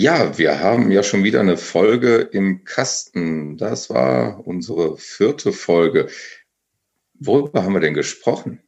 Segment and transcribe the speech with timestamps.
[0.00, 3.56] Ja, wir haben ja schon wieder eine Folge im Kasten.
[3.56, 6.08] Das war unsere vierte Folge.
[7.14, 8.62] Worüber haben wir denn gesprochen?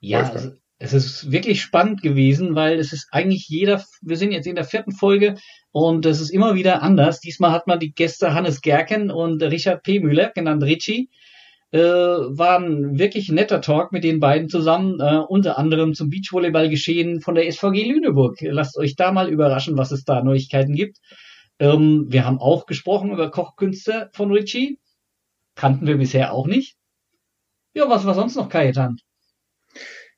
[0.00, 4.46] Ja, also, es ist wirklich spannend gewesen, weil es ist eigentlich jeder, wir sind jetzt
[4.46, 5.36] in der vierten Folge
[5.72, 7.20] und es ist immer wieder anders.
[7.20, 10.00] Diesmal hat man die Gäste Hannes Gerken und Richard P.
[10.00, 11.08] Müller, genannt Richie.
[11.72, 16.68] Äh, war ein wirklich netter Talk mit den beiden zusammen, äh, unter anderem zum Beachvolleyball
[16.68, 18.40] geschehen von der SVG Lüneburg.
[18.40, 20.98] Lasst euch da mal überraschen, was es da Neuigkeiten gibt.
[21.58, 24.78] Ähm, wir haben auch gesprochen über Kochkünste von Richie.
[25.56, 26.76] Kannten wir bisher auch nicht.
[27.74, 28.98] Ja, was war sonst noch, Kajetan?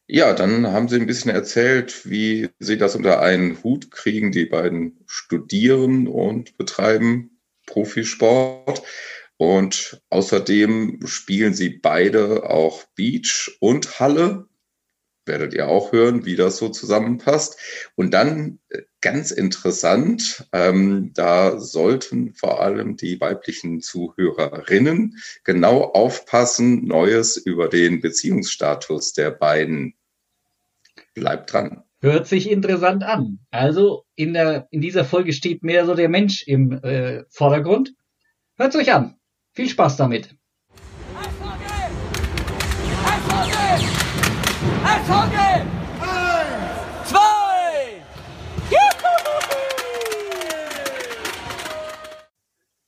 [0.06, 4.32] Ja, dann haben Sie ein bisschen erzählt, wie Sie das unter einen Hut kriegen.
[4.32, 8.82] Die beiden studieren und betreiben Profisport.
[9.38, 14.48] Und außerdem spielen sie beide auch Beach und Halle.
[15.26, 17.56] Werdet ihr auch hören, wie das so zusammenpasst.
[17.94, 26.84] Und dann äh, ganz interessant, ähm, da sollten vor allem die weiblichen Zuhörerinnen genau aufpassen,
[26.86, 29.94] Neues über den Beziehungsstatus der beiden.
[31.14, 31.84] Bleibt dran.
[32.00, 33.38] Hört sich interessant an.
[33.50, 37.94] Also in, der, in dieser Folge steht mehr so der Mensch im äh, Vordergrund.
[38.56, 39.17] Hört euch an.
[39.58, 40.36] Viel Spaß damit!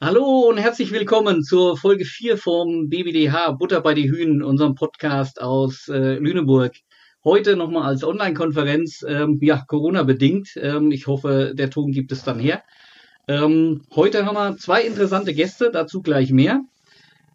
[0.01, 5.43] Hallo und herzlich willkommen zur Folge 4 vom BBDH Butter bei die Hühnen, unserem Podcast
[5.43, 6.77] aus äh, Lüneburg.
[7.25, 10.51] Heute nochmal als Online-Konferenz, ähm, ja, Corona-bedingt.
[10.55, 12.63] Ähm, ich hoffe, der Ton gibt es dann her.
[13.29, 16.63] Ähm, heute haben wir zwei interessante Gäste, dazu gleich mehr.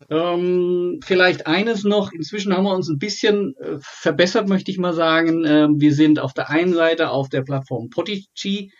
[0.10, 4.94] Ähm, vielleicht eines noch, inzwischen haben wir uns ein bisschen äh, verbessert, möchte ich mal
[4.94, 5.46] sagen.
[5.46, 8.72] Ähm, wir sind auf der einen Seite auf der Plattform Podigy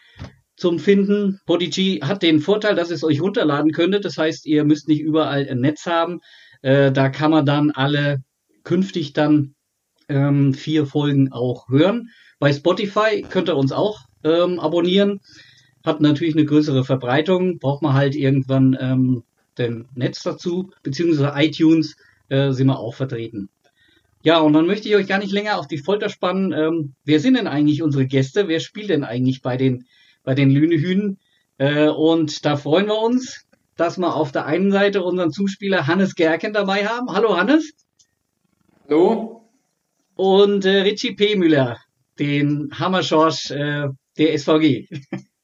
[0.56, 1.40] zum Finden.
[1.46, 4.06] Podigy hat den Vorteil, dass es euch runterladen könntet.
[4.06, 6.20] Das heißt, ihr müsst nicht überall ein Netz haben.
[6.62, 8.24] Äh, da kann man dann alle
[8.64, 9.56] künftig dann
[10.10, 12.10] ähm, vier Folgen auch hören.
[12.40, 15.22] Bei Spotify könnt ihr uns auch ähm, abonnieren
[15.86, 19.24] hat natürlich eine größere Verbreitung, braucht man halt irgendwann ähm,
[19.58, 21.96] den Netz dazu, beziehungsweise iTunes
[22.30, 23.50] äh, sind wir auch vertreten.
[24.24, 26.52] Ja, und dann möchte ich euch gar nicht länger auf die Folter spannen.
[26.52, 28.48] Ähm, wer sind denn eigentlich unsere Gäste?
[28.48, 29.86] Wer spielt denn eigentlich bei den,
[30.24, 31.20] bei den Lünehühnen?
[31.60, 33.46] Äh, und da freuen wir uns,
[33.78, 37.12] dass wir auf der einen Seite unseren Zuspieler Hannes Gerken dabei haben.
[37.12, 37.74] Hallo Hannes.
[38.90, 39.48] Hallo.
[40.16, 41.36] Und äh, Richie P.
[41.36, 41.78] Müller,
[42.18, 44.88] den Hammerschorsch äh, der SVG.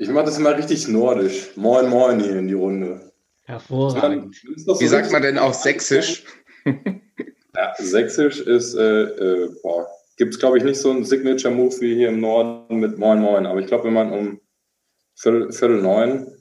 [0.00, 1.54] Ich mache das immer richtig nordisch.
[1.56, 3.12] Moin, moin hier in die Runde.
[3.44, 4.34] Hervorragend.
[4.56, 6.24] So Wie sagt man denn auch sächsisch?
[6.64, 11.96] ja, sächsisch ist, äh, äh, boah, gibt es glaube ich nicht so einen Signature-Move wie
[11.96, 13.44] hier im Norden mit Moin, moin.
[13.44, 14.40] Aber ich glaube, wenn man um
[15.16, 16.32] Viertel, Viertel neun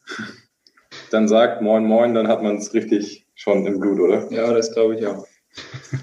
[1.12, 4.32] dann sagt Moin, moin, dann hat man es richtig schon im Blut, oder?
[4.32, 5.28] Ja, das glaube ich auch.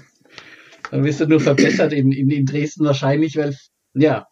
[0.91, 3.57] dann wirst du nur verbessert in, in, in Dresden wahrscheinlich, weil,
[3.95, 4.27] ja,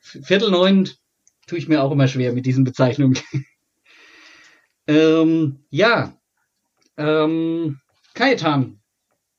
[0.00, 0.88] Viertel neun
[1.46, 3.18] tue ich mir auch immer schwer mit diesen Bezeichnungen.
[4.86, 6.16] ähm, ja,
[6.96, 7.80] ähm,
[8.14, 8.80] Kajetan,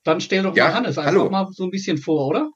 [0.03, 1.29] dann stell doch ja, mal Hannes einfach hallo.
[1.29, 2.51] mal so ein bisschen vor, oder?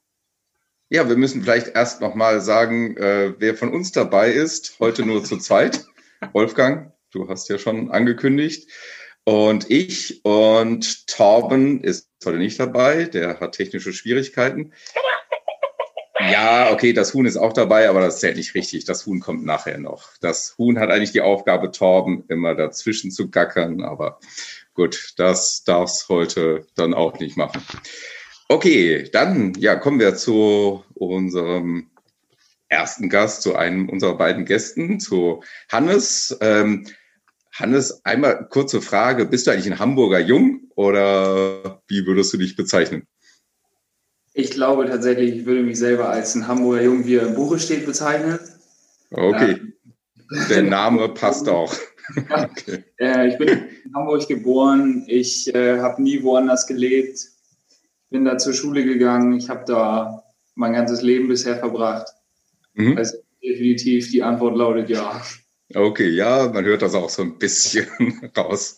[0.90, 4.80] Ja, wir müssen vielleicht erst noch mal sagen, äh, wer von uns dabei ist.
[4.80, 5.86] Heute nur zu zweit.
[6.34, 8.70] Wolfgang, du hast ja schon angekündigt.
[9.24, 13.04] Und ich und Torben ist heute nicht dabei.
[13.04, 14.74] Der hat technische Schwierigkeiten.
[16.32, 18.86] Ja, okay, das Huhn ist auch dabei, aber das zählt nicht richtig.
[18.86, 20.10] Das Huhn kommt nachher noch.
[20.22, 24.20] Das Huhn hat eigentlich die Aufgabe, Torben immer dazwischen zu gackern, aber
[24.74, 27.62] gut, das darf's heute dann auch nicht machen.
[28.48, 31.92] Okay, dann ja, kommen wir zu unserem
[32.68, 36.38] ersten Gast, zu einem unserer beiden Gästen, zu Hannes.
[36.42, 36.88] Ähm,
[37.54, 39.26] Hannes, einmal kurze Frage.
[39.26, 43.08] Bist du eigentlich ein Hamburger Jung oder wie würdest du dich bezeichnen?
[44.40, 47.60] Ich glaube tatsächlich, ich würde mich selber als ein Hamburger Jung, wie er im Buche
[47.60, 48.40] steht, bezeichnen.
[49.12, 49.60] Okay.
[50.32, 50.46] Ja.
[50.48, 51.76] Der Name passt auch.
[52.16, 52.86] okay.
[52.98, 55.04] äh, ich bin in Hamburg geboren.
[55.08, 57.20] Ich äh, habe nie woanders gelebt.
[58.12, 59.34] Bin da zur Schule gegangen.
[59.34, 60.24] Ich habe da
[60.56, 62.08] mein ganzes Leben bisher verbracht.
[62.76, 62.98] Mhm.
[62.98, 65.22] Also definitiv die Antwort lautet ja.
[65.76, 67.86] Okay, ja, man hört das auch so ein bisschen
[68.38, 68.78] raus.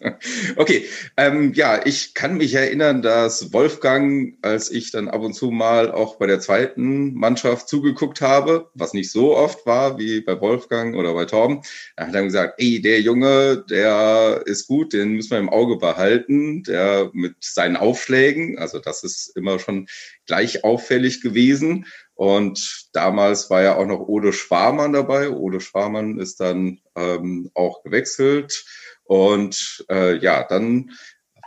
[0.58, 0.86] Okay,
[1.16, 5.90] ähm, ja, ich kann mich erinnern, dass Wolfgang, als ich dann ab und zu mal
[5.90, 10.98] auch bei der zweiten Mannschaft zugeguckt habe, was nicht so oft war wie bei Wolfgang
[10.98, 11.62] oder bei Torben,
[11.96, 15.78] da hat er gesagt, ey, der Junge, der ist gut, den müssen wir im Auge
[15.78, 19.88] behalten, der mit seinen Aufschlägen, also das ist immer schon
[20.26, 21.86] gleich auffällig gewesen.
[22.22, 25.32] Und damals war ja auch noch Ode Schwarmann dabei.
[25.32, 28.64] Ode Schwarmann ist dann ähm, auch gewechselt.
[29.06, 30.92] Und äh, ja, dann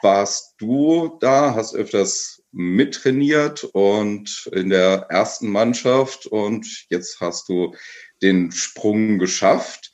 [0.03, 7.77] warst du da, hast öfters mittrainiert und in der ersten Mannschaft und jetzt hast du
[8.20, 9.93] den Sprung geschafft.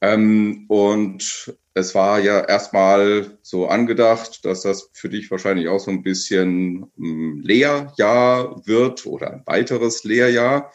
[0.00, 5.90] Ähm, und es war ja erstmal so angedacht, dass das für dich wahrscheinlich auch so
[5.90, 10.72] ein bisschen ein Lehrjahr wird oder ein weiteres Lehrjahr.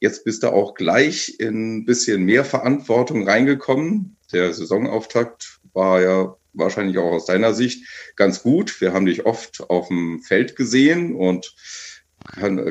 [0.00, 4.16] Jetzt bist du auch gleich in ein bisschen mehr Verantwortung reingekommen.
[4.32, 8.80] Der Saisonauftakt war ja wahrscheinlich auch aus deiner Sicht ganz gut.
[8.80, 11.54] Wir haben dich oft auf dem Feld gesehen und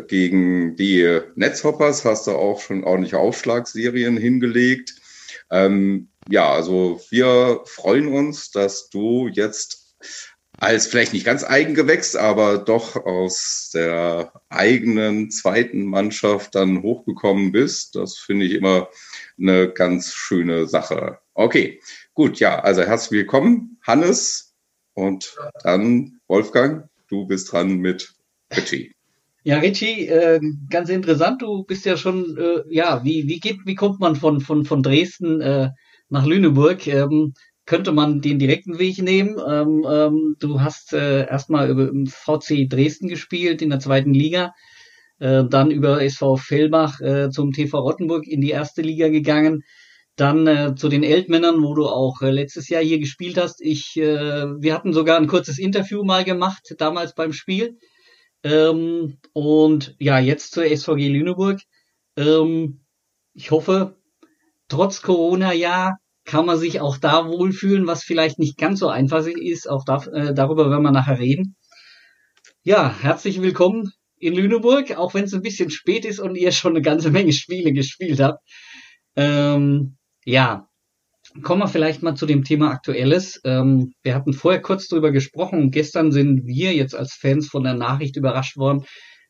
[0.08, 4.96] gegen die Netzhoppers hast du auch schon ordentliche Aufschlagsserien hingelegt.
[5.50, 9.96] Ähm, ja, also wir freuen uns, dass du jetzt
[10.60, 17.96] als vielleicht nicht ganz Eigengewächs, aber doch aus der eigenen zweiten Mannschaft dann hochgekommen bist.
[17.96, 18.90] Das finde ich immer
[19.40, 21.20] eine ganz schöne Sache.
[21.36, 21.80] Okay,
[22.14, 24.56] gut, ja, also herzlich willkommen, Hannes
[24.94, 28.16] und dann Wolfgang, du bist dran mit
[28.56, 28.94] Richie.
[29.44, 31.42] Ja, Richie, äh, ganz interessant.
[31.42, 34.84] Du bist ja schon, äh, ja, wie wie geht, wie kommt man von von von
[34.84, 35.70] Dresden äh,
[36.10, 36.88] nach Lüneburg?
[36.88, 37.34] Ähm,
[37.68, 39.38] könnte man den direkten Weg nehmen?
[39.46, 44.54] Ähm, ähm, du hast äh, erstmal über im VC Dresden gespielt in der zweiten Liga,
[45.20, 49.64] äh, dann über SV Fellbach äh, zum TV Rottenburg in die erste Liga gegangen.
[50.16, 53.62] Dann äh, zu den Eltmännern, wo du auch äh, letztes Jahr hier gespielt hast.
[53.62, 57.78] Ich, äh, wir hatten sogar ein kurzes Interview mal gemacht, damals beim Spiel.
[58.44, 61.60] Ähm, und ja, jetzt zur SVG Lüneburg.
[62.16, 62.80] Ähm,
[63.34, 63.97] ich hoffe,
[64.68, 69.70] trotz Corona-Jahr kann man sich auch da wohlfühlen, was vielleicht nicht ganz so einfach ist.
[69.70, 71.56] Auch da, äh, darüber werden wir nachher reden.
[72.64, 76.74] Ja, herzlich willkommen in Lüneburg, auch wenn es ein bisschen spät ist und ihr schon
[76.74, 78.40] eine ganze Menge Spiele gespielt habt.
[79.16, 80.68] Ähm, ja,
[81.44, 83.40] kommen wir vielleicht mal zu dem Thema Aktuelles.
[83.46, 85.72] Ähm, wir hatten vorher kurz drüber gesprochen.
[85.72, 88.84] Gestern sind wir jetzt als Fans von der Nachricht überrascht worden,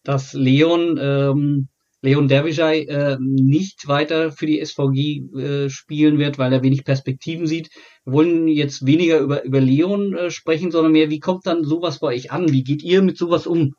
[0.04, 1.68] dass Leon ähm,
[2.02, 7.48] Leon Dervischei äh, nicht weiter für die SVG äh, spielen wird, weil er wenig Perspektiven
[7.48, 7.70] sieht.
[8.06, 12.00] Wir wollen jetzt weniger über, über Leon äh, sprechen, sondern mehr, wie kommt dann sowas
[12.00, 12.52] bei euch an?
[12.52, 13.74] Wie geht ihr mit sowas um?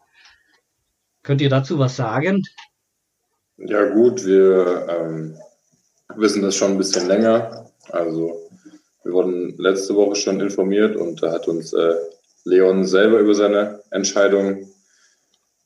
[1.23, 2.43] Könnt ihr dazu was sagen?
[3.57, 5.37] Ja gut, wir ähm,
[6.17, 7.71] wissen das schon ein bisschen länger.
[7.91, 8.51] Also
[9.05, 11.95] wir wurden letzte Woche schon informiert und da hat uns äh,
[12.45, 14.69] Leon selber über seine Entscheidung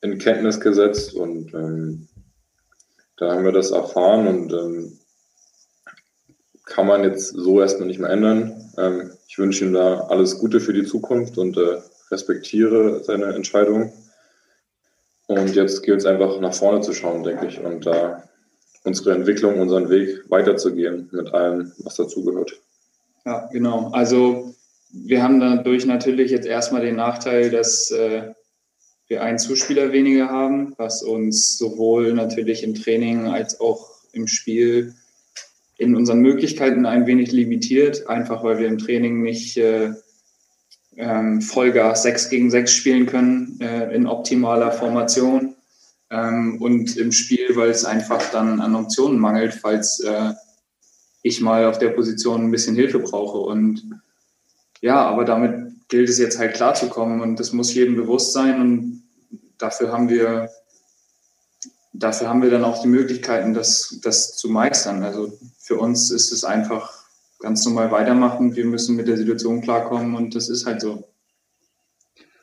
[0.01, 2.07] in Kenntnis gesetzt und ähm,
[3.17, 4.99] da haben wir das erfahren und ähm,
[6.65, 8.71] kann man jetzt so erstmal nicht mehr ändern.
[8.77, 11.81] Ähm, ich wünsche ihm da alles Gute für die Zukunft und äh,
[12.11, 13.93] respektiere seine Entscheidung.
[15.27, 18.23] Und jetzt gilt es einfach nach vorne zu schauen, denke ich, und da
[18.83, 22.59] unsere Entwicklung, unseren Weg weiterzugehen mit allem, was dazugehört.
[23.25, 23.89] Ja, genau.
[23.93, 24.53] Also
[24.91, 28.33] wir haben dadurch natürlich jetzt erstmal den Nachteil, dass äh,
[29.13, 34.95] wir einen Zuspieler weniger haben, was uns sowohl natürlich im Training als auch im Spiel
[35.77, 39.91] in unseren Möglichkeiten ein wenig limitiert, einfach weil wir im Training nicht äh,
[40.95, 45.55] ähm, Vollgas 6 gegen 6 spielen können äh, in optimaler Formation.
[46.09, 50.33] Ähm, und im Spiel, weil es einfach dann an Optionen mangelt, falls äh,
[51.21, 53.37] ich mal auf der Position ein bisschen Hilfe brauche.
[53.37, 53.83] Und
[54.81, 59.02] ja, aber damit gilt es jetzt halt klarzukommen und das muss jedem bewusst sein und
[59.63, 60.49] dafür haben wir
[61.93, 65.03] dafür haben wir dann auch die Möglichkeiten, das, das zu meistern.
[65.03, 66.91] Also für uns ist es einfach
[67.39, 68.55] ganz normal weitermachen.
[68.55, 71.07] Wir müssen mit der Situation klarkommen und das ist halt so.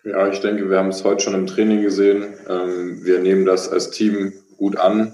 [0.05, 2.35] Ja, ich denke, wir haben es heute schon im Training gesehen.
[2.49, 5.13] Ähm, wir nehmen das als Team gut an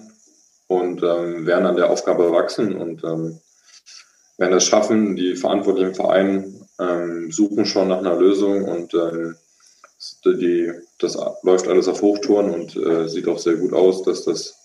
[0.69, 3.41] und ähm, werden an der Aufgabe wachsen und ähm,
[4.39, 5.17] werden es schaffen.
[5.17, 6.53] Die Verantwortlichen im Verein
[7.31, 8.93] suchen schon nach einer Lösung und
[10.25, 14.57] die, das läuft alles auf Hochtouren und äh, sieht auch sehr gut aus, dass das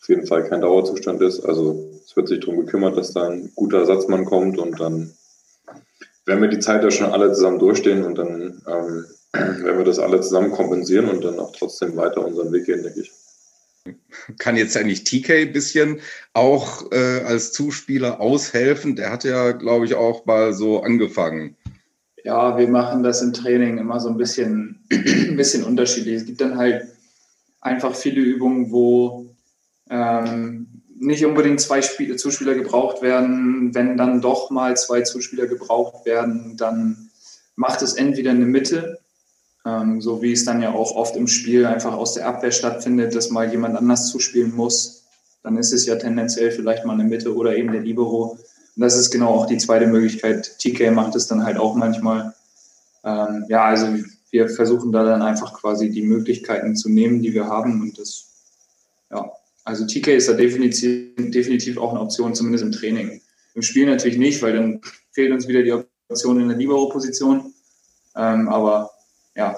[0.00, 1.40] auf jeden Fall kein Dauerzustand ist.
[1.40, 5.14] Also es wird sich darum gekümmert, dass da ein guter Ersatzmann kommt und dann
[6.26, 9.98] werden wir die Zeit ja schon alle zusammen durchstehen und dann ähm, werden wir das
[9.98, 13.12] alle zusammen kompensieren und dann auch trotzdem weiter unseren Weg gehen, denke ich.
[14.38, 16.00] Kann jetzt eigentlich TK ein bisschen
[16.32, 18.96] auch äh, als Zuspieler aushelfen?
[18.96, 21.56] Der hat ja, glaube ich, auch mal so angefangen.
[22.24, 26.16] Ja, wir machen das im Training immer so ein bisschen, ein bisschen unterschiedlich.
[26.16, 26.86] Es gibt dann halt
[27.60, 29.26] einfach viele Übungen, wo
[29.90, 33.74] ähm, nicht unbedingt zwei Spiel Zuspieler gebraucht werden.
[33.74, 37.10] Wenn dann doch mal zwei Zuspieler gebraucht werden, dann
[37.56, 38.98] macht es entweder eine Mitte
[39.66, 43.14] Ähm, so wie es dann ja auch oft im Spiel einfach aus der Abwehr stattfindet,
[43.14, 45.04] dass mal jemand anders zuspielen muss.
[45.42, 48.38] Dann ist es ja tendenziell vielleicht mal eine Mitte oder eben der Libero.
[48.76, 50.58] Und das ist genau auch die zweite Möglichkeit.
[50.58, 52.34] TK macht es dann halt auch manchmal.
[53.04, 53.86] Ähm, ja, also
[54.30, 57.82] wir versuchen da dann einfach quasi die Möglichkeiten zu nehmen, die wir haben.
[57.82, 58.26] Und das,
[59.10, 59.30] ja,
[59.62, 63.20] also TK ist da definitiv, definitiv auch eine Option, zumindest im Training.
[63.54, 64.80] Im Spiel natürlich nicht, weil dann
[65.12, 65.72] fehlt uns wieder die
[66.08, 67.54] Option in der Libero-Position.
[68.16, 68.90] Ähm, aber
[69.36, 69.56] ja.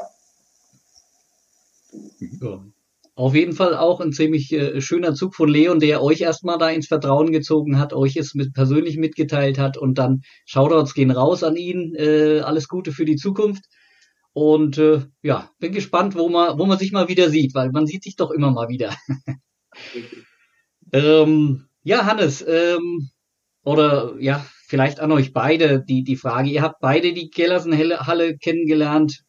[3.19, 6.69] Auf jeden Fall auch ein ziemlich äh, schöner Zug von Leon, der euch erstmal da
[6.69, 11.43] ins Vertrauen gezogen hat, euch es mit, persönlich mitgeteilt hat und dann Shoutouts gehen raus
[11.43, 11.95] an ihn.
[11.95, 13.65] Äh, alles Gute für die Zukunft.
[14.35, 17.87] Und äh, ja, bin gespannt, wo man, wo man sich mal wieder sieht, weil man
[17.87, 18.95] sieht sich doch immer mal wieder.
[20.93, 23.09] ähm, ja, Hannes, ähm,
[23.65, 26.51] oder ja, vielleicht an euch beide die, die Frage.
[26.51, 29.23] Ihr habt beide die Gellersen-Halle kennengelernt.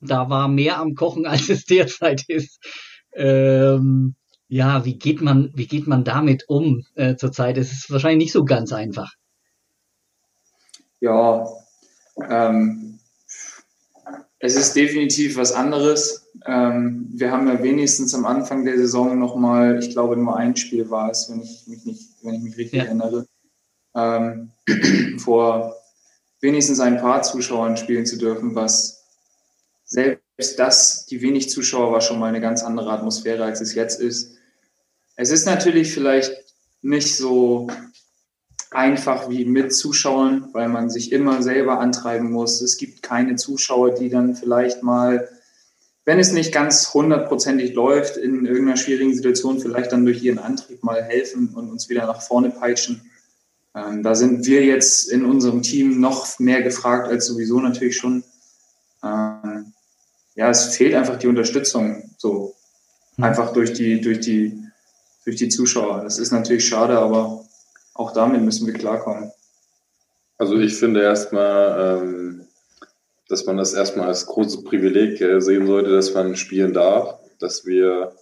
[0.00, 2.58] Da war mehr am Kochen, als es derzeit ist.
[3.14, 4.14] Ähm,
[4.48, 7.56] ja, wie geht man, wie geht man damit um äh, zurzeit?
[7.56, 9.14] Es ist wahrscheinlich nicht so ganz einfach.
[11.00, 11.46] Ja,
[12.28, 12.98] ähm,
[14.38, 16.30] es ist definitiv was anderes.
[16.46, 20.90] Ähm, wir haben ja wenigstens am Anfang der Saison nochmal, ich glaube nur ein Spiel
[20.90, 22.84] war es, wenn ich mich nicht, wenn ich mich richtig ja.
[22.84, 23.26] erinnere,
[23.94, 24.50] ähm,
[25.18, 25.76] vor
[26.40, 29.04] wenigstens ein paar Zuschauern spielen zu dürfen, was
[29.84, 30.24] selbst
[30.56, 34.32] das, die wenig Zuschauer, war schon mal eine ganz andere Atmosphäre, als es jetzt ist.
[35.16, 36.32] Es ist natürlich vielleicht
[36.82, 37.68] nicht so
[38.70, 42.60] einfach wie mit Zuschauern, weil man sich immer selber antreiben muss.
[42.60, 45.28] Es gibt keine Zuschauer, die dann vielleicht mal,
[46.04, 50.82] wenn es nicht ganz hundertprozentig läuft, in irgendeiner schwierigen Situation vielleicht dann durch ihren Antrieb
[50.82, 53.02] mal helfen und uns wieder nach vorne peitschen.
[53.74, 58.24] Ähm, da sind wir jetzt in unserem Team noch mehr gefragt als sowieso natürlich schon.
[59.02, 59.72] Ähm,
[60.34, 62.54] ja, es fehlt einfach die Unterstützung so
[63.16, 63.24] hm.
[63.24, 64.58] einfach durch die durch die
[65.24, 66.02] durch die Zuschauer.
[66.02, 67.44] Das ist natürlich schade, aber
[67.94, 69.30] auch damit müssen wir klarkommen.
[70.38, 72.46] Also ich finde erstmal, ähm,
[73.28, 77.64] dass man das erstmal als großes Privileg äh, sehen sollte, dass man spielen darf, dass
[77.64, 78.16] wir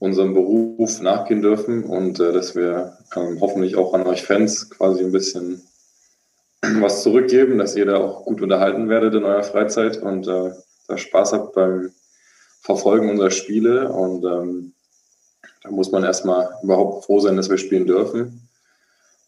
[0.00, 5.04] unserem Beruf nachgehen dürfen und äh, dass wir ähm, hoffentlich auch an euch Fans quasi
[5.04, 5.62] ein bisschen
[6.80, 10.50] was zurückgeben, dass ihr da auch gut unterhalten werdet in eurer Freizeit und äh,
[10.98, 11.92] Spaß habt beim
[12.60, 13.90] Verfolgen unserer Spiele.
[13.90, 14.74] Und ähm,
[15.62, 18.48] da muss man erstmal überhaupt froh sein, dass wir spielen dürfen.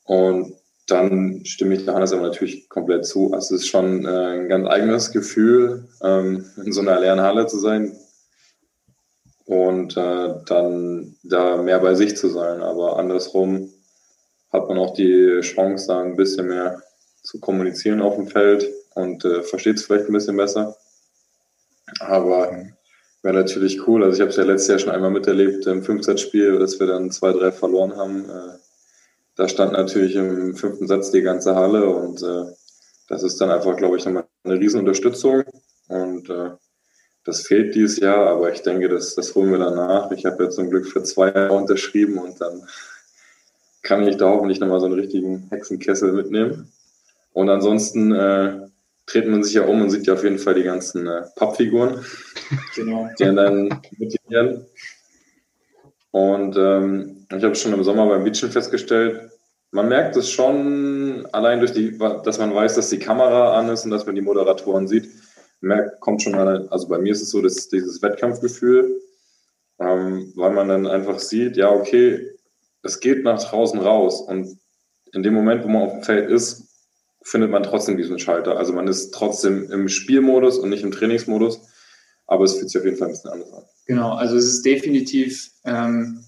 [0.05, 0.55] Und
[0.87, 3.33] dann stimme ich Johannes aber natürlich komplett zu.
[3.33, 7.47] Also es ist schon äh, ein ganz eigenes Gefühl, ähm, in so einer leeren Halle
[7.47, 7.97] zu sein,
[9.47, 12.63] und äh, dann da mehr bei sich zu sein.
[12.63, 13.71] Aber andersrum
[14.53, 16.83] hat man auch die Chance, da ein bisschen mehr
[17.23, 20.77] zu kommunizieren auf dem Feld und äh, versteht es vielleicht ein bisschen besser.
[22.01, 22.67] Aber
[23.23, 24.05] wäre natürlich cool.
[24.05, 27.11] Also ich habe es ja letztes Jahr schon einmal miterlebt im 15-Spiel, dass wir dann
[27.11, 28.25] zwei, drei verloren haben.
[28.25, 28.59] Äh,
[29.37, 32.53] da stand natürlich im fünften Satz die ganze Halle und äh,
[33.09, 35.45] das ist dann einfach, glaube ich, nochmal eine riesen Unterstützung.
[35.89, 36.51] Und äh,
[37.25, 40.11] das fehlt dieses Jahr, aber ich denke, das, das holen wir danach.
[40.11, 42.67] Ich habe jetzt zum Glück für zwei Jahre unterschrieben und dann
[43.83, 46.73] kann ich da hoffentlich nochmal so einen richtigen Hexenkessel mitnehmen.
[47.33, 48.69] Und ansonsten äh,
[49.07, 52.05] dreht man sich ja um und sieht ja auf jeden Fall die ganzen äh, Pappfiguren,
[52.75, 53.09] genau.
[53.19, 54.67] die dann motivieren.
[56.11, 59.31] Und ähm, ich habe schon im Sommer beim Beachen festgestellt,
[59.73, 63.85] man merkt es schon allein durch die, dass man weiß, dass die Kamera an ist
[63.85, 65.09] und dass man die Moderatoren sieht
[65.65, 69.01] merkt, kommt schon mal, also bei mir ist es so, dass dieses Wettkampfgefühl,
[69.81, 72.31] ähm, weil man dann einfach sieht, ja, okay,
[72.83, 74.59] es geht nach draußen raus und
[75.13, 76.74] in dem Moment, wo man auf dem Feld ist,
[77.25, 78.59] findet man trotzdem diesen Schalter.
[78.59, 81.61] Also man ist trotzdem im Spielmodus und nicht im Trainingsmodus,
[82.27, 83.65] aber es fühlt sich auf jeden Fall ein bisschen anders an.
[83.87, 86.25] Genau, also es ist definitiv ähm,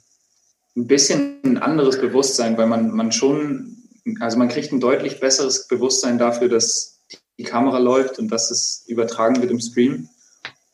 [0.76, 3.76] ein bisschen ein anderes Bewusstsein, weil man, man schon,
[4.20, 7.00] also man kriegt ein deutlich besseres Bewusstsein dafür, dass
[7.38, 10.08] die Kamera läuft und dass es übertragen wird im Stream.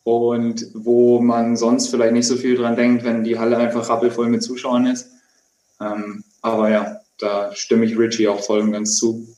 [0.05, 4.29] Und wo man sonst vielleicht nicht so viel dran denkt, wenn die Halle einfach rappelvoll
[4.29, 5.09] mit Zuschauern ist.
[5.81, 9.29] Ähm, aber ja, da stimme ich Richie auch voll und ganz zu.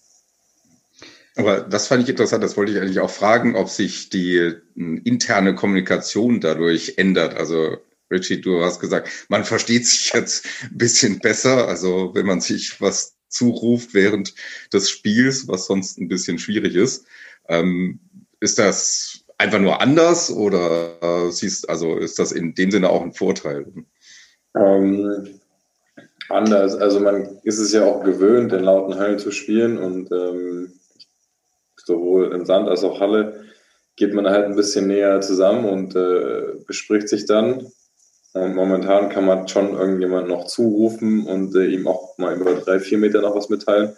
[1.36, 4.60] Aber das fand ich interessant, das wollte ich eigentlich auch fragen, ob sich die äh,
[4.74, 7.34] interne Kommunikation dadurch ändert.
[7.34, 7.78] Also
[8.10, 11.66] Richie, du hast gesagt, man versteht sich jetzt ein bisschen besser.
[11.66, 14.34] Also wenn man sich was zuruft während
[14.72, 17.06] des Spiels, was sonst ein bisschen schwierig ist.
[17.48, 17.98] Ähm,
[18.40, 23.02] ist das einfach nur anders oder äh, siehst, also ist das in dem Sinne auch
[23.02, 23.66] ein Vorteil?
[24.56, 25.40] Ähm,
[26.28, 26.76] anders.
[26.76, 30.72] Also man ist es ja auch gewöhnt, in lauten Hallen zu spielen und ähm,
[31.84, 33.44] sowohl im Sand als auch Halle
[33.96, 37.66] geht man halt ein bisschen näher zusammen und äh, bespricht sich dann.
[38.32, 42.80] Und momentan kann man schon irgendjemand noch zurufen und äh, ihm auch mal über drei,
[42.80, 43.96] vier Meter noch was mitteilen,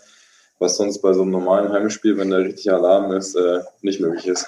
[0.58, 4.26] was sonst bei so einem normalen Heimspiel, wenn da richtig Alarm ist, äh, nicht möglich
[4.26, 4.46] ist.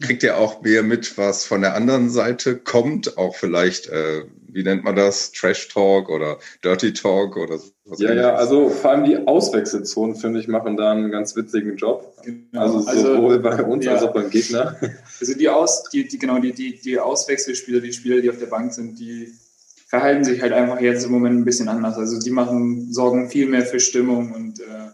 [0.00, 3.18] Kriegt ihr auch mehr mit, was von der anderen Seite kommt?
[3.18, 5.32] Auch vielleicht, äh, wie nennt man das?
[5.32, 8.00] Trash Talk oder Dirty Talk oder was?
[8.00, 12.16] Ja, ja, also vor allem die Auswechselzonen, finde ich, machen da einen ganz witzigen Job.
[12.22, 12.60] Genau.
[12.60, 13.94] Also, also sowohl bei uns ja.
[13.94, 14.76] als auch beim Gegner.
[15.20, 18.46] Also die Aus, die, die, genau, die, die, die Auswechselspieler, die Spieler, die auf der
[18.46, 19.32] Bank sind, die
[19.86, 21.96] verhalten sich halt einfach jetzt im Moment ein bisschen anders.
[21.96, 24.90] Also die machen, sorgen viel mehr für Stimmung und äh,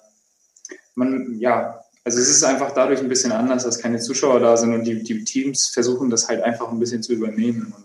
[0.94, 4.72] man, ja, also es ist einfach dadurch ein bisschen anders, dass keine Zuschauer da sind
[4.72, 7.72] und die, die Teams versuchen das halt einfach ein bisschen zu übernehmen.
[7.76, 7.84] Und,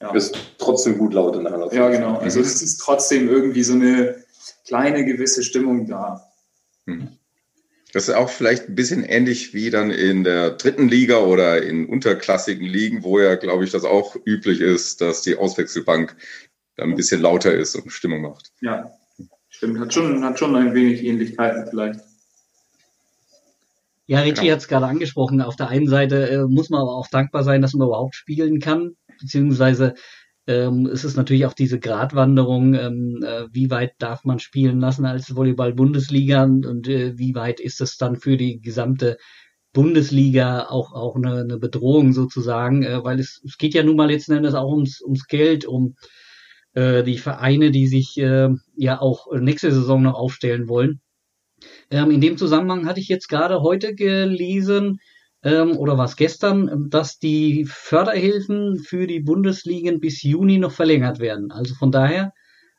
[0.00, 0.14] ja.
[0.14, 1.68] Ist trotzdem gut laut in der Halle.
[1.74, 2.18] Ja, genau.
[2.18, 4.24] Also es ist trotzdem irgendwie so eine
[4.66, 6.24] kleine gewisse Stimmung da.
[6.86, 7.08] Mhm.
[7.92, 11.88] Das ist auch vielleicht ein bisschen ähnlich wie dann in der dritten Liga oder in
[11.88, 16.14] unterklassigen Ligen, wo ja, glaube ich, das auch üblich ist, dass die Auswechselbank
[16.76, 18.52] dann ein bisschen lauter ist und Stimmung macht.
[18.60, 18.92] Ja,
[19.48, 19.80] stimmt.
[19.80, 22.00] Hat schon, hat schon ein wenig Ähnlichkeiten vielleicht.
[24.06, 24.52] Ja, Richie genau.
[24.52, 25.40] hat es gerade angesprochen.
[25.40, 28.60] Auf der einen Seite äh, muss man aber auch dankbar sein, dass man überhaupt spielen
[28.60, 29.94] kann, beziehungsweise
[30.46, 35.04] ähm, ist es natürlich auch diese Gratwanderung, ähm, äh, wie weit darf man spielen lassen
[35.04, 39.18] als Volleyball-Bundesliga und äh, wie weit ist es dann für die gesamte
[39.74, 44.10] Bundesliga auch, auch eine, eine Bedrohung sozusagen, äh, weil es, es geht ja nun mal
[44.10, 45.96] letzten Endes auch ums, ums Geld, um
[46.72, 51.00] äh, die Vereine, die sich äh, ja auch nächste Saison noch aufstellen wollen.
[51.90, 54.98] Ähm, in dem Zusammenhang hatte ich jetzt gerade heute gelesen,
[55.48, 61.50] ähm, oder was gestern, dass die Förderhilfen für die Bundesligen bis Juni noch verlängert werden.
[61.50, 62.32] Also von daher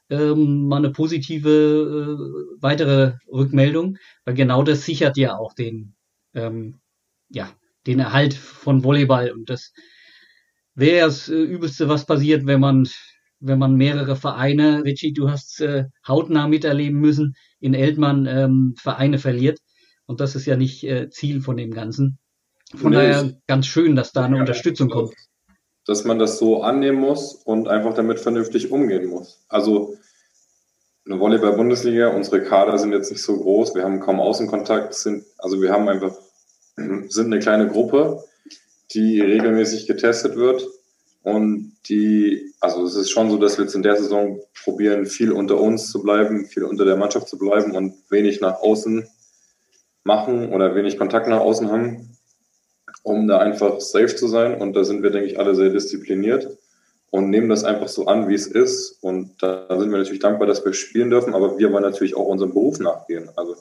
[0.10, 5.96] ähm, mal eine positive äh, weitere Rückmeldung, weil genau das sichert ja auch den,
[6.34, 6.80] ähm,
[7.30, 7.52] ja,
[7.88, 9.32] den Erhalt von Volleyball.
[9.32, 9.74] Und das
[10.76, 12.88] wäre das äh, Übelste, was passiert, wenn man,
[13.40, 19.18] wenn man mehrere Vereine, Richie, du hast äh, hautnah miterleben müssen, in Eltmann ähm, Vereine
[19.18, 19.60] verliert.
[20.06, 22.20] Und das ist ja nicht äh, Ziel von dem Ganzen.
[22.75, 25.13] Von nee, daher ganz schön, dass da eine ja, Unterstützung kommt.
[25.86, 29.43] Dass man das so annehmen muss und einfach damit vernünftig umgehen muss.
[29.49, 29.97] Also
[31.05, 35.62] eine Volleyball-Bundesliga, unsere Kader sind jetzt nicht so groß, wir haben kaum Außenkontakt, sind, also
[35.62, 36.13] wir haben einfach,
[36.75, 38.23] sind eine kleine Gruppe,
[38.91, 40.67] die regelmäßig getestet wird
[41.23, 45.32] und die, also es ist schon so, dass wir jetzt in der Saison probieren, viel
[45.32, 49.08] unter uns zu bleiben, viel unter der Mannschaft zu bleiben und wenig nach außen
[50.03, 52.18] machen oder wenig Kontakt nach außen haben,
[53.04, 54.60] um da einfach safe zu sein.
[54.60, 56.58] Und da sind wir, denke ich, alle sehr diszipliniert
[57.12, 58.98] und nehmen das einfach so an, wie es ist.
[59.02, 62.26] Und da sind wir natürlich dankbar, dass wir spielen dürfen, aber wir wollen natürlich auch
[62.26, 63.30] unserem Beruf nachgehen.
[63.36, 63.56] Also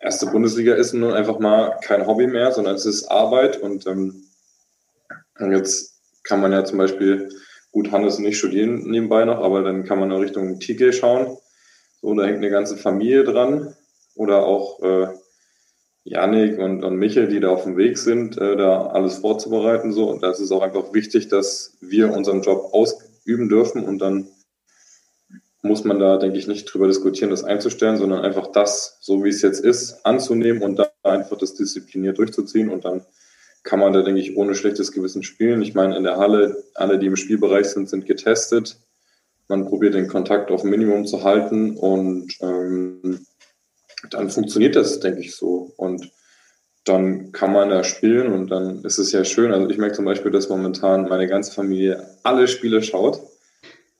[0.00, 4.24] erste Bundesliga ist nun einfach mal kein Hobby mehr, sondern es ist Arbeit und ähm,
[5.38, 7.28] jetzt kann man ja zum Beispiel,
[7.72, 11.36] gut, Hannes und ich studieren nebenbei noch, aber dann kann man in Richtung TK schauen.
[12.00, 13.74] So, da hängt eine ganze Familie dran.
[14.14, 15.08] Oder auch äh,
[16.04, 19.92] Janik und, und Michel, die da auf dem Weg sind, äh, da alles vorzubereiten.
[19.92, 20.10] So.
[20.10, 24.28] Und das ist auch einfach wichtig, dass wir unseren Job ausüben dürfen und dann
[25.62, 29.30] muss man da, denke ich, nicht drüber diskutieren, das einzustellen, sondern einfach das, so wie
[29.30, 33.06] es jetzt ist, anzunehmen und da einfach das diszipliniert durchzuziehen und dann
[33.62, 35.62] kann man da, denke ich, ohne schlechtes Gewissen spielen.
[35.62, 38.76] Ich meine, in der Halle, alle, die im Spielbereich sind, sind getestet.
[39.48, 43.26] Man probiert den Kontakt auf Minimum zu halten und ähm,
[44.10, 45.72] dann funktioniert das, denke ich, so.
[45.76, 46.10] Und
[46.84, 49.52] dann kann man da spielen und dann ist es ja schön.
[49.52, 53.20] Also ich merke zum Beispiel, dass momentan meine ganze Familie alle Spiele schaut,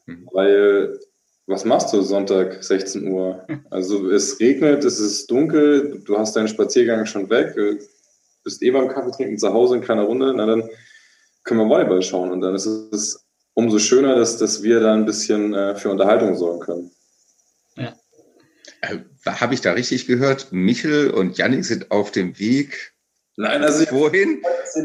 [0.07, 0.29] mhm.
[0.33, 0.99] weil
[1.47, 3.47] was machst du Sonntag 16 Uhr?
[3.71, 7.55] Also es regnet, es ist dunkel, du hast deinen Spaziergang schon weg,
[8.45, 10.69] bist eh beim Kaffee trinken zu Hause in kleiner Runde, na dann
[11.43, 12.31] können wir Volleyball schauen.
[12.31, 16.35] Und dann ist es umso schöner, dass, dass wir da ein bisschen äh, für Unterhaltung
[16.37, 16.90] sorgen können.
[18.85, 20.53] Äh, Habe ich da richtig gehört?
[20.53, 22.93] Michel und Yannick sind auf dem Weg
[23.37, 24.42] Nein, also wohin?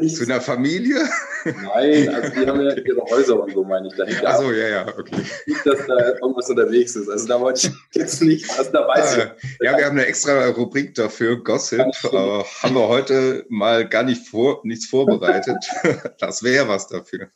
[0.09, 1.07] Zu einer Familie?
[1.45, 4.23] Nein, also die haben ja ihre Häuser und so, meine ich dahinter.
[4.25, 5.21] Ach so, ja, ja, okay.
[5.45, 7.09] Nicht, dass da irgendwas unterwegs ist.
[7.09, 9.65] Also da wollte ich jetzt nicht, also da weiß ah, ich.
[9.65, 11.79] Ja, wir haben eine extra Rubrik dafür, Gossip.
[11.79, 15.57] Äh, haben wir heute mal gar nicht vor, nichts vorbereitet.
[16.19, 17.29] das wäre was dafür.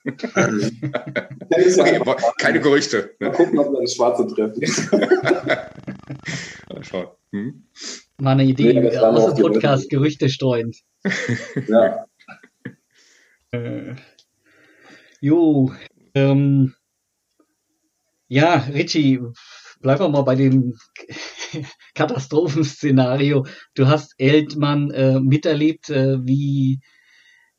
[1.56, 2.02] okay,
[2.39, 3.12] keine Gerüchte.
[3.19, 3.28] Ne?
[3.28, 4.62] Mal gucken, ob wir das Schwarze treffen.
[6.82, 7.08] Schauen.
[7.32, 7.63] Hm?
[8.19, 10.78] Mal eine Idee, nee, aus dem Podcast Gerüchte streuend.
[11.67, 12.06] ja.
[13.52, 13.93] Äh,
[15.21, 15.71] jo,
[16.15, 16.73] ähm,
[18.28, 19.19] ja, Richie,
[19.80, 20.73] bleib wir mal bei den
[21.93, 23.45] Katastrophenszenario.
[23.76, 26.80] Du hast Eltmann äh, miterlebt, äh, wie,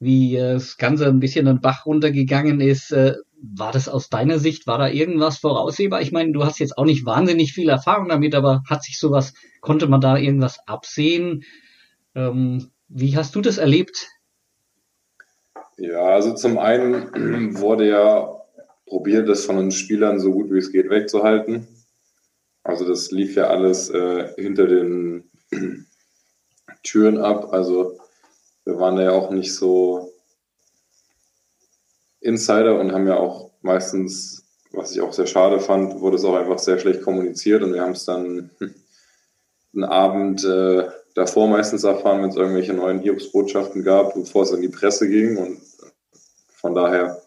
[0.00, 2.92] wie äh, das Ganze ein bisschen den Bach runtergegangen ist.
[3.56, 6.00] War das aus deiner Sicht, war da irgendwas voraussehbar?
[6.00, 9.34] Ich meine, du hast jetzt auch nicht wahnsinnig viel Erfahrung damit, aber hat sich sowas,
[9.60, 11.44] konnte man da irgendwas absehen?
[12.14, 14.08] Ähm, wie hast du das erlebt?
[15.76, 18.34] Ja, also zum einen wurde ja
[18.86, 21.66] probiert, das von den Spielern so gut wie es geht wegzuhalten.
[22.62, 25.30] Also das lief ja alles äh, hinter den
[26.82, 27.52] Türen ab.
[27.52, 27.98] Also
[28.64, 30.13] wir waren da ja auch nicht so
[32.24, 36.34] Insider und haben ja auch meistens, was ich auch sehr schade fand, wurde es auch
[36.34, 38.50] einfach sehr schlecht kommuniziert und wir haben es dann
[39.74, 44.62] einen Abend äh, davor meistens erfahren, wenn es irgendwelche neuen Hiobsbotschaften gab, bevor es in
[44.62, 45.60] die Presse ging und
[46.54, 47.20] von daher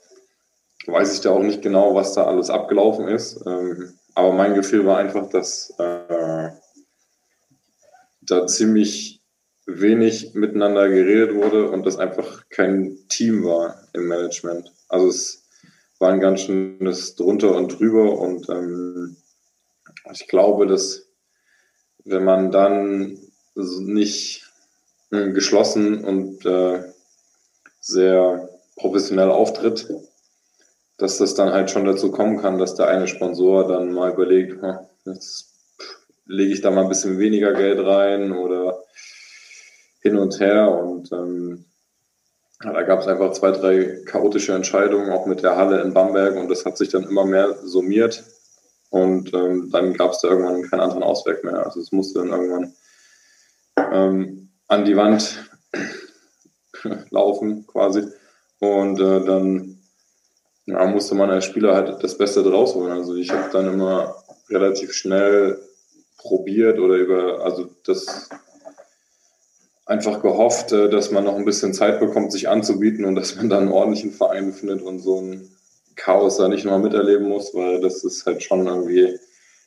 [0.88, 3.46] weiß ich da auch nicht genau, was da alles abgelaufen ist.
[3.46, 6.50] Ähm, aber mein Gefühl war einfach, dass äh,
[8.22, 9.17] da ziemlich
[9.68, 14.72] wenig miteinander geredet wurde und das einfach kein Team war im Management.
[14.88, 15.44] Also es
[16.00, 19.18] war ein ganz schönes drunter und drüber und ähm,
[20.12, 21.08] ich glaube, dass
[22.06, 23.20] wenn man dann
[23.56, 24.50] nicht
[25.12, 26.84] äh, geschlossen und äh,
[27.82, 29.90] sehr professionell auftritt,
[30.98, 34.64] dass das dann halt schon dazu kommen kann, dass der eine Sponsor dann mal überlegt,
[35.06, 35.54] jetzt
[36.26, 38.84] lege ich da mal ein bisschen weniger Geld rein oder
[40.08, 40.72] hin und her.
[40.72, 41.66] Und ähm,
[42.62, 46.38] da gab es einfach zwei, drei chaotische Entscheidungen, auch mit der Halle in Bamberg.
[46.38, 48.24] Und das hat sich dann immer mehr summiert.
[48.90, 51.66] Und ähm, dann gab es da irgendwann keinen anderen Ausweg mehr.
[51.66, 52.74] Also es musste dann irgendwann
[53.92, 55.50] ähm, an die Wand
[57.10, 58.04] laufen quasi.
[58.60, 59.78] Und äh, dann
[60.66, 62.92] ja, musste man als Spieler halt das Beste draus holen.
[62.92, 64.16] Also ich habe dann immer
[64.50, 65.60] relativ schnell
[66.18, 68.30] probiert oder über, also das
[69.88, 73.50] einfach gehofft, äh, dass man noch ein bisschen Zeit bekommt, sich anzubieten und dass man
[73.50, 75.50] dann einen ordentlichen Verein findet und so ein
[75.96, 79.18] Chaos da nicht nochmal miterleben muss, weil das ist halt schon irgendwie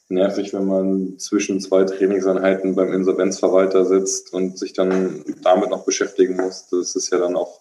[0.09, 6.37] nervig, wenn man zwischen zwei Trainingseinheiten beim Insolvenzverwalter sitzt und sich dann damit noch beschäftigen
[6.37, 6.69] muss.
[6.71, 7.61] Das ist ja dann auch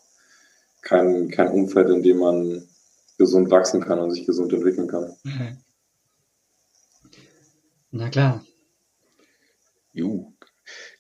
[0.81, 2.67] kein, kein Umfeld, in dem man
[3.17, 5.15] gesund wachsen kann und sich gesund entwickeln kann.
[5.23, 5.57] Mhm.
[7.91, 8.43] Na klar.
[9.93, 10.31] Juh.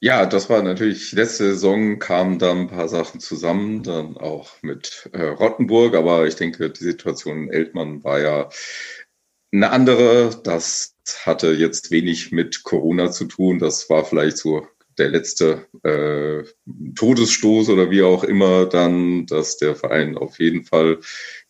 [0.01, 5.09] Ja, das war natürlich, letzte Saison kamen dann ein paar Sachen zusammen, dann auch mit
[5.11, 8.49] äh, Rottenburg, aber ich denke, die Situation in Eltmann war ja
[9.51, 10.41] eine andere.
[10.43, 13.59] Das hatte jetzt wenig mit Corona zu tun.
[13.59, 14.67] Das war vielleicht so
[14.99, 16.43] der letzte äh,
[16.95, 20.99] Todesstoß oder wie auch immer dann, dass der Verein auf jeden Fall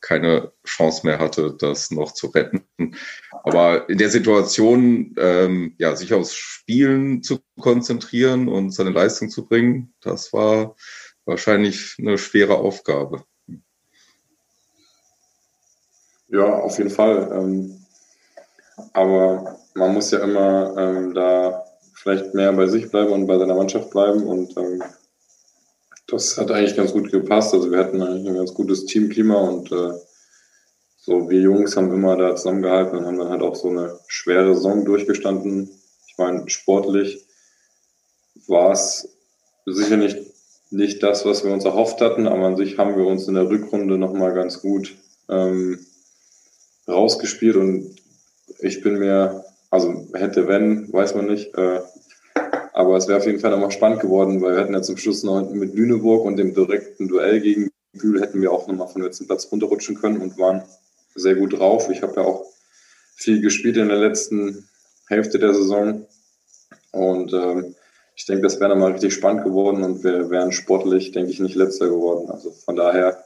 [0.01, 2.65] keine Chance mehr hatte, das noch zu retten.
[3.43, 9.45] Aber in der Situation, ähm, ja, sich aufs Spielen zu konzentrieren und seine Leistung zu
[9.45, 10.75] bringen, das war
[11.25, 13.23] wahrscheinlich eine schwere Aufgabe.
[16.27, 17.29] Ja, auf jeden Fall.
[17.33, 17.85] Ähm,
[18.93, 21.65] aber man muss ja immer ähm, da
[22.01, 24.23] vielleicht mehr bei sich bleiben und bei seiner Mannschaft bleiben.
[24.23, 24.81] Und ähm,
[26.07, 27.53] das hat eigentlich ganz gut gepasst.
[27.53, 29.91] Also wir hatten eigentlich ein ganz gutes Teamklima und äh,
[30.97, 34.55] so wir Jungs haben immer da zusammengehalten und haben dann halt auch so eine schwere
[34.55, 35.69] Saison durchgestanden.
[36.07, 37.25] Ich meine, sportlich
[38.47, 39.09] war es
[39.65, 40.17] sicher nicht,
[40.69, 43.49] nicht das, was wir uns erhofft hatten, aber an sich haben wir uns in der
[43.49, 44.95] Rückrunde nochmal ganz gut
[45.27, 45.85] ähm,
[46.87, 47.95] rausgespielt und
[48.59, 51.55] ich bin mir also hätte, wenn, weiß man nicht.
[51.55, 51.81] Äh,
[52.73, 55.23] aber es wäre auf jeden Fall nochmal spannend geworden, weil wir hätten ja zum Schluss
[55.23, 59.27] noch mit Lüneburg und dem direkten Duell gegen Bühl hätten wir auch nochmal von letzten
[59.27, 60.63] Platz runterrutschen können und waren
[61.15, 61.89] sehr gut drauf.
[61.89, 62.45] Ich habe ja auch
[63.15, 64.69] viel gespielt in der letzten
[65.07, 66.05] Hälfte der Saison.
[66.91, 67.75] Und ähm,
[68.15, 71.55] ich denke, das wäre nochmal richtig spannend geworden und wir wären sportlich, denke ich, nicht
[71.55, 72.29] letzter geworden.
[72.29, 73.23] Also von daher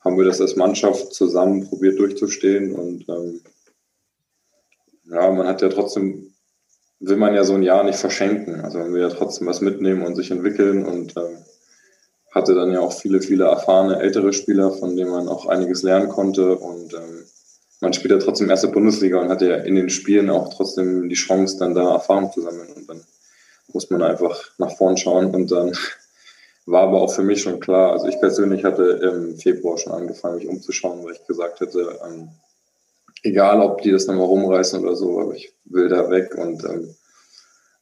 [0.00, 3.40] haben wir das als Mannschaft zusammen probiert durchzustehen und ähm,
[5.04, 6.34] ja, man hat ja trotzdem,
[7.00, 8.60] will man ja so ein Jahr nicht verschenken.
[8.60, 11.44] Also man will ja trotzdem was mitnehmen und sich entwickeln und ähm,
[12.34, 16.08] hatte dann ja auch viele, viele erfahrene ältere Spieler, von denen man auch einiges lernen
[16.08, 17.24] konnte und ähm,
[17.80, 21.14] man spielt ja trotzdem erste Bundesliga und hatte ja in den Spielen auch trotzdem die
[21.14, 23.04] Chance, dann da Erfahrung zu sammeln und dann
[23.72, 25.76] muss man einfach nach vorn schauen und dann
[26.66, 30.36] war aber auch für mich schon klar, also ich persönlich hatte im Februar schon angefangen,
[30.36, 32.30] mich umzuschauen, weil ich gesagt hätte, ähm,
[33.24, 36.94] egal ob die das nochmal rumreißen oder so, aber ich will da weg und ähm,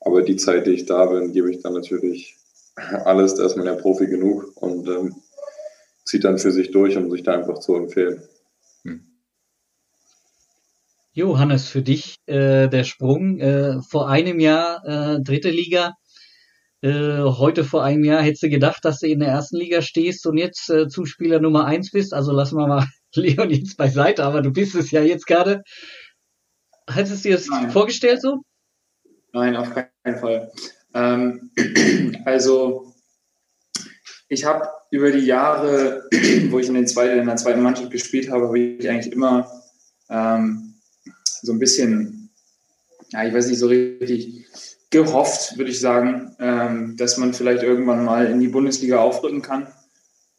[0.00, 2.36] aber die Zeit, die ich da bin, gebe ich dann natürlich
[3.04, 5.14] alles, da ist man ja Profi genug und ähm,
[6.04, 8.22] zieht dann für sich durch, um sich da einfach zu empfehlen.
[8.84, 9.02] Hm.
[11.12, 15.92] Johannes, für dich äh, der Sprung äh, vor einem Jahr äh, dritte Liga.
[16.80, 20.26] Äh, heute vor einem Jahr hättest du gedacht, dass du in der ersten Liga stehst
[20.26, 22.14] und jetzt äh, Zuspieler Nummer eins bist.
[22.14, 22.86] Also lassen wir mal
[23.20, 25.62] Leon jetzt beiseite, aber du bist es ja jetzt gerade.
[26.88, 27.70] Hättest du dir das Nein.
[27.70, 28.42] vorgestellt so?
[29.32, 30.50] Nein, auf keinen Fall.
[30.94, 31.50] Ähm,
[32.24, 32.92] also
[34.28, 36.08] ich habe über die Jahre,
[36.50, 39.50] wo ich in, zweiten, in der zweiten Mannschaft gespielt habe, habe ich eigentlich immer
[40.08, 40.74] ähm,
[41.42, 42.30] so ein bisschen,
[43.10, 44.46] ja, ich weiß nicht so richtig,
[44.92, 49.66] gehofft, würde ich sagen, ähm, dass man vielleicht irgendwann mal in die Bundesliga aufrücken kann,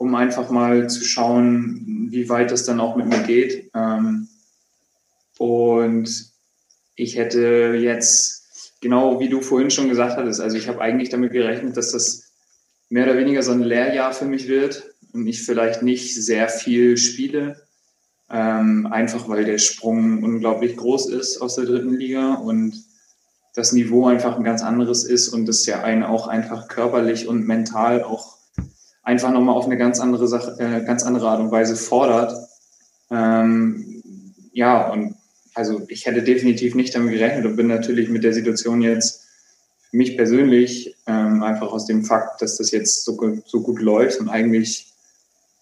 [0.03, 3.71] um einfach mal zu schauen, wie weit das dann auch mit mir geht.
[3.73, 4.27] Ähm,
[5.37, 6.31] und
[6.95, 11.31] ich hätte jetzt, genau wie du vorhin schon gesagt hattest, also ich habe eigentlich damit
[11.31, 12.31] gerechnet, dass das
[12.89, 16.97] mehr oder weniger so ein Lehrjahr für mich wird und ich vielleicht nicht sehr viel
[16.97, 17.63] spiele
[18.33, 22.73] ähm, einfach weil der Sprung unglaublich groß ist aus der dritten Liga und
[23.53, 27.45] das Niveau einfach ein ganz anderes ist und das ja einen auch einfach körperlich und
[27.45, 28.37] mental auch
[29.03, 32.33] einfach nochmal auf eine ganz andere Sache, äh, ganz andere Art und Weise fordert.
[33.11, 34.01] Ähm,
[34.53, 35.15] ja, und
[35.53, 39.23] also ich hätte definitiv nicht damit gerechnet und bin natürlich mit der Situation jetzt
[39.89, 44.19] für mich persönlich ähm, einfach aus dem Fakt, dass das jetzt so, so gut läuft
[44.19, 44.93] und eigentlich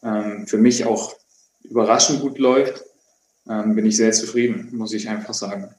[0.04, 1.16] ähm, für mich auch
[1.64, 2.84] überraschend gut läuft,
[3.50, 5.74] ähm, bin ich sehr zufrieden, muss ich einfach sagen.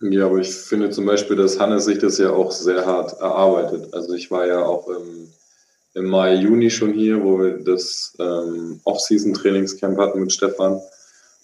[0.00, 3.94] Ja, aber ich finde zum Beispiel, dass Hannes sich das ja auch sehr hart erarbeitet.
[3.94, 5.28] Also ich war ja auch im,
[5.96, 10.82] im Mai, Juni schon hier, wo wir das ähm, Off-Season-Trainingscamp hatten mit Stefan.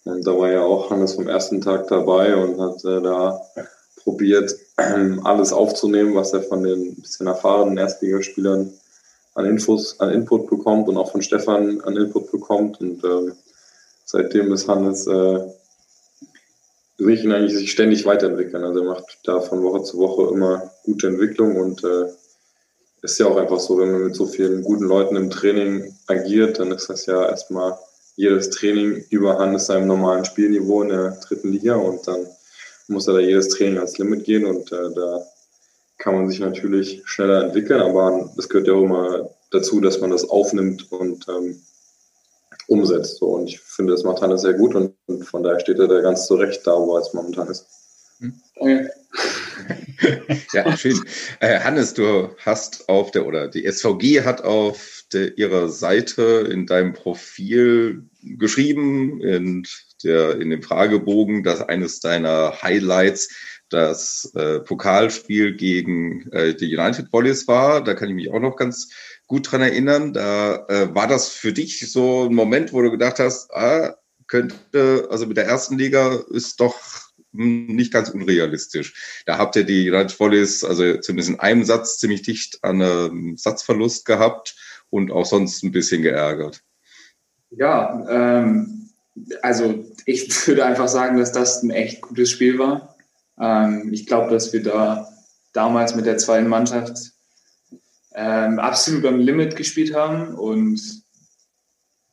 [0.05, 3.41] Und da war ja auch Hannes vom ersten Tag dabei und hat äh, da
[3.97, 4.55] probiert,
[5.25, 8.71] alles aufzunehmen, was er von den bisschen erfahrenen Erstligaspielern
[9.35, 12.79] an Infos, an Input bekommt und auch von Stefan an Input bekommt.
[12.83, 13.33] Und ähm,
[14.05, 15.41] seitdem ist Hannes, äh,
[16.99, 18.65] sehe ich ihn eigentlich sich ständig weiterentwickeln.
[18.65, 22.05] Also er macht da von Woche zu Woche immer gute Entwicklung und äh,
[23.03, 26.59] ist ja auch einfach so, wenn man mit so vielen guten Leuten im Training agiert,
[26.59, 27.77] dann ist das ja erstmal
[28.17, 32.27] jedes Training über Hannes seinem normalen Spielniveau in der dritten Liga und dann
[32.89, 35.27] muss er da jedes Training ans Limit gehen und äh, da
[35.99, 40.11] kann man sich natürlich schneller entwickeln, aber es gehört ja auch immer dazu, dass man
[40.11, 41.61] das aufnimmt und ähm,
[42.67, 43.19] umsetzt.
[43.19, 43.27] So.
[43.27, 46.01] Und ich finde, das macht Hannes sehr gut und, und von daher steht er da
[46.01, 47.67] ganz zurecht da, wo er jetzt momentan ist.
[48.19, 48.35] Hm.
[50.53, 51.01] Ja, schön.
[51.41, 56.67] Äh, Hannes, du hast auf der, oder die SVG hat auf der, ihrer Seite in
[56.67, 59.67] deinem Profil geschrieben, in,
[60.05, 63.29] der, in dem Fragebogen, dass eines deiner Highlights
[63.69, 67.83] das äh, Pokalspiel gegen äh, die United Volleys war.
[67.83, 68.91] Da kann ich mich auch noch ganz
[69.27, 70.13] gut dran erinnern.
[70.13, 75.09] Da äh, war das für dich so ein Moment, wo du gedacht hast, ah, könnte,
[75.11, 76.77] also mit der ersten Liga ist doch
[77.33, 79.23] nicht ganz unrealistisch.
[79.27, 83.37] Da habt ihr die United Volleys, also zumindest in einem Satz ziemlich dicht an einem
[83.37, 84.55] Satzverlust gehabt
[84.91, 86.63] und auch sonst ein bisschen geärgert.
[87.51, 88.91] Ja, ähm,
[89.43, 92.97] also ich würde einfach sagen, dass das ein echt gutes Spiel war.
[93.41, 95.09] Ähm, ich glaube, dass wir da
[95.53, 97.13] damals mit der zweiten Mannschaft
[98.15, 100.35] ähm, absolut am Limit gespielt haben.
[100.35, 101.03] Und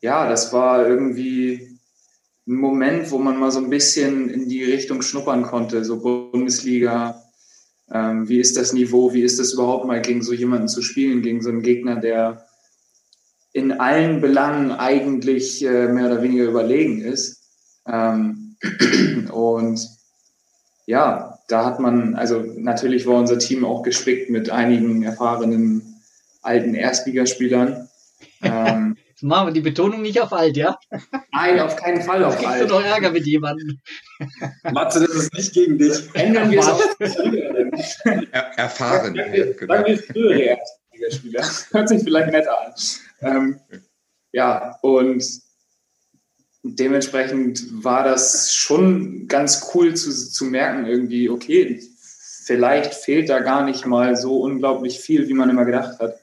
[0.02, 1.79] ja, das war irgendwie
[2.50, 7.24] ein Moment, wo man mal so ein bisschen in die Richtung schnuppern konnte, so Bundesliga.
[7.92, 9.14] Ähm, wie ist das Niveau?
[9.14, 12.46] Wie ist das überhaupt mal gegen so jemanden zu spielen, gegen so einen Gegner, der
[13.54, 17.44] in allen Belangen eigentlich äh, mehr oder weniger überlegen ist?
[17.88, 18.58] Ähm,
[19.32, 19.88] und
[20.88, 26.02] ja, da hat man, also natürlich war unser Team auch gespickt mit einigen erfahrenen
[26.42, 27.86] alten Erstligaspielern.
[28.42, 28.89] Ähm,
[29.20, 30.80] Jetzt machen wir die Betonung nicht auf alt, ja?
[31.34, 32.46] Nein, auf keinen Fall auf alt.
[32.46, 33.78] Kriegst du noch Ärger mit jemandem?
[34.72, 36.08] Matze, das ist nicht gegen dich.
[36.14, 36.96] Ändern wir es auf
[38.32, 39.14] er Erfahren.
[39.14, 39.86] Sagen wir, genau.
[39.86, 41.44] wir frühere Erstligaspieler.
[41.72, 42.74] Hört sich vielleicht netter an.
[43.20, 43.60] Ähm,
[44.32, 45.26] ja, und
[46.64, 51.82] dementsprechend war das schon ganz cool zu, zu merken, irgendwie, okay,
[52.46, 56.16] vielleicht fehlt da gar nicht mal so unglaublich viel, wie man immer gedacht hat.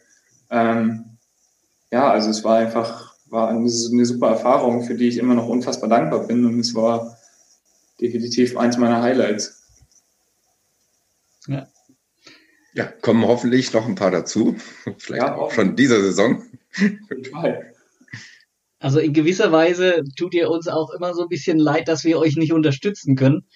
[0.48, 1.15] Ähm,
[1.90, 5.48] ja, also es war einfach war eine, eine, super Erfahrung, für die ich immer noch
[5.48, 7.18] unfassbar dankbar bin und es war
[8.00, 9.64] definitiv eins meiner Highlights.
[11.48, 11.66] Ja.
[12.74, 14.56] Ja, kommen hoffentlich noch ein paar dazu.
[14.98, 16.42] Vielleicht ja, auch schon dieser Saison.
[18.78, 22.18] Also in gewisser Weise tut ihr uns auch immer so ein bisschen leid, dass wir
[22.18, 23.46] euch nicht unterstützen können.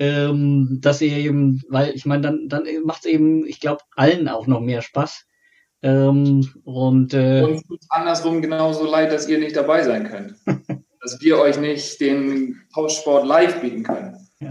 [0.00, 4.26] Ähm, dass ihr eben, weil ich meine, dann, dann macht es eben, ich glaube, allen
[4.26, 5.24] auch noch mehr Spaß.
[5.84, 10.34] Ähm, und äh, uns tut andersrum genauso leid, dass ihr nicht dabei sein könnt.
[11.02, 14.16] dass wir euch nicht den Tauschsport live bieten können.
[14.40, 14.50] Ja.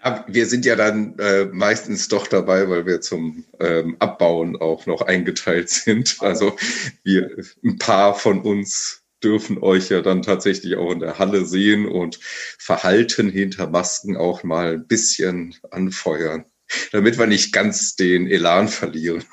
[0.00, 4.86] Aber wir sind ja dann äh, meistens doch dabei, weil wir zum ähm, Abbauen auch
[4.86, 6.18] noch eingeteilt sind.
[6.20, 6.56] Also
[7.02, 11.88] wir, ein paar von uns dürfen euch ja dann tatsächlich auch in der Halle sehen
[11.88, 16.44] und Verhalten hinter Masken auch mal ein bisschen anfeuern,
[16.92, 19.24] damit wir nicht ganz den Elan verlieren.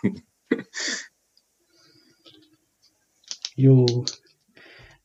[3.56, 4.06] Jo.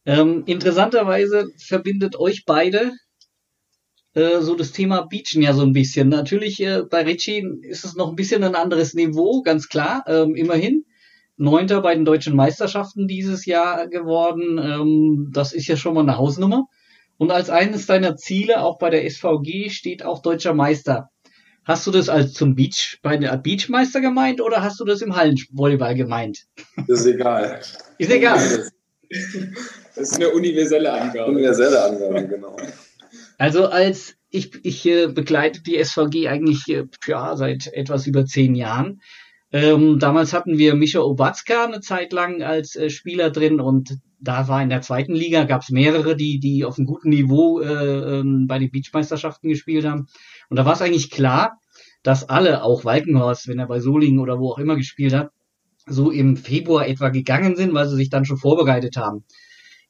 [0.07, 2.93] Ähm, interessanterweise verbindet euch beide
[4.15, 6.09] äh, so das Thema Beachen ja so ein bisschen.
[6.09, 10.35] Natürlich äh, bei Richie ist es noch ein bisschen ein anderes Niveau, ganz klar, ähm,
[10.35, 10.85] immerhin.
[11.37, 14.59] Neunter bei den deutschen Meisterschaften dieses Jahr geworden.
[14.59, 16.67] Ähm, das ist ja schon mal eine Hausnummer.
[17.19, 21.10] Und als eines deiner Ziele auch bei der SVG steht auch deutscher Meister.
[21.71, 25.15] Hast du das als zum Beach, bei der Beachmeister gemeint oder hast du das im
[25.15, 26.47] Hallenvolleyball gemeint?
[26.89, 27.61] Das ist egal.
[27.97, 28.69] Ist egal.
[29.95, 31.31] Das ist eine universelle Angabe.
[31.31, 32.57] Universelle Angabe, genau.
[33.39, 38.57] Also als ich, ich äh, begleite die SVG eigentlich äh, ja, seit etwas über zehn
[38.57, 39.01] Jahren.
[39.53, 44.49] Ähm, damals hatten wir Micha Obatzka eine Zeit lang als äh, Spieler drin und da
[44.49, 48.19] war in der zweiten Liga, gab es mehrere, die, die auf einem guten Niveau äh,
[48.21, 50.07] ähm, bei den Beachmeisterschaften gespielt haben.
[50.49, 51.59] Und da war es eigentlich klar,
[52.03, 55.31] dass alle, auch Walkenhorst, wenn er bei Solingen oder wo auch immer gespielt hat,
[55.87, 59.25] so im Februar etwa gegangen sind, weil sie sich dann schon vorbereitet haben.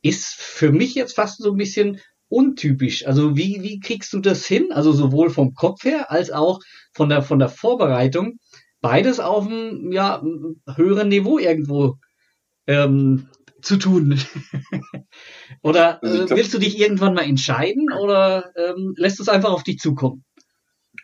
[0.02, 3.06] Ist für mich jetzt fast so ein bisschen untypisch.
[3.06, 4.68] Also wie, wie kriegst du das hin?
[4.70, 6.60] Also sowohl vom Kopf her als auch
[6.92, 8.38] von der, von der Vorbereitung
[8.80, 10.22] beides auf einem ja,
[10.74, 11.96] höheren Niveau irgendwo
[12.66, 13.28] ähm,
[13.62, 14.18] zu tun.
[15.62, 19.62] oder also äh, willst du dich irgendwann mal entscheiden oder ähm, lässt es einfach auf
[19.62, 20.24] dich zukommen?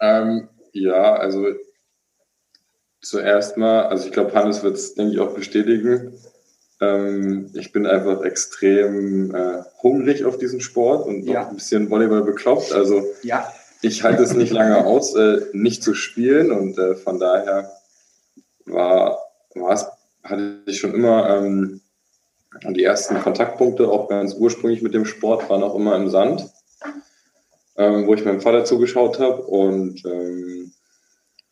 [0.01, 1.47] Ähm, ja, also
[3.01, 6.15] zuerst mal, also ich glaube, Hannes wird es, denke ich, auch bestätigen.
[6.81, 11.45] Ähm, ich bin einfach extrem äh, hungrig auf diesen Sport und ja.
[11.45, 12.73] auch ein bisschen Volleyball bekloppt.
[12.73, 13.51] Also ja
[13.83, 17.71] ich halte es nicht lange aus, äh, nicht zu spielen und äh, von daher
[18.65, 19.19] war,
[19.71, 19.87] es,
[20.23, 21.81] hatte ich schon immer ähm,
[22.65, 26.49] die ersten Kontaktpunkte, auch ganz ursprünglich mit dem Sport, waren auch immer im Sand,
[27.77, 30.73] ähm, wo ich meinem Vater zugeschaut habe und ähm,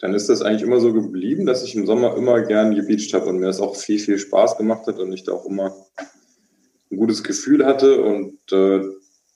[0.04, 3.26] dann ist das eigentlich immer so geblieben, dass ich im Sommer immer gern gebeacht habe
[3.26, 5.74] und mir das auch viel, viel Spaß gemacht hat und ich da auch immer
[6.90, 8.82] ein gutes Gefühl hatte und äh,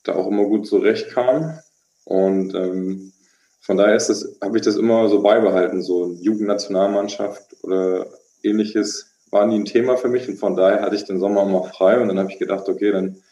[0.04, 1.58] da auch immer gut zurechtkam.
[2.04, 3.12] Und ähm,
[3.60, 5.82] von daher ist das, habe ich das immer so beibehalten.
[5.82, 8.06] So Jugendnationalmannschaft oder
[8.42, 10.28] ähnliches war nie ein Thema für mich.
[10.28, 12.00] Und von daher hatte ich den Sommer immer frei.
[12.00, 13.22] Und dann habe ich gedacht, okay, dann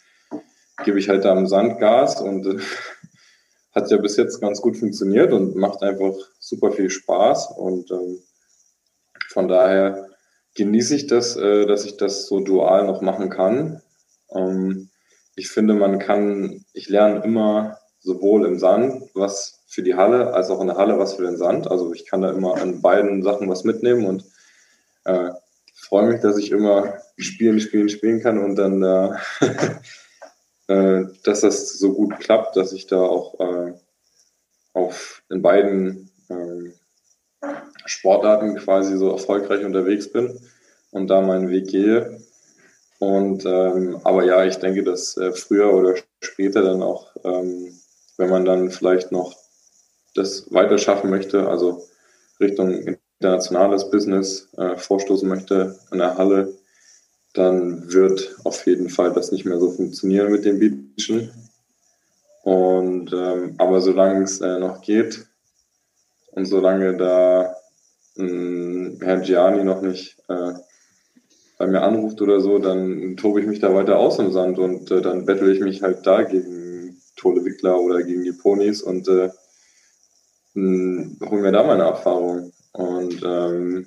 [0.84, 2.58] gebe ich halt da am Sand Gas und äh,
[3.72, 7.52] hat ja bis jetzt ganz gut funktioniert und macht einfach super viel Spaß.
[7.56, 8.18] Und ähm,
[9.28, 10.08] von daher
[10.54, 13.82] genieße ich das, äh, dass ich das so dual noch machen kann.
[14.30, 14.90] Ähm,
[15.34, 20.48] ich finde, man kann, ich lerne immer sowohl im Sand was für die Halle, als
[20.48, 21.70] auch in der Halle was für den Sand.
[21.70, 24.24] Also ich kann da immer an beiden Sachen was mitnehmen und
[25.04, 25.30] äh,
[25.86, 29.10] freue mich, dass ich immer spielen, spielen, spielen kann und dann, äh,
[30.72, 33.72] äh, dass das so gut klappt, dass ich da auch äh,
[34.72, 37.48] auf in beiden äh,
[37.84, 40.40] Sportarten quasi so erfolgreich unterwegs bin
[40.90, 42.20] und da meinen Weg gehe.
[42.98, 47.78] Und ähm, aber ja, ich denke, dass äh, früher oder später dann auch ähm,
[48.16, 49.34] wenn man dann vielleicht noch
[50.14, 51.86] das weiter schaffen möchte, also
[52.40, 56.54] Richtung internationales Business äh, vorstoßen möchte in der Halle,
[57.34, 61.30] dann wird auf jeden Fall das nicht mehr so funktionieren mit dem Beachen.
[62.42, 65.26] Und ähm, aber solange es äh, noch geht
[66.32, 67.56] und solange da
[68.16, 70.52] äh, Herr Gianni noch nicht äh,
[71.58, 74.90] bei mir anruft oder so, dann tobe ich mich da weiter aus im Sand und
[74.90, 79.08] äh, dann bettel ich mich halt da gegen Tole Wickler oder gegen die Ponys und
[79.08, 79.32] äh, hm,
[80.56, 82.52] holen wir da mal eine Erfahrung.
[82.72, 83.86] Und ähm,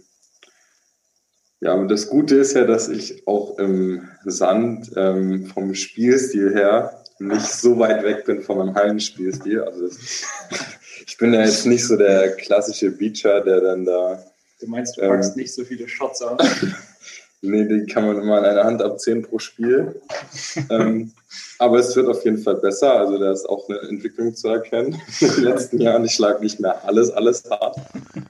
[1.62, 7.48] ja, das Gute ist ja, dass ich auch im Sand ähm, vom Spielstil her nicht
[7.48, 9.62] so weit weg bin von meinem Hallenspielstil.
[9.62, 10.24] Also das,
[11.06, 14.24] ich bin ja jetzt nicht so der klassische Beacher, der dann da.
[14.62, 16.38] Du meinst, du packst ähm, nicht so viele Shots an?
[17.42, 20.02] nee, die kann man immer an einer Hand abzählen pro Spiel.
[20.70, 21.12] ähm,
[21.58, 22.94] aber es wird auf jeden Fall besser.
[22.94, 26.06] Also da ist auch eine Entwicklung zu erkennen in den letzten Jahren.
[26.06, 27.78] Ich schlage nicht mehr alles, alles hart.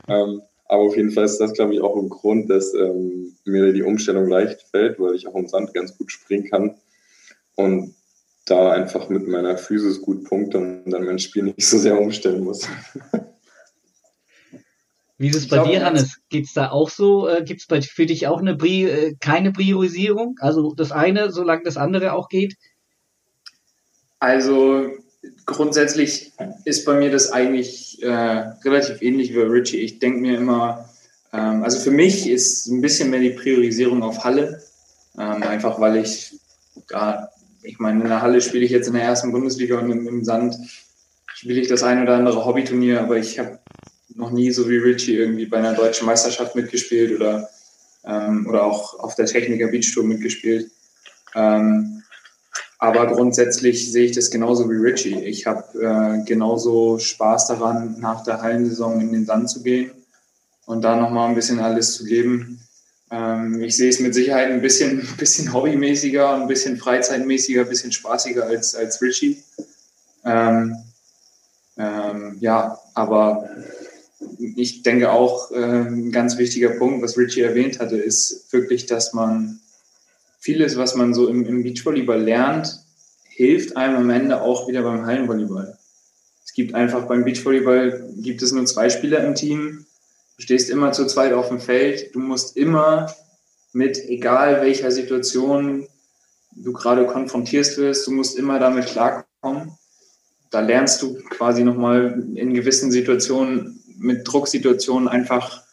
[0.08, 3.74] Ähm, aber auf jeden Fall ist das, glaube ich, auch ein Grund, dass ähm, mir
[3.74, 6.76] die Umstellung leicht fällt, weil ich auch im Sand ganz gut springen kann
[7.56, 7.96] und
[8.46, 12.44] da einfach mit meiner Physis gut punkte und dann mein Spiel nicht so sehr umstellen
[12.44, 12.68] muss.
[15.20, 16.22] Wie ist es bei dir, Hannes?
[16.30, 17.28] Geht es da auch so?
[17.28, 20.38] Äh, Gibt es für dich auch eine Pri äh, keine Priorisierung?
[20.40, 22.56] Also das eine, solange das andere auch geht?
[24.20, 24.88] Also
[25.46, 26.32] grundsätzlich
[26.64, 29.80] ist bei mir das eigentlich äh, relativ ähnlich wie Richie.
[29.80, 30.90] Ich denke mir immer,
[31.34, 34.64] ähm, also für mich ist ein bisschen mehr die Priorisierung auf Halle,
[35.18, 36.40] ähm, einfach weil ich,
[36.90, 37.28] ja,
[37.62, 40.24] ich meine, in der Halle spiele ich jetzt in der ersten Bundesliga und im, im
[40.24, 40.56] Sand
[41.34, 43.60] spiele ich das ein oder andere Hobbyturnier, aber ich habe
[44.20, 47.50] noch nie so wie Richie irgendwie bei einer deutschen Meisterschaft mitgespielt oder,
[48.04, 50.70] ähm, oder auch auf der Techniker Beach Tour mitgespielt.
[51.36, 52.04] Ähm,
[52.80, 55.20] aber grundsätzlich sehe ich das genauso wie Richie.
[55.24, 59.92] Ich habe äh, genauso Spaß daran, nach der Hallensaison in den Sand zu gehen
[60.66, 62.60] und da nochmal ein bisschen alles zu geben.
[63.12, 67.94] Ähm, ich sehe es mit Sicherheit ein bisschen, bisschen hobbymäßiger, ein bisschen freizeitmäßiger, ein bisschen
[67.94, 69.42] spaßiger als, als Richie.
[70.26, 70.76] Ähm,
[71.78, 73.50] ähm, ja, aber
[74.56, 79.14] ich denke auch, äh, ein ganz wichtiger Punkt, was Richie erwähnt hatte, ist wirklich, dass
[79.14, 79.60] man
[80.40, 82.80] vieles, was man so im, im Beachvolleyball lernt,
[83.30, 85.78] hilft einem am Ende auch wieder beim Hallenvolleyball.
[86.44, 89.86] Es gibt einfach beim Beachvolleyball gibt es nur zwei Spieler im Team.
[90.38, 92.14] Du stehst immer zu zweit auf dem Feld.
[92.16, 93.14] Du musst immer
[93.72, 95.88] mit egal welcher Situation
[96.52, 99.72] du gerade konfrontiert wirst, du musst immer damit klarkommen.
[100.50, 105.64] Da lernst du quasi nochmal in gewissen Situationen mit Drucksituationen einfach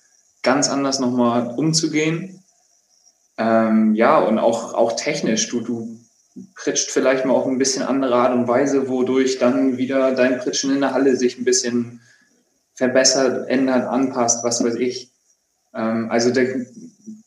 [0.42, 2.42] ganz anders nochmal umzugehen.
[3.38, 5.48] Ähm, ja, und auch, auch technisch.
[5.48, 5.98] Du, du
[6.54, 10.72] pritscht vielleicht mal auf ein bisschen andere Art und Weise, wodurch dann wieder dein Pritschen
[10.72, 12.00] in der Halle sich ein bisschen
[12.74, 15.10] verbessert, ändert, anpasst, was weiß ich.
[15.74, 16.66] Ähm, also der,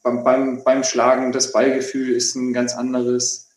[0.03, 3.49] beim, beim, beim Schlagen, das Ballgefühl ist ein ganz anderes.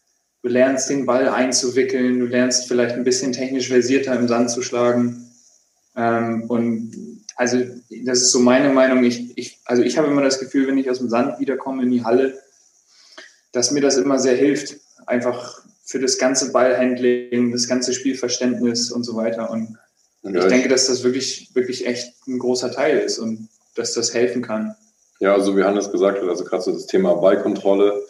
[0.43, 4.63] Du lernst den Ball einzuwickeln, du lernst vielleicht ein bisschen technisch versierter im Sand zu
[4.63, 5.31] schlagen.
[5.95, 7.59] Ähm, und also
[8.05, 9.05] das ist so meine Meinung.
[9.05, 11.91] Ich, ich, also ich habe immer das Gefühl, wenn ich aus dem Sand wiederkomme in
[11.91, 12.39] die Halle,
[13.53, 14.77] dass mir das immer sehr hilft.
[15.07, 19.51] Einfach für das ganze Ballhandling, das ganze Spielverständnis und so weiter.
[19.51, 19.77] Und
[20.23, 24.15] ja, ich denke, dass das wirklich, wirklich echt ein großer Teil ist und dass das
[24.15, 24.75] helfen kann.
[25.21, 28.03] Ja, also wie Hannes gesagt hat, also gerade so das Thema Ballkontrolle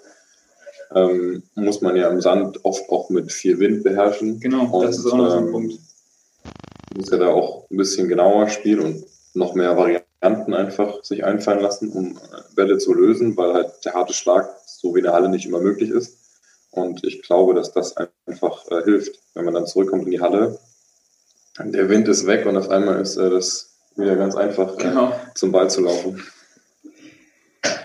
[0.94, 4.40] ähm, muss man ja im Sand oft auch mit viel Wind beherrschen.
[4.40, 5.74] Genau, und, das ist auch noch so ein ähm, Punkt.
[6.96, 11.60] Muss ja da auch ein bisschen genauer spielen und noch mehr Varianten einfach sich einfallen
[11.60, 12.18] lassen, um
[12.54, 15.60] Bälle zu lösen, weil halt der harte Schlag so wie in der Halle nicht immer
[15.60, 16.18] möglich ist.
[16.70, 20.58] Und ich glaube, dass das einfach äh, hilft, wenn man dann zurückkommt in die Halle.
[21.58, 25.18] Der Wind ist weg und auf einmal ist äh, das wieder ganz einfach äh, genau.
[25.34, 26.22] zum Ball zu laufen.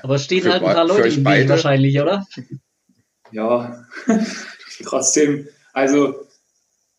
[0.03, 2.25] Aber es stehen für halt ein paar Leute im Weg wahrscheinlich, oder?
[3.31, 3.85] Ja,
[4.83, 5.47] trotzdem.
[5.73, 6.27] Also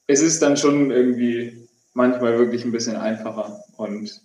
[0.06, 3.62] es ist dann schon irgendwie manchmal wirklich ein bisschen einfacher.
[3.76, 4.22] Und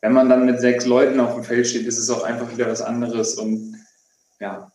[0.00, 2.68] wenn man dann mit sechs Leuten auf dem Feld steht, ist es auch einfach wieder
[2.68, 3.76] was anderes und
[4.40, 4.72] ja.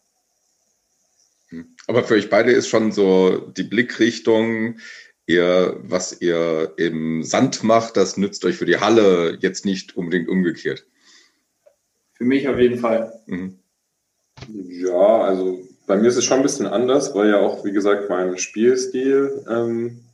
[1.49, 1.75] Hm.
[1.87, 4.79] Aber für euch beide ist schon so die Blickrichtung,
[5.25, 10.29] ihr, was ihr im Sand macht, das nützt euch für die Halle jetzt nicht unbedingt
[10.29, 10.85] umgekehrt.
[12.13, 13.13] Für mich auf jeden Fall.
[13.27, 13.59] Mhm.
[14.47, 18.09] Ja, also bei mir ist es schon ein bisschen anders, weil ja auch, wie gesagt,
[18.09, 20.06] mein Spielstil ähm,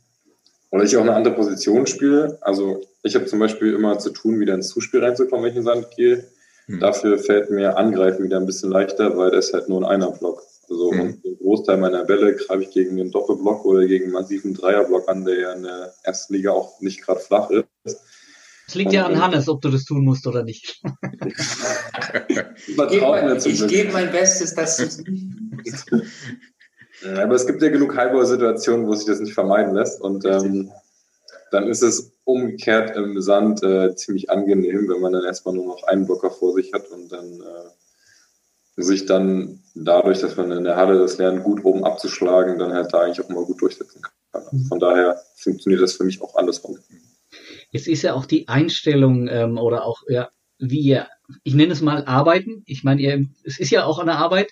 [0.74, 2.36] oder ich auch eine andere Position spiele.
[2.40, 5.62] Also ich habe zum Beispiel immer zu tun, wieder ins Zuspiel reinzukommen, wenn ich in
[5.62, 6.24] den Sand gehe.
[6.66, 6.80] Mhm.
[6.80, 10.42] Dafür fällt mir Angreifen wieder ein bisschen leichter, weil das halt nur ein Einer-Block.
[10.68, 11.00] Also mhm.
[11.00, 15.08] und den Großteil meiner Bälle greife ich gegen einen Doppelblock oder gegen einen massiven Dreierblock
[15.08, 18.00] an, der ja in der ersten Liga auch nicht gerade flach ist.
[18.66, 20.82] Es liegt und, ja an Hannes, ob du das tun musst oder nicht.
[22.66, 25.84] ich gebe geb mein Bestes, dass du es nicht
[27.04, 30.00] aber es gibt ja genug Highball-Situationen, wo sich das nicht vermeiden lässt.
[30.00, 30.70] Und ähm,
[31.50, 35.82] dann ist es umgekehrt im Sand äh, ziemlich angenehm, wenn man dann erstmal nur noch
[35.84, 40.76] einen Blocker vor sich hat und dann äh, sich dann dadurch, dass man in der
[40.76, 44.42] Halle das lernt, gut oben abzuschlagen, dann halt da eigentlich auch mal gut durchsetzen kann.
[44.50, 44.64] Mhm.
[44.66, 46.78] Von daher funktioniert das für mich auch alles rum.
[47.70, 51.08] Jetzt ist ja auch die Einstellung ähm, oder auch, ja, wie ihr,
[51.42, 52.62] ich nenne es mal Arbeiten.
[52.66, 54.50] Ich meine, ihr, es ist ja auch eine Arbeit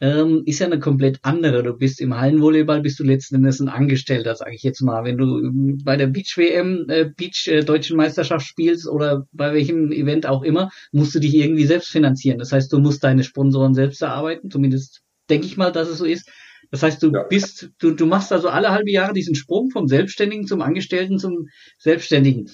[0.00, 1.62] ähm, ist ja eine komplett andere.
[1.62, 5.04] Du bist im Hallenvolleyball, bist du letzten Endes ein Angestellter, sage ich jetzt mal.
[5.04, 9.54] Wenn du ähm, bei der Beach WM, äh, Beach äh, Deutschen Meisterschaft spielst oder bei
[9.54, 12.38] welchem Event auch immer, musst du dich irgendwie selbst finanzieren.
[12.38, 14.50] Das heißt, du musst deine Sponsoren selbst erarbeiten.
[14.50, 16.28] Zumindest denke ich mal, dass es so ist.
[16.70, 17.22] Das heißt, du ja.
[17.22, 21.48] bist, du, du machst also alle halbe Jahre diesen Sprung vom Selbstständigen zum Angestellten zum
[21.78, 22.50] Selbstständigen.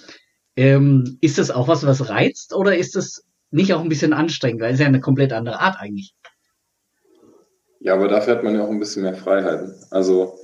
[0.55, 4.61] Ähm, ist das auch was, was reizt oder ist das nicht auch ein bisschen anstrengend?
[4.61, 6.15] Weil es ja eine komplett andere Art eigentlich.
[7.85, 9.75] Ja, aber dafür hat man ja auch ein bisschen mehr Freiheiten.
[9.91, 10.39] Also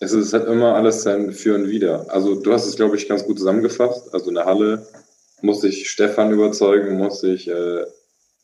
[0.00, 2.04] es ist halt immer alles sein Für und Wider.
[2.10, 4.12] Also du hast es, glaube ich, ganz gut zusammengefasst.
[4.12, 4.86] Also in der Halle
[5.40, 7.84] muss ich Stefan überzeugen, muss ich äh,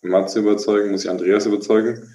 [0.01, 2.15] Matze überzeugen, muss ich Andreas überzeugen,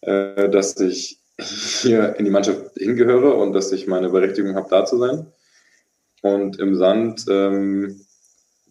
[0.00, 4.86] äh, dass ich hier in die Mannschaft hingehöre und dass ich meine Berechtigung habe, da
[4.86, 5.26] zu sein.
[6.22, 8.00] Und im Sand ähm,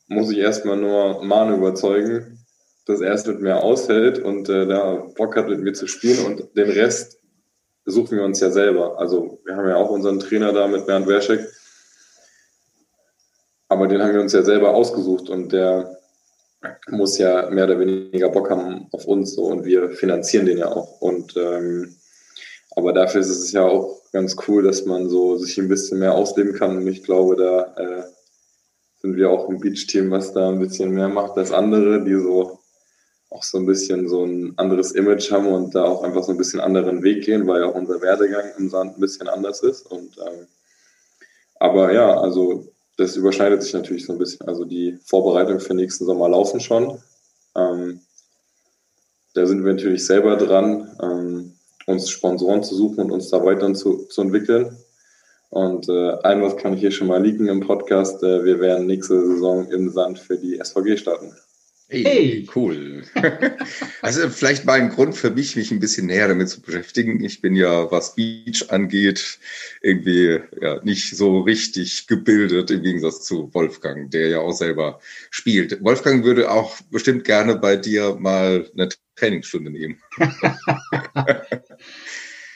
[0.07, 2.39] muss ich erstmal nur Manu überzeugen,
[2.87, 6.25] dass er es mit mir aushält und äh, da Bock hat, mit mir zu spielen
[6.25, 7.19] und den Rest
[7.85, 8.97] suchen wir uns ja selber.
[8.97, 11.47] Also wir haben ja auch unseren Trainer da mit Bernd Werschek,
[13.67, 15.97] aber den haben wir uns ja selber ausgesucht und der
[16.89, 20.71] muss ja mehr oder weniger Bock haben auf uns so und wir finanzieren den ja
[20.71, 21.01] auch.
[21.01, 21.95] Und ähm,
[22.75, 26.13] aber dafür ist es ja auch ganz cool, dass man so sich ein bisschen mehr
[26.13, 26.77] ausleben kann.
[26.77, 28.03] Und ich glaube, da äh,
[29.01, 32.59] sind wir auch ein Beach-Team, was da ein bisschen mehr macht als andere, die so
[33.37, 36.37] auch so ein bisschen so ein anderes Image haben und da auch einfach so ein
[36.37, 39.85] bisschen anderen Weg gehen, weil auch unser Werdegang im Sand ein bisschen anders ist.
[39.85, 40.47] Und ähm,
[41.59, 42.67] aber ja, also
[42.97, 44.47] das überschneidet sich natürlich so ein bisschen.
[44.47, 46.99] Also die Vorbereitungen für nächsten Sommer laufen schon.
[47.55, 48.01] Ähm,
[49.35, 51.53] da sind wir natürlich selber dran, ähm,
[51.85, 54.77] uns Sponsoren zu suchen und uns da weiter zu, zu entwickeln.
[55.49, 58.23] Und äh, ein was kann ich hier schon mal liegen im Podcast.
[58.23, 61.35] Äh, wir werden nächste Saison im Sand für die SVG starten.
[61.89, 63.03] Hey, hey, cool.
[64.01, 67.23] also vielleicht mal ein Grund für mich, mich ein bisschen näher damit zu beschäftigen.
[67.23, 69.39] Ich bin ja, was Beach angeht,
[69.81, 74.99] irgendwie ja nicht so richtig gebildet im Gegensatz zu Wolfgang, der ja auch selber
[75.31, 75.81] spielt.
[75.81, 80.01] Wolfgang würde auch bestimmt gerne bei dir mal eine Trainingsstunde nehmen.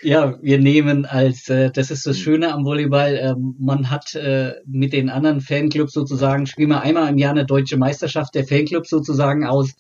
[0.03, 2.23] Ja, wir nehmen als, äh, das ist das hm.
[2.23, 7.09] Schöne am Volleyball, äh, man hat äh, mit den anderen Fanclubs sozusagen, spielen wir einmal
[7.09, 9.73] im Jahr eine deutsche Meisterschaft der Fanclubs sozusagen aus.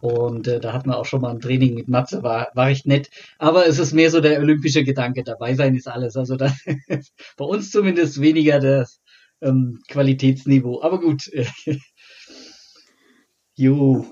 [0.00, 2.86] Und äh, da hatten wir auch schon mal ein Training mit Matze, war, war echt
[2.86, 3.08] nett.
[3.38, 6.16] Aber es ist mehr so der olympische Gedanke, dabei sein ist alles.
[6.16, 6.54] Also da
[7.38, 9.00] bei uns zumindest weniger das
[9.40, 10.82] ähm, Qualitätsniveau.
[10.82, 11.30] Aber gut.
[13.54, 14.04] jo.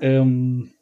[0.00, 0.72] Ähm,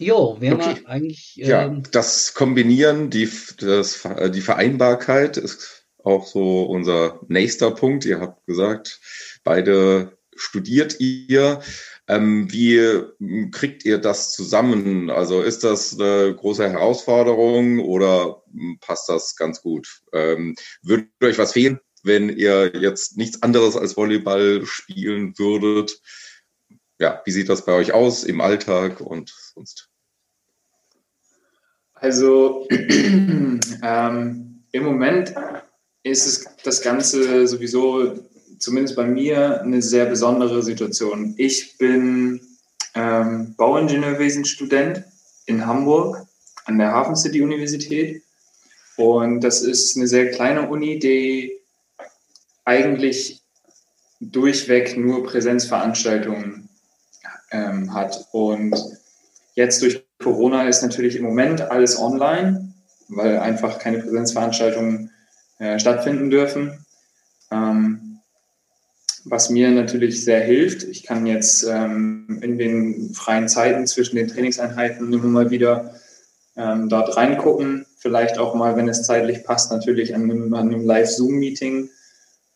[0.00, 0.80] Jo, wäre okay.
[0.86, 1.34] eigentlich.
[1.36, 8.06] Ähm, ja, das Kombinieren, die, das, die Vereinbarkeit ist auch so unser nächster Punkt.
[8.06, 8.98] Ihr habt gesagt,
[9.44, 11.60] beide studiert ihr.
[12.08, 15.10] Ähm, wie kriegt ihr das zusammen?
[15.10, 18.42] Also ist das eine große Herausforderung oder
[18.80, 20.00] passt das ganz gut?
[20.14, 26.00] Ähm, würde euch was fehlen, wenn ihr jetzt nichts anderes als Volleyball spielen würdet?
[26.98, 29.89] Ja, wie sieht das bei euch aus im Alltag und sonst?
[32.00, 35.34] Also ähm, im Moment
[36.02, 38.18] ist es das Ganze sowieso,
[38.58, 41.34] zumindest bei mir, eine sehr besondere Situation.
[41.36, 42.40] Ich bin
[42.94, 45.04] ähm, Bauingenieurwesen-Student
[45.46, 46.26] in Hamburg
[46.64, 48.22] an der Hafen City Universität.
[48.96, 51.58] Und das ist eine sehr kleine Uni, die
[52.64, 53.42] eigentlich
[54.20, 56.68] durchweg nur Präsenzveranstaltungen
[57.50, 58.26] ähm, hat.
[58.32, 58.74] Und
[59.54, 62.74] jetzt durch Corona ist natürlich im Moment alles online,
[63.08, 65.10] weil einfach keine Präsenzveranstaltungen
[65.58, 66.84] äh, stattfinden dürfen.
[67.50, 68.10] Ähm,
[69.24, 70.84] was mir natürlich sehr hilft.
[70.84, 75.94] Ich kann jetzt ähm, in den freien Zeiten zwischen den Trainingseinheiten immer mal wieder
[76.56, 77.86] ähm, dort reingucken.
[77.98, 81.90] Vielleicht auch mal, wenn es zeitlich passt, natürlich an einem, einem Live-Zoom-Meeting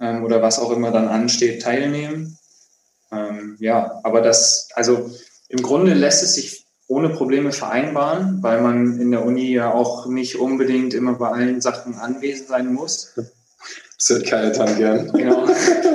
[0.00, 2.38] ähm, oder was auch immer dann ansteht, teilnehmen.
[3.12, 5.10] Ähm, ja, aber das, also
[5.48, 10.06] im Grunde lässt es sich ohne Probleme vereinbaren, weil man in der Uni ja auch
[10.06, 13.14] nicht unbedingt immer bei allen Sachen anwesend sein muss.
[13.96, 15.12] Das hört keiner dann gern.
[15.12, 15.46] Genau.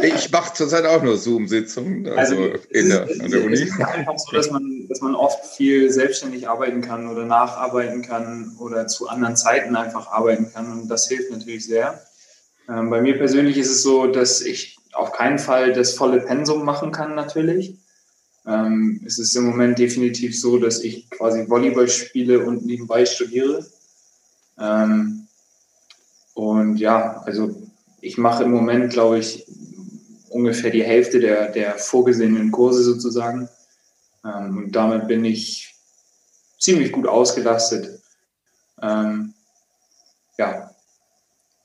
[0.01, 3.53] Ich mache zurzeit auch nur Zoom-Sitzungen, also, also in der, an der Uni.
[3.53, 8.01] Es ist einfach so, dass man, dass man oft viel selbstständig arbeiten kann oder nacharbeiten
[8.01, 12.01] kann oder zu anderen Zeiten einfach arbeiten kann und das hilft natürlich sehr.
[12.69, 16.63] Ähm, bei mir persönlich ist es so, dass ich auf keinen Fall das volle Pensum
[16.63, 17.75] machen kann natürlich.
[18.45, 23.65] Ähm, es ist im Moment definitiv so, dass ich quasi Volleyball spiele und nebenbei studiere.
[24.59, 25.27] Ähm,
[26.33, 27.55] und ja, also
[28.01, 29.45] ich mache im Moment, glaube ich,
[30.29, 33.49] ungefähr die Hälfte der, der vorgesehenen Kurse sozusagen.
[34.23, 35.75] Ähm, und damit bin ich
[36.59, 38.01] ziemlich gut ausgelastet.
[38.81, 39.33] Ähm,
[40.37, 40.68] ja.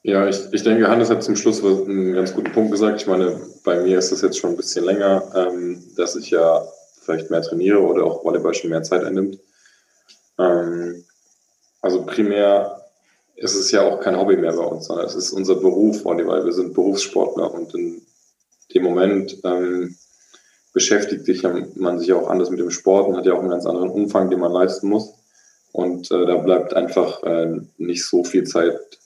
[0.07, 3.01] Ja, ich, ich denke, Hannes hat zum Schluss einen ganz guten Punkt gesagt.
[3.01, 6.63] Ich meine, bei mir ist das jetzt schon ein bisschen länger, ähm, dass ich ja
[7.01, 9.39] vielleicht mehr trainiere oder auch Volleyball schon mehr Zeit einnimmt.
[10.39, 11.05] Ähm,
[11.81, 12.83] also primär
[13.37, 16.45] ist es ja auch kein Hobby mehr bei uns, sondern es ist unser Beruf Volleyball.
[16.45, 18.03] Wir sind Berufssportler und in
[18.75, 19.97] dem Moment ähm,
[20.75, 21.45] beschäftigt sich
[21.77, 24.29] man sich auch anders mit dem Sport und hat ja auch einen ganz anderen Umfang,
[24.29, 25.15] den man leisten muss.
[25.73, 28.99] Und äh, da bleibt einfach äh, nicht so viel Zeit,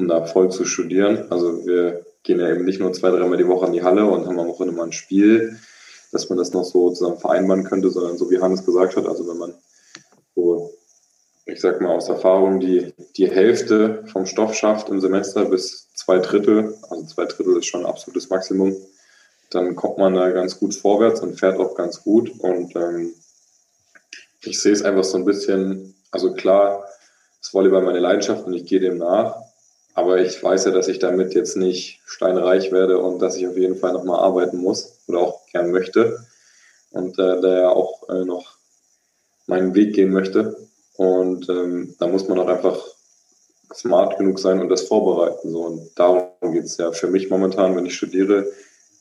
[0.00, 1.26] um da voll zu studieren.
[1.30, 4.26] Also wir gehen ja eben nicht nur zwei, dreimal die Woche in die Halle und
[4.26, 5.58] haben am Wochenende mal ein Spiel,
[6.12, 9.26] dass man das noch so zusammen vereinbaren könnte, sondern so wie Hannes gesagt hat, also
[9.28, 9.54] wenn man
[10.34, 10.72] so
[11.52, 16.18] ich sag mal aus Erfahrung, die, die Hälfte vom Stoff schafft im Semester bis zwei
[16.18, 18.76] Drittel, also zwei Drittel ist schon ein absolutes Maximum,
[19.50, 22.30] dann kommt man da ganz gut vorwärts und fährt auch ganz gut.
[22.38, 23.12] Und ähm,
[24.42, 26.84] ich sehe es einfach so ein bisschen, also klar,
[27.40, 29.36] ist Volleyball meine Leidenschaft und ich gehe dem nach.
[30.00, 33.58] Aber ich weiß ja, dass ich damit jetzt nicht steinreich werde und dass ich auf
[33.58, 36.24] jeden Fall nochmal arbeiten muss oder auch gern möchte.
[36.90, 38.56] Und äh, da ja auch äh, noch
[39.46, 40.56] meinen Weg gehen möchte.
[40.96, 42.82] Und ähm, da muss man auch einfach
[43.74, 45.50] smart genug sein und das vorbereiten.
[45.50, 45.66] So.
[45.66, 48.46] Und darum geht es ja für mich momentan, wenn ich studiere,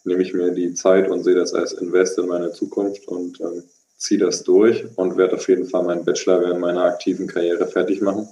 [0.04, 3.64] nehme ich mir die Zeit und sehe das als Invest in meine Zukunft und ähm,
[3.96, 8.02] ziehe das durch und werde auf jeden Fall meinen Bachelor während meiner aktiven Karriere fertig
[8.02, 8.28] machen.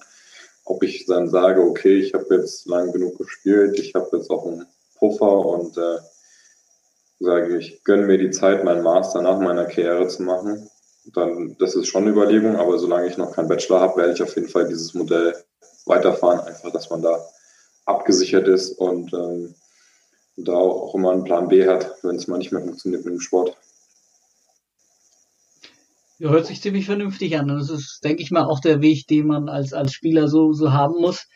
[0.69, 4.45] Ob ich dann sage, okay, ich habe jetzt lang genug gespielt, ich habe jetzt auch
[4.45, 4.65] einen
[4.99, 5.99] Puffer und äh,
[7.19, 10.69] sage ich, gönne mir die Zeit, meinen Master nach meiner Karriere zu machen,
[11.13, 14.21] dann das ist schon eine Überlegung, aber solange ich noch keinen Bachelor habe, werde ich
[14.21, 15.35] auf jeden Fall dieses Modell
[15.85, 17.25] weiterfahren, einfach, dass man da
[17.85, 19.55] abgesichert ist und ähm,
[20.35, 23.21] da auch immer einen Plan B hat, wenn es mal nicht mehr funktioniert mit dem
[23.21, 23.55] Sport.
[26.19, 27.47] Hört sich ziemlich vernünftig an.
[27.47, 30.71] Das ist, denke ich mal, auch der Weg, den man als, als Spieler so, so
[30.71, 31.27] haben muss.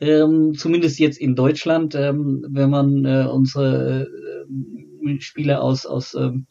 [0.00, 4.06] Ähm, zumindest jetzt in Deutschland, ähm, wenn man äh, unsere
[5.04, 6.46] äh, Spieler aus, aus ähm,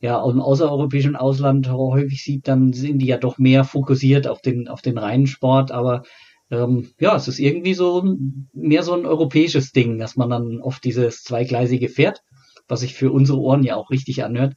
[0.00, 4.40] ja, aus dem außereuropäischen Ausland häufig sieht, dann sind die ja doch mehr fokussiert auf
[4.40, 5.72] den, auf den reinen Sport.
[5.72, 6.02] Aber
[6.50, 8.16] ähm, ja, es ist irgendwie so
[8.52, 12.22] mehr so ein europäisches Ding, dass man dann oft dieses zweigleisige fährt,
[12.66, 14.54] was sich für unsere Ohren ja auch richtig anhört.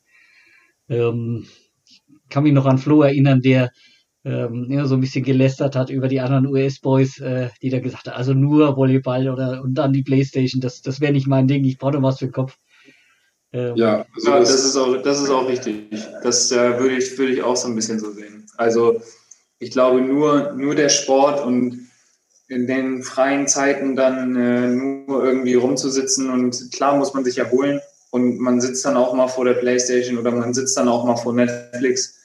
[0.89, 1.45] Ähm,
[2.33, 3.71] kann mich noch an Flo erinnern, der
[4.25, 8.07] ähm, ja, so ein bisschen gelästert hat über die anderen US-Boys, äh, die da gesagt
[8.07, 11.63] haben, also nur Volleyball oder und dann die Playstation, das, das wäre nicht mein Ding,
[11.65, 12.57] ich brauche was für den Kopf.
[13.51, 15.89] Ähm, ja, also ja das, das, ist auch, das ist auch richtig.
[16.23, 18.45] Das äh, würde ich, würde ich auch so ein bisschen so sehen.
[18.57, 19.01] Also
[19.59, 21.87] ich glaube, nur, nur der Sport und
[22.47, 27.79] in den freien Zeiten dann äh, nur irgendwie rumzusitzen und klar muss man sich erholen
[28.11, 31.15] und man sitzt dann auch mal vor der Playstation oder man sitzt dann auch mal
[31.15, 32.19] vor Netflix.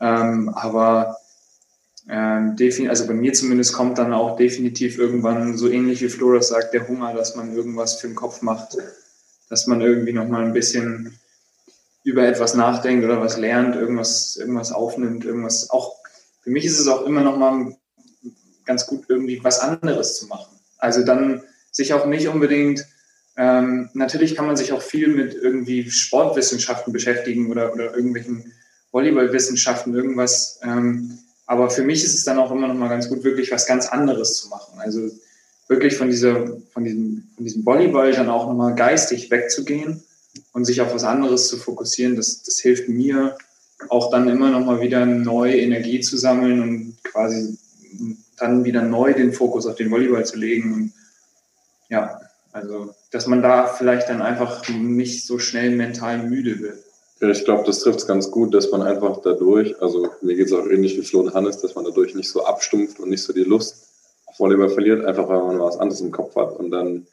[0.00, 1.16] Ähm, aber
[2.08, 2.56] ähm,
[2.88, 6.88] also bei mir zumindest kommt dann auch definitiv irgendwann so ähnlich wie Flora sagt, der
[6.88, 8.76] Hunger, dass man irgendwas für den Kopf macht
[9.50, 11.18] dass man irgendwie nochmal ein bisschen
[12.02, 15.68] über etwas nachdenkt oder was lernt, irgendwas, irgendwas aufnimmt, irgendwas.
[15.68, 15.96] Auch
[16.40, 17.76] für mich ist es auch immer nochmal
[18.64, 20.56] ganz gut, irgendwie was anderes zu machen.
[20.78, 21.42] Also dann
[21.72, 22.86] sich auch nicht unbedingt,
[23.36, 28.52] ähm, natürlich kann man sich auch viel mit irgendwie Sportwissenschaften beschäftigen oder, oder irgendwelchen
[28.92, 30.58] Volleyballwissenschaften, irgendwas.
[30.62, 33.86] Ähm, aber für mich ist es dann auch immer nochmal ganz gut, wirklich was ganz
[33.86, 34.78] anderes zu machen.
[34.78, 35.10] Also
[35.68, 40.02] wirklich von, dieser, von, diesem, von diesem Volleyball dann auch nochmal geistig wegzugehen
[40.52, 43.36] und sich auf was anderes zu fokussieren, das, das hilft mir
[43.88, 47.56] auch dann immer nochmal wieder neue Energie zu sammeln und quasi
[48.36, 50.74] dann wieder neu den Fokus auf den Volleyball zu legen.
[50.74, 50.92] Und
[51.88, 52.20] ja,
[52.52, 56.78] also, dass man da vielleicht dann einfach nicht so schnell mental müde wird.
[57.20, 60.52] Ich glaube, das trifft es ganz gut, dass man einfach dadurch, also mir geht es
[60.54, 63.34] auch ähnlich wie Flo und Hannes, dass man dadurch nicht so abstumpft und nicht so
[63.34, 63.88] die Lust
[64.38, 67.06] Volleyball verliert, einfach weil man was anderes im Kopf hat und dann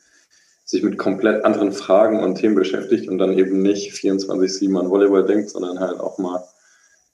[0.63, 5.25] sich mit komplett anderen Fragen und Themen beschäftigt und dann eben nicht 24-7 an Volleyball
[5.25, 6.43] denkt, sondern halt auch mal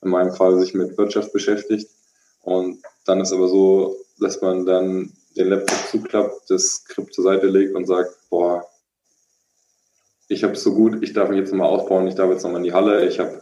[0.03, 1.89] in meinem Fall sich mit Wirtschaft beschäftigt.
[2.41, 7.47] Und dann ist aber so, dass man dann den Laptop zuklappt, das Skript zur Seite
[7.47, 8.67] legt und sagt, boah,
[10.33, 12.59] ich habe es so gut, ich darf mich jetzt nochmal ausbauen, ich darf jetzt nochmal
[12.59, 13.41] in die Halle, ich habe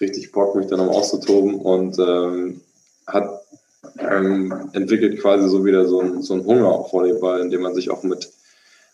[0.00, 2.60] richtig Bock, mich dann nochmal auszutoben und ähm,
[3.06, 3.42] hat
[3.98, 7.90] ähm, entwickelt quasi so wieder so ein, so ein Hunger auf Volleyball, indem man sich
[7.90, 8.30] auch mit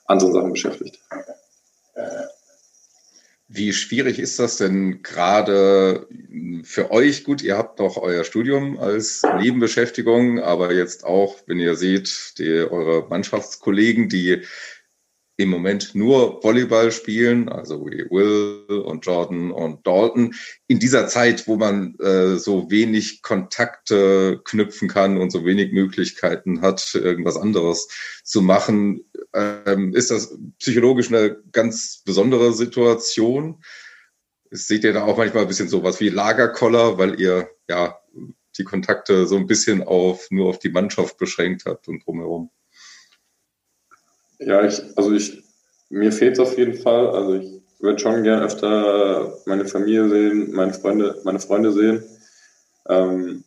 [0.07, 1.01] anderen Sachen beschäftigt.
[3.49, 6.09] Wie schwierig ist das denn gerade
[6.65, 7.25] für euch?
[7.25, 12.51] Gut, ihr habt noch euer Studium als Nebenbeschäftigung, aber jetzt auch, wenn ihr seht, die,
[12.51, 14.43] eure Mannschaftskollegen, die
[15.37, 20.35] im Moment nur Volleyball spielen, also wie Will und Jordan und Dalton,
[20.69, 26.61] in dieser Zeit, wo man äh, so wenig Kontakte knüpfen kann und so wenig Möglichkeiten
[26.61, 27.89] hat, irgendwas anderes
[28.23, 33.65] zu machen, ähm, ist das psychologisch eine ganz besondere Situation.
[34.51, 37.99] Seht ihr da auch manchmal ein bisschen sowas wie Lagerkoller, weil ihr ja
[38.57, 42.51] die Kontakte so ein bisschen auf nur auf die Mannschaft beschränkt habt und drumherum?
[44.39, 45.43] Ja, ich, also ich,
[45.91, 47.09] mir fehlt es auf jeden Fall.
[47.11, 52.03] Also ich würde schon gerne öfter meine Familie sehen, meine Freunde, meine Freunde sehen.
[52.89, 53.45] Ähm,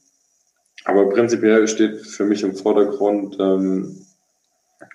[0.85, 4.05] aber prinzipiell steht für mich im Vordergrund, ähm,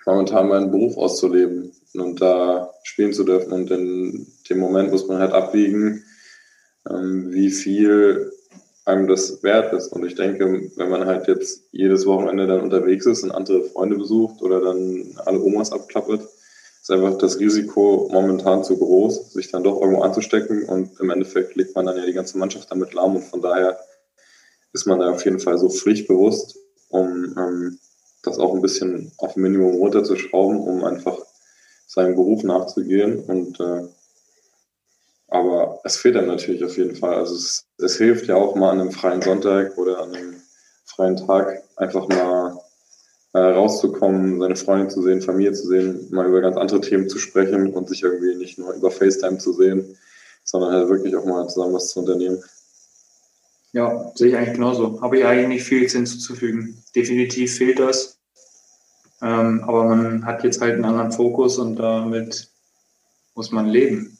[0.05, 3.53] momentan meinen Beruf auszuleben und da spielen zu dürfen.
[3.53, 6.03] Und in dem Moment muss man halt abwiegen,
[6.89, 8.31] ähm, wie viel
[8.85, 9.87] einem das wert ist.
[9.87, 13.97] Und ich denke, wenn man halt jetzt jedes Wochenende dann unterwegs ist und andere Freunde
[13.97, 16.21] besucht oder dann alle Omas abklappert,
[16.81, 20.65] ist einfach das Risiko momentan zu groß, sich dann doch irgendwo anzustecken.
[20.65, 23.15] Und im Endeffekt legt man dann ja die ganze Mannschaft damit lahm.
[23.15, 23.79] Und von daher
[24.73, 26.57] ist man da auf jeden Fall so pflichtbewusst,
[26.89, 27.79] um ähm,
[28.23, 31.17] das auch ein bisschen auf Minimum runterzuschrauben, um einfach
[31.87, 33.19] seinem Beruf nachzugehen.
[33.19, 33.87] Und äh,
[35.33, 37.15] aber es fehlt einem natürlich auf jeden Fall.
[37.15, 40.35] Also es, es hilft ja auch mal an einem freien Sonntag oder an einem
[40.85, 42.59] freien Tag einfach mal
[43.33, 47.17] äh, rauszukommen, seine Freunde zu sehen, Familie zu sehen, mal über ganz andere Themen zu
[47.17, 49.97] sprechen und sich irgendwie nicht nur über FaceTime zu sehen,
[50.43, 52.43] sondern halt wirklich auch mal zusammen was zu unternehmen.
[53.71, 55.01] Ja, sehe ich eigentlich genauso.
[55.01, 56.77] Habe ich eigentlich nicht viel hinzuzufügen.
[56.95, 58.19] Definitiv fehlt das.
[59.23, 62.49] Ähm, aber man hat jetzt halt einen anderen Fokus und damit
[63.33, 64.15] muss man leben.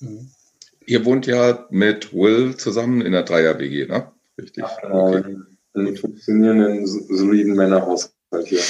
[0.00, 0.30] Mhm.
[0.88, 4.10] Ihr wohnt ja mit Will zusammen in der Dreier-WG, ne?
[4.40, 4.64] Richtig.
[4.64, 4.90] Ja.
[4.90, 5.36] Okay.
[5.74, 8.62] Einen funktionierenden, soliden Männerhaushalt hier.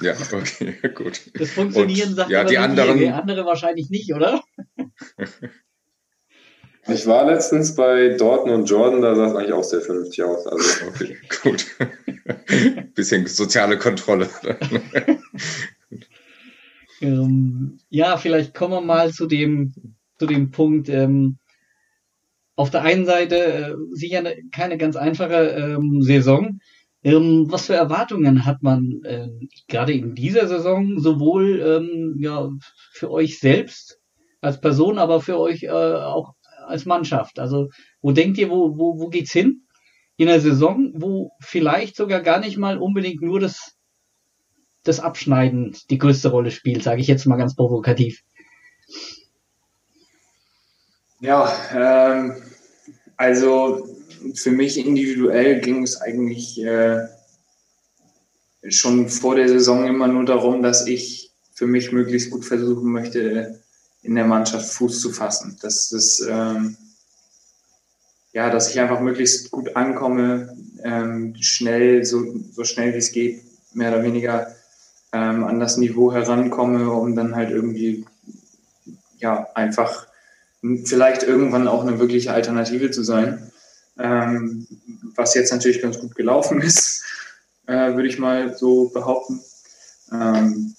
[0.00, 1.20] Ja, okay, gut.
[1.34, 4.42] Das Funktionieren Und, sagt ja, die anderen, die andere wahrscheinlich nicht, oder?
[6.86, 10.46] Ich war letztens bei Dorton und Jordan, da sah es eigentlich auch sehr vernünftig aus.
[10.46, 10.86] Also.
[10.88, 11.64] Okay, gut.
[12.94, 14.28] Bisschen soziale Kontrolle.
[17.00, 19.72] ähm, ja, vielleicht kommen wir mal zu dem,
[20.18, 20.90] zu dem Punkt.
[20.90, 21.38] Ähm,
[22.56, 26.60] auf der einen Seite äh, sicher eine, keine ganz einfache ähm, Saison.
[27.02, 29.28] Ähm, was für Erwartungen hat man äh,
[29.68, 32.50] gerade in dieser Saison sowohl ähm, ja,
[32.92, 34.00] für euch selbst
[34.40, 36.34] als Person, aber für euch äh, auch
[36.66, 37.38] als Mannschaft?
[37.38, 37.68] Also
[38.00, 39.66] wo denkt ihr, wo, wo, wo geht's hin?
[40.16, 43.76] In einer Saison, wo vielleicht sogar gar nicht mal unbedingt nur das,
[44.84, 48.22] das Abschneiden die größte Rolle spielt, sage ich jetzt mal ganz provokativ.
[51.24, 52.34] Ja, ähm,
[53.16, 53.88] also
[54.34, 57.08] für mich individuell ging es eigentlich äh,
[58.68, 63.58] schon vor der Saison immer nur darum, dass ich für mich möglichst gut versuchen möchte,
[64.02, 65.56] in der Mannschaft Fuß zu fassen.
[65.62, 66.76] Das ist, ähm,
[68.34, 72.22] ja, dass ich einfach möglichst gut ankomme, ähm, schnell, so,
[72.52, 73.40] so schnell wie es geht,
[73.72, 74.54] mehr oder weniger
[75.14, 78.04] ähm, an das Niveau herankomme, um dann halt irgendwie,
[79.20, 80.06] ja, einfach
[80.84, 83.50] vielleicht irgendwann auch eine wirkliche Alternative zu sein.
[83.98, 84.66] Ähm,
[85.14, 87.04] was jetzt natürlich ganz gut gelaufen ist,
[87.66, 89.40] äh, würde ich mal so behaupten.
[90.12, 90.74] Ähm,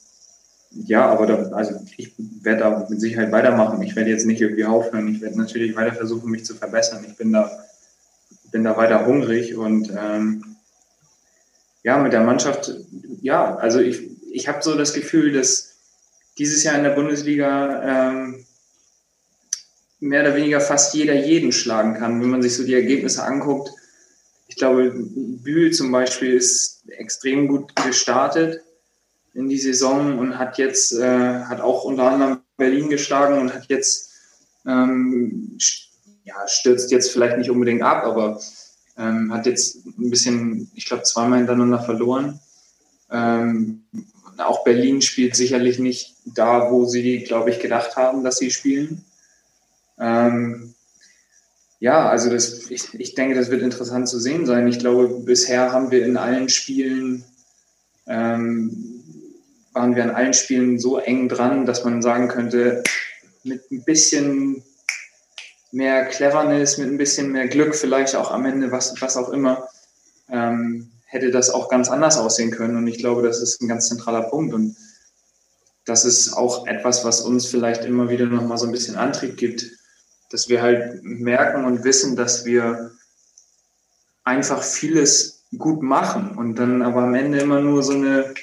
[0.72, 3.82] ja, aber da, also ich werde da mit Sicherheit weitermachen.
[3.82, 5.08] Ich werde jetzt nicht irgendwie aufhören.
[5.08, 7.06] Ich werde natürlich weiter versuchen, mich zu verbessern.
[7.08, 7.50] Ich bin da,
[8.52, 10.56] bin da weiter hungrig und ähm,
[11.84, 12.74] ja, mit der Mannschaft,
[13.22, 15.76] ja, also ich, ich habe so das Gefühl, dass
[16.38, 18.46] dieses Jahr in der Bundesliga ähm,
[20.00, 23.72] mehr oder weniger fast jeder jeden schlagen kann, wenn man sich so die Ergebnisse anguckt.
[24.48, 28.62] Ich glaube, Bühl zum Beispiel ist extrem gut gestartet
[29.34, 33.66] in die Saison und hat jetzt, äh, hat auch unter anderem Berlin geschlagen und hat
[33.68, 34.12] jetzt,
[34.66, 35.58] ähm,
[36.24, 38.40] ja, stürzt jetzt vielleicht nicht unbedingt ab, aber
[38.98, 42.40] ähm, hat jetzt ein bisschen, ich glaube, zweimal hintereinander verloren.
[43.12, 43.84] Ähm,
[44.38, 49.04] auch Berlin spielt sicherlich nicht da, wo sie, glaube ich, gedacht haben, dass sie spielen.
[50.00, 50.76] Ähm,
[51.80, 54.68] ja, also das, ich, ich denke, das wird interessant zu sehen sein.
[54.68, 57.24] Ich glaube, bisher haben wir in allen Spielen,
[58.08, 59.04] ähm,
[59.74, 62.84] waren wir in allen Spielen so eng dran, dass man sagen könnte,
[63.44, 64.64] mit ein bisschen
[65.72, 69.68] mehr Cleverness, mit ein bisschen mehr Glück, vielleicht auch am Ende, was, was auch immer,
[70.30, 72.78] ähm, hätte das auch ganz anders aussehen können.
[72.78, 74.54] Und ich glaube, das ist ein ganz zentraler Punkt.
[74.54, 74.78] Und
[75.86, 79.70] das ist auch etwas, was uns vielleicht immer wieder nochmal so ein bisschen Antrieb gibt,
[80.36, 82.92] dass wir halt merken und wissen, dass wir
[84.26, 88.34] einfach vieles gut machen und dann aber am Ende immer nur so eine,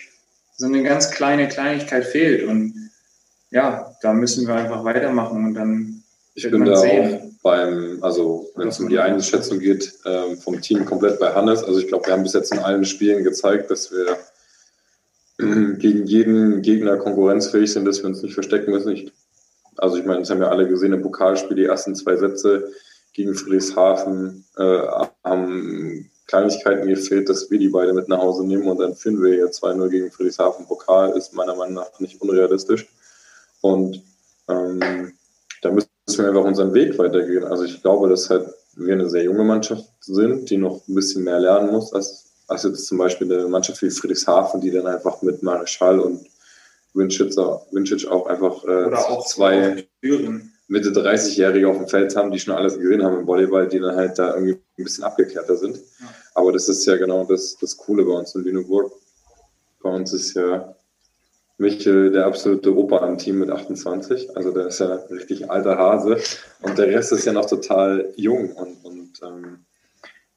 [0.56, 2.48] so eine ganz kleine Kleinigkeit fehlt.
[2.48, 2.90] Und
[3.50, 6.02] ja, da müssen wir einfach weitermachen und dann
[6.34, 7.14] ich bin da sehen.
[7.14, 11.62] auch beim, also wenn es um die Einschätzung geht, ähm, vom Team komplett bei Hannes.
[11.62, 14.16] Also ich glaube, wir haben bis jetzt in allen Spielen gezeigt, dass wir
[15.76, 18.92] gegen jeden Gegner konkurrenzfähig sind, dass wir uns nicht verstecken müssen.
[18.92, 19.12] Ich
[19.76, 22.70] also ich meine, das haben wir alle gesehen im Pokalspiel, die ersten zwei Sätze
[23.12, 24.82] gegen Friedrichshafen äh,
[25.24, 29.36] haben Kleinigkeiten gefehlt, dass wir die beide mit nach Hause nehmen und dann finden wir
[29.36, 32.88] ja 2-0 gegen Friedrichshafen Pokal, ist meiner Meinung nach nicht unrealistisch.
[33.60, 34.02] Und
[34.48, 35.12] ähm,
[35.60, 37.44] da müssen wir einfach unseren Weg weitergehen.
[37.44, 38.46] Also ich glaube, dass halt
[38.76, 42.62] wir eine sehr junge Mannschaft sind, die noch ein bisschen mehr lernen muss, als, als
[42.62, 46.26] jetzt zum Beispiel eine Mannschaft wie Friedrichshafen, die dann einfach mit Marischal und
[46.94, 49.86] Winchitz auch einfach äh, auch zwei,
[50.68, 53.96] Mitte 30-Jährige auf dem Feld haben, die schon alles gesehen haben im Volleyball, die dann
[53.96, 55.76] halt da irgendwie ein bisschen abgekehrter sind.
[55.76, 56.14] Ja.
[56.34, 58.92] Aber das ist ja genau das, das Coole bei uns in Lüneburg.
[59.82, 60.74] Bei uns ist ja
[61.58, 64.36] Michel der absolute Opa im Team mit 28.
[64.36, 66.18] Also der ist ja ein richtig alter Hase.
[66.62, 68.52] Und der Rest ist ja noch total jung.
[68.52, 69.64] Und, und ähm,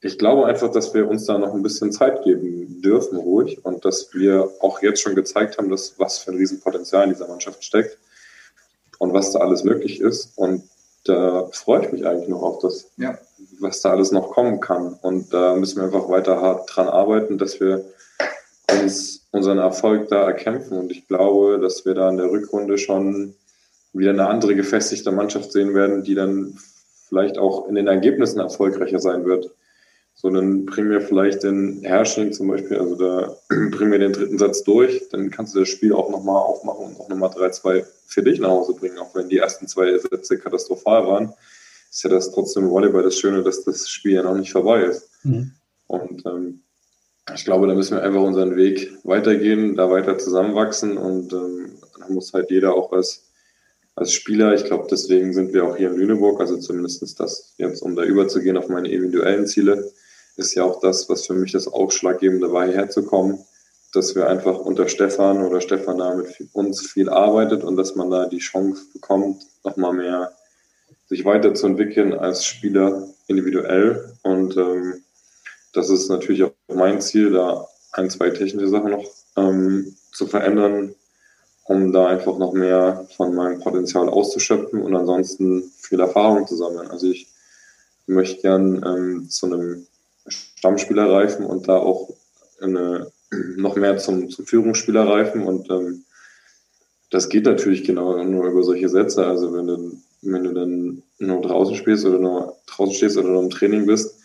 [0.06, 3.66] ich glaube einfach, dass wir uns da noch ein bisschen Zeit geben dürfen, ruhig.
[3.66, 7.28] Und dass wir auch jetzt schon gezeigt haben, dass was für ein Riesenpotenzial in dieser
[7.28, 7.97] Mannschaft steckt
[8.99, 10.38] und was da alles möglich ist.
[10.38, 10.64] Und
[11.06, 13.18] da freue ich mich eigentlich noch auf das, ja.
[13.60, 14.93] was da alles noch kommen kann.
[15.01, 17.84] Und da müssen wir einfach weiter hart dran arbeiten, dass wir
[18.80, 20.78] uns unseren Erfolg da erkämpfen.
[20.78, 23.34] Und ich glaube, dass wir da in der Rückrunde schon
[23.93, 26.60] wieder eine andere gefestigte Mannschaft sehen werden, die dann
[27.10, 29.49] vielleicht auch in den Ergebnissen erfolgreicher sein wird.
[30.18, 34.38] So, dann bringen wir vielleicht den Herrsching zum Beispiel, also da bringen wir den dritten
[34.38, 38.24] Satz durch, dann kannst du das Spiel auch nochmal aufmachen und auch nochmal 3-2 für
[38.24, 41.34] dich nach Hause bringen, auch wenn die ersten zwei Sätze katastrophal waren.
[41.91, 45.09] Ist ja das trotzdem Volleyball das Schöne, dass das Spiel ja noch nicht vorbei ist.
[45.24, 45.51] Mhm.
[45.88, 46.61] Und ähm,
[47.34, 52.07] ich glaube, da müssen wir einfach unseren Weg weitergehen, da weiter zusammenwachsen und ähm, da
[52.07, 53.26] muss halt jeder auch als,
[53.95, 57.82] als Spieler, ich glaube, deswegen sind wir auch hier in Lüneburg, also zumindest das jetzt,
[57.82, 59.91] um da überzugehen auf meine individuellen Ziele,
[60.38, 63.39] ist ja auch das, was für mich das Ausschlaggebende war, hierher zu kommen,
[63.93, 68.09] dass wir einfach unter Stefan oder Stefan da mit uns viel arbeitet und dass man
[68.09, 70.31] da die Chance bekommt, nochmal mehr
[71.07, 74.13] sich weiterzuentwickeln als Spieler individuell.
[74.23, 75.03] Und ähm,
[75.73, 79.05] das ist natürlich auch mein Ziel, da ein, zwei technische Sachen noch
[79.38, 80.95] ähm, zu verändern,
[81.63, 86.89] um da einfach noch mehr von meinem Potenzial auszuschöpfen und ansonsten viel Erfahrung zu sammeln.
[86.89, 87.31] Also ich
[88.07, 89.88] möchte gern ähm, zu einem
[90.28, 92.09] Stammspieler reifen und da auch
[92.61, 93.11] eine,
[93.57, 95.43] noch mehr zum, zum Führungsspieler reifen.
[95.43, 96.05] Und ähm,
[97.11, 99.26] das geht natürlich genau nur über solche Sätze.
[99.26, 103.43] Also wenn du, wenn du dann nur draußen spielst oder nur draußen stehst oder nur
[103.43, 104.19] im Training bist,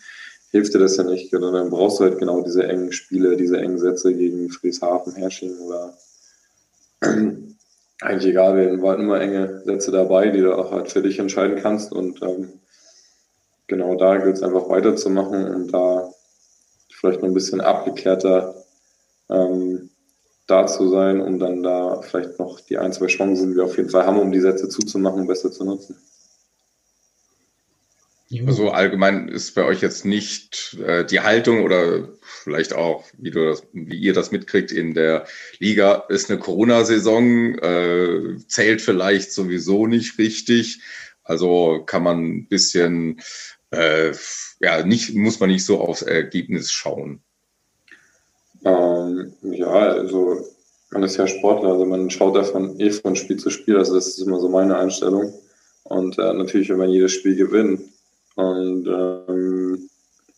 [0.51, 1.33] hilft dir das ja nicht.
[1.33, 5.57] Oder dann brauchst du halt genau diese engen Spiele, diese engen Sätze gegen Frieshafen, Hersching
[5.59, 5.97] oder
[8.01, 11.59] eigentlich egal, wen, waren immer enge Sätze dabei, die du auch halt für dich entscheiden
[11.61, 11.91] kannst.
[11.91, 12.49] Und ähm,
[13.71, 16.11] genau da gilt es einfach weiterzumachen und da
[16.89, 18.53] vielleicht noch ein bisschen abgeklärter
[19.29, 19.89] ähm,
[20.45, 23.77] da zu sein, um dann da vielleicht noch die ein, zwei Chancen, die wir auf
[23.77, 25.95] jeden Fall haben, um die Sätze zuzumachen, besser zu nutzen.
[28.45, 33.45] Also allgemein ist bei euch jetzt nicht äh, die Haltung oder vielleicht auch, wie, du
[33.45, 35.25] das, wie ihr das mitkriegt in der
[35.59, 40.81] Liga, ist eine Corona-Saison, äh, zählt vielleicht sowieso nicht richtig.
[41.23, 43.21] Also kann man ein bisschen
[43.71, 44.13] äh,
[44.59, 47.21] ja, nicht, muss man nicht so aufs Ergebnis schauen.
[48.63, 50.45] Ähm, ja, also
[50.91, 54.07] man ist ja Sportler, also man schaut davon eh von Spiel zu Spiel, also das
[54.07, 55.33] ist immer so meine Einstellung.
[55.83, 57.81] Und äh, natürlich, wenn man jedes Spiel gewinnt
[58.35, 59.89] und ähm,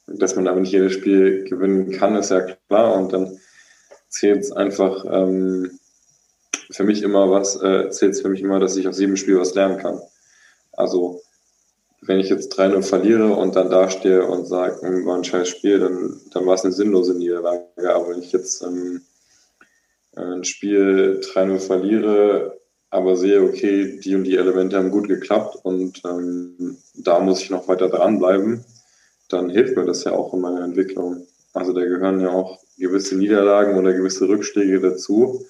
[0.08, 2.96] dass man aber nicht jedes Spiel gewinnen kann, ist ja klar.
[2.96, 3.40] Und dann
[4.10, 5.80] zählt es einfach ähm,
[6.70, 9.54] für mich immer was, äh, zählt für mich immer, dass ich aus jedem Spiel was
[9.54, 10.00] lernen kann.
[10.72, 11.22] Also
[12.06, 15.80] wenn ich jetzt 3-0 verliere und dann dastehe und sage, hm, war ein scheiß Spiel,
[15.80, 17.94] dann, dann war es eine sinnlose Niederlage.
[17.94, 19.02] Aber wenn ich jetzt ähm,
[20.16, 26.02] ein Spiel 3-0 verliere, aber sehe, okay, die und die Elemente haben gut geklappt und
[26.06, 28.64] ähm, da muss ich noch weiter dranbleiben,
[29.30, 31.26] dann hilft mir das ja auch in meiner Entwicklung.
[31.54, 35.46] Also da gehören ja auch gewisse Niederlagen oder gewisse Rückschläge dazu.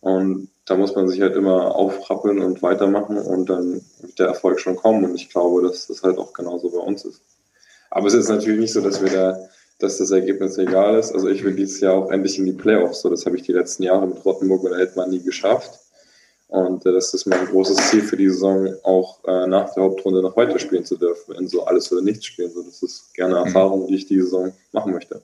[0.00, 4.60] Und da muss man sich halt immer aufrappeln und weitermachen und dann wird der Erfolg
[4.60, 5.04] schon kommen.
[5.04, 7.20] Und ich glaube, dass das halt auch genauso bei uns ist.
[7.90, 9.38] Aber es ist natürlich nicht so, dass wir da,
[9.78, 11.12] dass das Ergebnis egal ist.
[11.12, 13.02] Also ich will dieses Jahr auch endlich in die Playoffs.
[13.02, 15.78] So, das habe ich die letzten Jahre mit Rottenburg und Eltmann nie geschafft.
[16.48, 20.22] Und äh, das ist mein großes Ziel für die Saison, auch äh, nach der Hauptrunde
[20.22, 22.50] noch weiterspielen zu dürfen, in so alles oder nichts spielen.
[22.52, 23.46] So, das ist gerne eine mhm.
[23.48, 25.20] Erfahrung, die ich die Saison machen möchte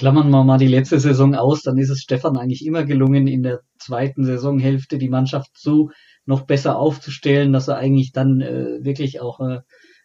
[0.00, 3.42] klammern wir mal die letzte Saison aus, dann ist es Stefan eigentlich immer gelungen, in
[3.42, 5.90] der zweiten Saisonhälfte die Mannschaft so
[6.24, 9.58] noch besser aufzustellen, dass er eigentlich dann äh, wirklich auch äh,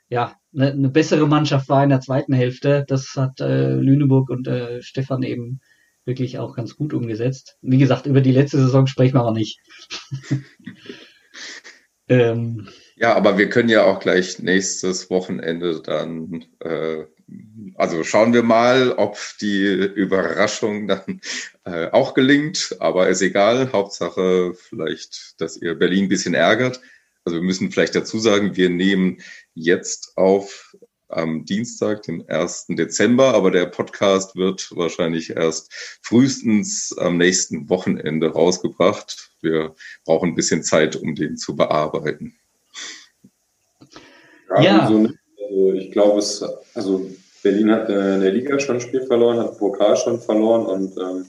[0.10, 2.84] ja eine, eine bessere Mannschaft war in der zweiten Hälfte.
[2.86, 5.62] Das hat äh, Lüneburg und äh, Stefan eben
[6.04, 7.56] wirklich auch ganz gut umgesetzt.
[7.62, 9.62] Wie gesagt, über die letzte Saison sprechen wir aber nicht.
[12.10, 12.68] ähm,
[12.98, 17.06] ja, aber wir können ja auch gleich nächstes Wochenende dann äh,
[17.76, 21.22] also schauen wir mal, ob die Überraschung dann
[21.66, 22.76] äh, auch gelingt.
[22.80, 23.72] Aber ist egal.
[23.72, 26.82] Hauptsache vielleicht, dass ihr Berlin ein bisschen ärgert.
[27.24, 29.22] Also wir müssen vielleicht dazu sagen, wir nehmen
[29.56, 30.76] jetzt auf
[31.08, 32.68] am Dienstag, den 1.
[32.70, 35.72] Dezember, aber der Podcast wird wahrscheinlich erst
[36.02, 39.32] frühestens am nächsten Wochenende rausgebracht.
[39.42, 42.36] Wir brauchen ein bisschen Zeit, um den zu bearbeiten.
[44.50, 44.88] Ja, ja.
[44.88, 45.10] So
[45.50, 46.44] also ich glaube, es,
[46.74, 47.06] also
[47.44, 51.26] Berlin hat in der Liga schon ein Spiel verloren, hat Pokal schon verloren und ähm,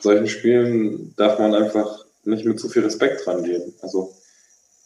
[0.00, 3.74] solchen Spielen darf man einfach nicht mit zu viel Respekt rangehen.
[3.82, 4.12] Also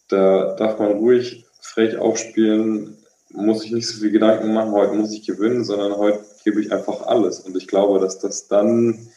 [0.08, 2.96] da darf man ruhig frech aufspielen,
[3.32, 6.72] muss ich nicht so viel Gedanken machen, heute muss ich gewinnen, sondern heute gebe ich
[6.72, 7.40] einfach alles.
[7.40, 9.08] Und ich glaube, dass das dann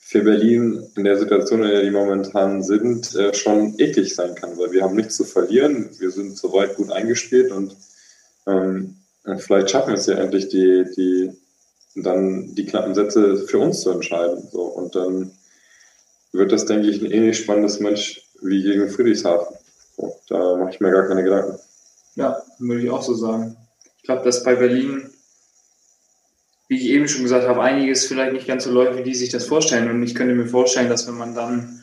[0.00, 4.58] für Berlin in der Situation, in der die momentan sind, äh, schon eklig sein kann,
[4.58, 7.76] weil wir haben nichts zu verlieren, wir sind soweit gut eingespielt und
[8.46, 8.96] ähm,
[9.38, 11.32] vielleicht schaffen wir es ja endlich, die, die,
[11.96, 14.48] dann die knappen Sätze für uns zu entscheiden.
[14.50, 14.62] So.
[14.62, 15.32] Und dann
[16.32, 19.56] wird das, denke ich, ein ähnlich spannendes Match wie gegen Friedrichshafen.
[19.96, 21.58] So, da mache ich mir gar keine Gedanken.
[22.16, 23.56] Ja, würde ich auch so sagen.
[23.96, 25.10] Ich glaube, dass bei Berlin,
[26.68, 29.30] wie ich eben schon gesagt habe, einiges vielleicht nicht ganz so läuft, wie die sich
[29.30, 29.90] das vorstellen.
[29.90, 31.80] Und ich könnte mir vorstellen, dass wenn man dann,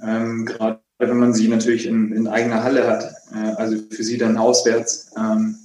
[0.00, 4.18] ähm, gerade wenn man sie natürlich in, in eigener Halle hat, äh, also für sie
[4.18, 5.57] dann auswärts, ähm,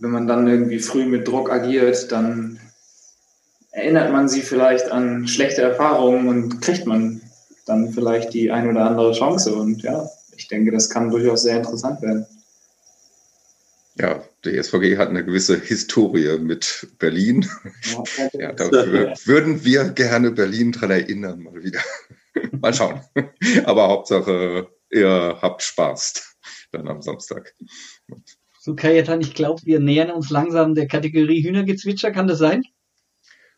[0.00, 2.58] wenn man dann irgendwie früh mit Druck agiert, dann
[3.70, 7.20] erinnert man sie vielleicht an schlechte Erfahrungen und kriegt man
[7.66, 9.54] dann vielleicht die ein oder andere Chance.
[9.54, 12.26] Und ja, ich denke, das kann durchaus sehr interessant werden.
[13.96, 17.46] Ja, der SVG hat eine gewisse Historie mit Berlin.
[18.32, 21.80] Ja, da würden wir gerne Berlin dran erinnern, mal wieder.
[22.60, 23.02] mal schauen.
[23.64, 26.36] Aber Hauptsache, ihr habt Spaß
[26.72, 27.54] dann am Samstag.
[28.62, 32.10] So, Kajetan, ich glaube, wir nähern uns langsam der Kategorie Hühnergezwitscher.
[32.10, 32.62] Kann das sein?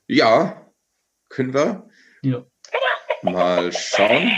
[0.06, 0.72] Ja,
[1.28, 1.88] können wir.
[2.22, 2.46] Ja.
[3.22, 4.30] Mal schauen.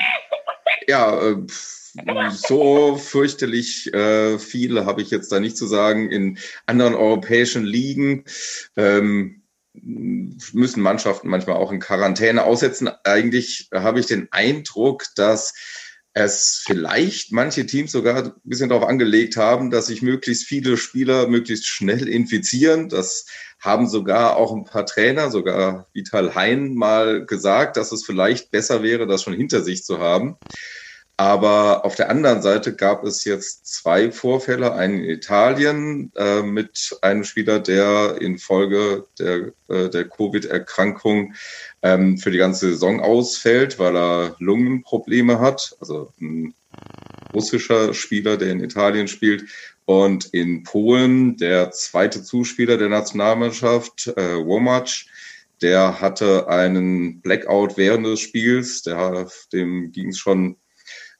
[0.88, 1.36] Ja, äh,
[2.30, 6.10] so fürchterlich äh, viele habe ich jetzt da nicht zu sagen.
[6.10, 8.24] In anderen europäischen Ligen
[8.74, 9.42] ähm,
[9.74, 12.88] müssen Mannschaften manchmal auch in Quarantäne aussetzen.
[13.04, 15.52] Eigentlich habe ich den Eindruck, dass
[16.14, 21.26] es vielleicht manche Teams sogar ein bisschen darauf angelegt haben, dass sich möglichst viele Spieler
[21.28, 22.88] möglichst schnell infizieren.
[22.88, 23.26] Das
[23.60, 28.82] haben sogar auch ein paar Trainer, sogar Vital Hein mal gesagt, dass es vielleicht besser
[28.82, 30.36] wäre, das schon hinter sich zu haben.
[31.16, 36.98] Aber auf der anderen Seite gab es jetzt zwei Vorfälle, einen in Italien äh, mit
[37.02, 41.34] einem Spieler, der infolge der, äh, der Covid-Erkrankung
[41.82, 45.76] ähm, für die ganze Saison ausfällt, weil er Lungenprobleme hat.
[45.80, 46.52] Also ein
[47.32, 49.44] russischer Spieler, der in Italien spielt.
[49.84, 55.04] Und in Polen der zweite Zuspieler der Nationalmannschaft, äh, Womac,
[55.62, 58.82] der hatte einen Blackout während des Spiels.
[58.82, 60.56] Der, dem ging es schon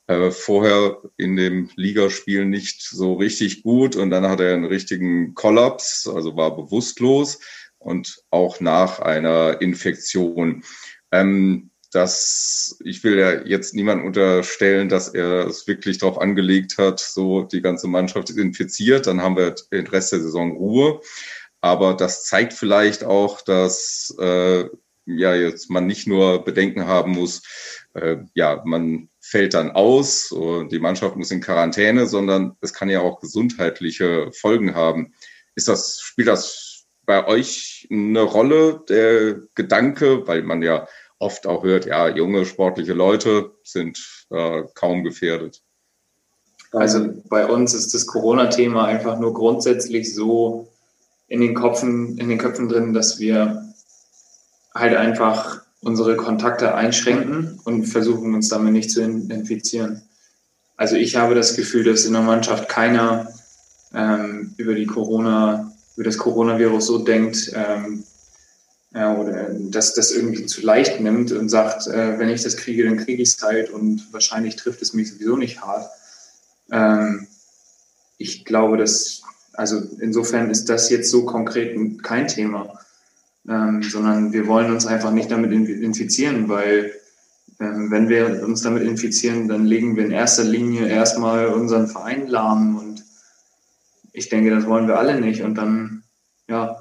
[0.06, 5.34] äh, vorher in dem Ligaspiel nicht so richtig gut und dann hat er einen richtigen
[5.34, 7.40] Kollaps, also war bewusstlos
[7.78, 10.64] und auch nach einer Infektion.
[11.10, 16.98] Ähm, das, ich will ja jetzt niemand unterstellen, dass er es wirklich darauf angelegt hat,
[16.98, 21.00] so die ganze Mannschaft ist infiziert, dann haben wir den Rest der Saison Ruhe.
[21.60, 24.64] Aber das zeigt vielleicht auch, dass äh,
[25.06, 27.42] ja jetzt man nicht nur Bedenken haben muss,
[27.94, 32.88] äh, ja, man fällt dann aus und die Mannschaft muss in Quarantäne, sondern es kann
[32.88, 35.14] ja auch gesundheitliche Folgen haben.
[35.54, 40.86] Ist das, spielt das bei euch eine Rolle, der Gedanke, weil man ja
[41.18, 45.62] oft auch hört, ja, junge sportliche Leute sind äh, kaum gefährdet?
[46.72, 50.68] Also bei uns ist das Corona-Thema einfach nur grundsätzlich so
[51.28, 53.72] in den Köpfen, in den Köpfen drin, dass wir
[54.74, 60.02] halt einfach unsere Kontakte einschränken und versuchen uns damit nicht zu infizieren.
[60.76, 63.28] Also ich habe das Gefühl, dass in der Mannschaft keiner
[63.92, 68.04] ähm, über die Corona, über das Coronavirus so denkt, ähm,
[68.92, 72.84] ja, oder dass das irgendwie zu leicht nimmt und sagt, äh, wenn ich das kriege,
[72.84, 75.90] dann kriege ich es halt und wahrscheinlich trifft es mich sowieso nicht hart.
[76.70, 77.26] Ähm,
[78.18, 79.22] ich glaube, dass,
[79.52, 82.78] also insofern ist das jetzt so konkret kein Thema
[83.48, 86.92] ähm, sondern wir wollen uns einfach nicht damit infizieren, weil
[87.60, 92.26] ähm, wenn wir uns damit infizieren, dann legen wir in erster Linie erstmal unseren Verein
[92.26, 93.04] lahm und
[94.12, 96.04] ich denke, das wollen wir alle nicht und dann,
[96.48, 96.80] ja.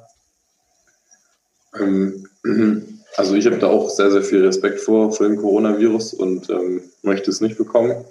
[1.79, 2.27] Ähm,
[3.15, 6.81] also ich habe da auch sehr, sehr viel Respekt vor, vor dem Coronavirus und ähm,
[7.01, 8.05] möchte es nicht bekommen.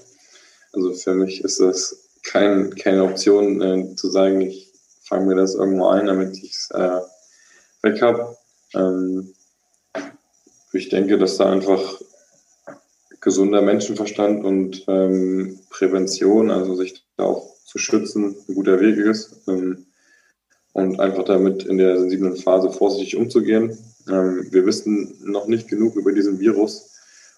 [0.72, 4.72] Also für mich ist das kein, keine Option äh, zu sagen, ich
[5.04, 7.00] fange mir das irgendwo ein, damit ich es äh,
[7.82, 8.36] weg habe.
[8.74, 9.34] Ähm,
[10.72, 12.00] ich denke, dass da einfach
[13.20, 19.42] gesunder Menschenverstand und ähm, Prävention, also sich da auch zu schützen, ein guter Weg ist.
[19.46, 19.86] Ähm,
[20.72, 23.76] und einfach damit in der sensiblen Phase vorsichtig umzugehen.
[24.08, 26.90] Ähm, wir wissen noch nicht genug über diesen Virus,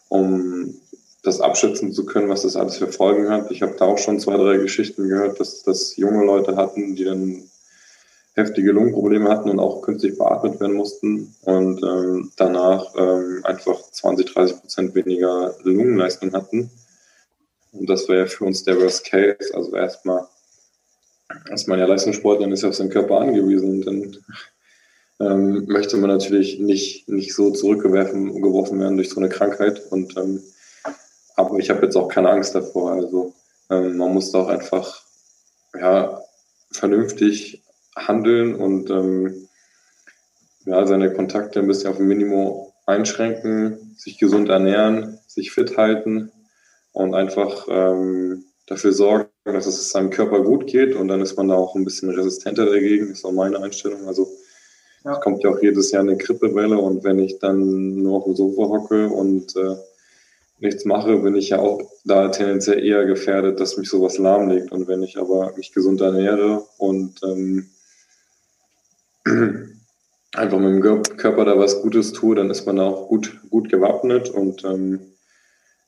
[0.09, 0.75] um
[1.23, 3.51] das abschätzen zu können, was das alles für Folgen hat.
[3.51, 7.05] Ich habe da auch schon zwei, drei Geschichten gehört, dass, dass junge Leute hatten, die
[7.05, 7.43] dann
[8.35, 14.33] heftige Lungenprobleme hatten und auch künstlich beatmet werden mussten und ähm, danach ähm, einfach 20,
[14.33, 16.71] 30 Prozent weniger Lungenleistung hatten.
[17.73, 19.55] Und das wäre ja für uns der Worst Case.
[19.55, 20.27] Also erstmal,
[21.49, 24.17] als man ja Leistungssportler ist ja auf seinen Körper angewiesen und dann
[25.21, 29.81] ähm, möchte man natürlich nicht, nicht so zurückgeworfen geworfen werden durch so eine Krankheit.
[29.91, 30.43] Und ähm,
[31.37, 32.93] aber ich habe jetzt auch keine Angst davor.
[32.93, 33.33] Also
[33.71, 35.03] ähm, man muss da auch einfach
[35.75, 36.21] ja,
[36.71, 37.64] vernünftig
[37.97, 39.49] handeln und ähm,
[40.67, 46.31] ja, seine Kontakte ein bisschen auf ein Minimum einschränken, sich gesund ernähren, sich fit halten
[46.93, 51.49] und einfach ähm, dafür sorgen, dass es seinem Körper gut geht und dann ist man
[51.49, 54.07] da auch ein bisschen resistenter dagegen, ist auch meine Einstellung.
[54.07, 54.29] Also
[55.05, 55.13] ja.
[55.13, 58.37] es kommt ja auch jedes Jahr eine Grippewelle und wenn ich dann nur auf dem
[58.37, 59.77] Sofa hocke und äh,
[60.61, 64.73] nichts mache, bin ich ja auch da tendenziell eher gefährdet, dass mich sowas lahmlegt.
[64.73, 67.71] Und wenn ich aber mich gesund ernähre und ähm,
[70.35, 73.69] einfach mit dem Körper da was Gutes tue, dann ist man da auch gut, gut
[73.69, 74.31] gewappnet.
[74.31, 75.01] Und ähm,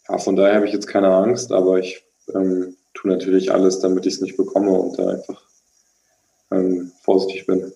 [0.08, 4.06] ja, von daher habe ich jetzt keine Angst, aber ich ähm, tue natürlich alles, damit
[4.06, 5.42] ich es nicht bekomme und da einfach
[6.50, 7.72] ähm, vorsichtig bin.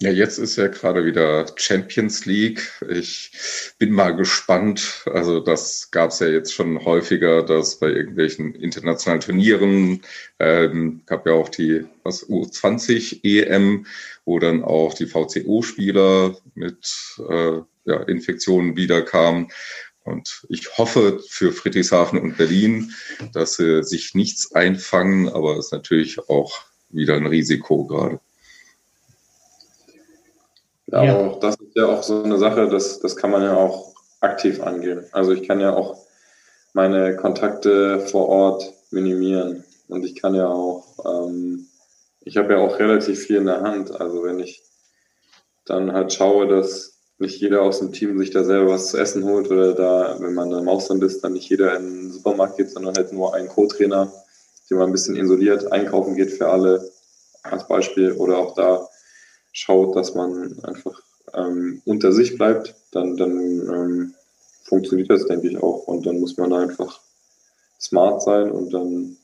[0.00, 2.70] Ja, jetzt ist ja gerade wieder Champions League.
[2.88, 3.32] Ich
[3.78, 5.02] bin mal gespannt.
[5.06, 10.02] Also das gab es ja jetzt schon häufiger, dass bei irgendwelchen internationalen Turnieren
[10.38, 13.86] ähm, gab ja auch die was U20 EM,
[14.24, 19.48] wo dann auch die VCO-Spieler mit äh, ja, Infektionen wiederkamen.
[20.04, 22.94] Und ich hoffe für Friedrichshafen und Berlin,
[23.32, 28.20] dass sie sich nichts einfangen, aber es ist natürlich auch wieder ein Risiko gerade.
[30.90, 31.16] Ja, ja.
[31.16, 34.62] auch das ist ja auch so eine Sache, das, das kann man ja auch aktiv
[34.62, 35.04] angehen.
[35.12, 35.98] Also ich kann ja auch
[36.72, 39.64] meine Kontakte vor Ort minimieren.
[39.88, 41.66] Und ich kann ja auch, ähm,
[42.22, 44.00] ich habe ja auch relativ viel in der Hand.
[44.00, 44.62] Also wenn ich
[45.64, 49.24] dann halt schaue, dass nicht jeder aus dem Team sich da selber was zu essen
[49.24, 52.70] holt oder da, wenn man im Ausland ist, dann nicht jeder in den Supermarkt geht,
[52.70, 54.12] sondern halt nur ein Co-Trainer,
[54.70, 56.90] der mal ein bisschen isoliert einkaufen geht für alle
[57.42, 58.87] als Beispiel oder auch da
[59.52, 61.00] schaut, dass man einfach
[61.34, 64.14] ähm, unter sich bleibt, dann, dann ähm,
[64.64, 65.86] funktioniert das, denke ich, auch.
[65.86, 67.00] Und dann muss man einfach
[67.80, 69.16] smart sein und dann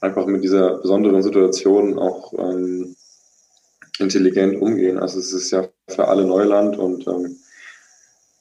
[0.00, 2.96] einfach mit dieser besonderen Situation auch ähm,
[3.98, 4.98] intelligent umgehen.
[4.98, 7.36] Also es ist ja für alle Neuland und ähm,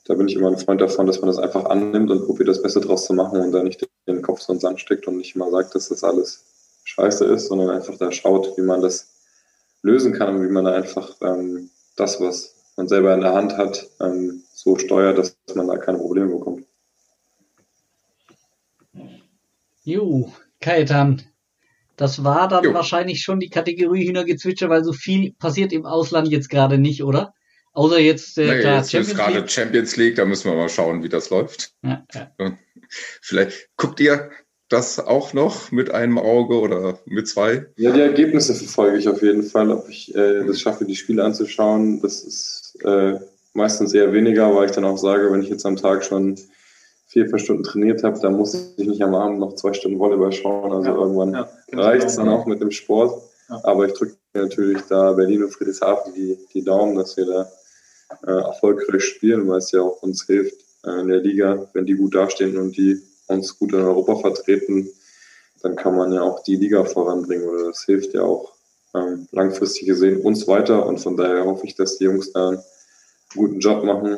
[0.06, 2.62] da bin ich immer ein Freund davon, dass man das einfach annimmt und probiert, das
[2.62, 5.18] Beste draus zu machen und da nicht den Kopf so in den Sand steckt und
[5.18, 6.46] nicht mal sagt, dass das alles
[6.86, 9.19] scheiße ist, sondern einfach da schaut, wie man das
[9.82, 13.58] lösen kann und wie man da einfach ähm, das, was man selber in der Hand
[13.58, 16.66] hat, ähm, so steuert, dass man da keine Probleme bekommt.
[19.84, 21.24] Jo, Kajetan,
[21.96, 22.74] das war dann jo.
[22.74, 27.34] wahrscheinlich schon die Kategorie Hühnergezwitscher, weil so viel passiert im Ausland jetzt gerade nicht, oder?
[27.74, 30.70] Außer jetzt, äh, nee, klar, jetzt Champions ist gerade Champions League, da müssen wir mal
[30.70, 31.74] schauen, wie das läuft.
[31.82, 32.58] Ja, ja.
[33.22, 34.32] Vielleicht guckt ihr
[34.70, 37.66] das auch noch mit einem Auge oder mit zwei?
[37.76, 39.72] Ja, die Ergebnisse verfolge ich auf jeden Fall.
[39.72, 43.20] Ob ich äh, das schaffe, die Spiele anzuschauen, das ist äh,
[43.54, 46.38] meistens eher weniger, weil ich dann auch sage, wenn ich jetzt am Tag schon
[47.08, 50.32] vier, fünf Stunden trainiert habe, dann muss ich nicht am Abend noch zwei Stunden Volleyball
[50.32, 50.72] schauen.
[50.72, 53.24] Also ja, irgendwann ja, reicht es dann auch mit dem Sport.
[53.50, 53.60] Ja.
[53.64, 57.50] Aber ich drücke natürlich da Berlin und Friedrichshafen die, die Daumen, dass wir da
[58.28, 60.56] äh, erfolgreich spielen, weil es ja auch uns hilft
[60.86, 64.90] äh, in der Liga, wenn die gut dastehen und die uns gut in Europa vertreten,
[65.62, 68.54] dann kann man ja auch die Liga voranbringen oder das hilft ja auch
[68.96, 72.64] ähm, langfristig gesehen uns weiter und von daher hoffe ich, dass die Jungs da einen
[73.36, 74.18] guten Job machen.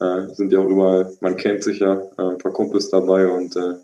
[0.00, 3.54] Äh, sind ja auch überall, man kennt sich ja, äh, ein paar Kumpels dabei und
[3.56, 3.74] äh,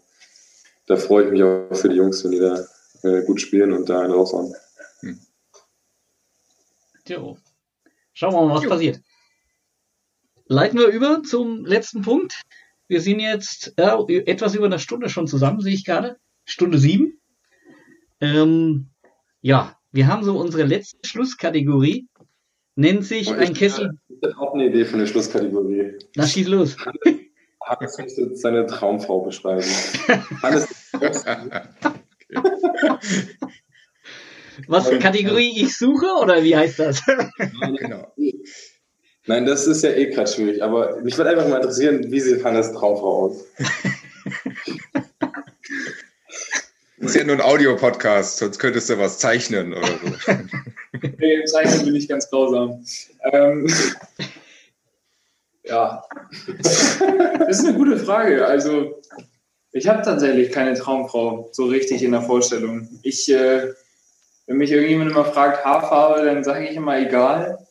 [0.86, 2.66] da freue ich mich auch für die Jungs, wenn die da
[3.02, 4.55] äh, gut spielen und da einen raushauen.
[5.01, 5.18] Hm.
[7.06, 7.36] Jo.
[8.14, 8.70] Schauen wir mal, was jo.
[8.70, 9.01] passiert.
[10.47, 12.43] Leiten wir über zum letzten Punkt.
[12.88, 13.96] Wir sind jetzt äh,
[14.26, 16.18] etwas über eine Stunde schon zusammen, sehe ich gerade.
[16.44, 17.20] Stunde sieben.
[18.20, 18.90] Ähm,
[19.40, 22.08] ja, wir haben so unsere letzte Schlusskategorie.
[22.76, 23.98] Nennt sich ein Kessel.
[24.08, 25.98] Ich habe auch eine Idee für eine Schlusskategorie.
[26.14, 26.76] Na, schieß los.
[27.66, 29.64] Hannes jetzt seine Traumfrau beschreiben.
[30.42, 30.92] Hannes.
[34.68, 37.02] Was Kategorie ich suche oder wie heißt das?
[37.78, 38.12] genau.
[39.27, 42.44] Nein, das ist ja eh gerade schwierig, aber mich würde einfach mal interessieren, wie sieht
[42.44, 43.44] Hannes Traumfrau aus?
[46.98, 50.32] Das ist ja nur ein Audiopodcast, sonst könntest du was zeichnen oder so.
[51.19, 52.85] nee, im Zeichnen bin ich ganz grausam.
[53.32, 53.69] Ähm,
[55.69, 56.05] Ja,
[56.47, 56.89] das
[57.48, 58.47] ist eine gute Frage.
[58.47, 59.03] Also,
[59.73, 62.89] ich habe tatsächlich keine Traumfrau so richtig in der Vorstellung.
[63.03, 63.73] Ich, äh,
[64.47, 67.65] wenn mich irgendjemand immer fragt, Haarfarbe, dann sage ich immer egal.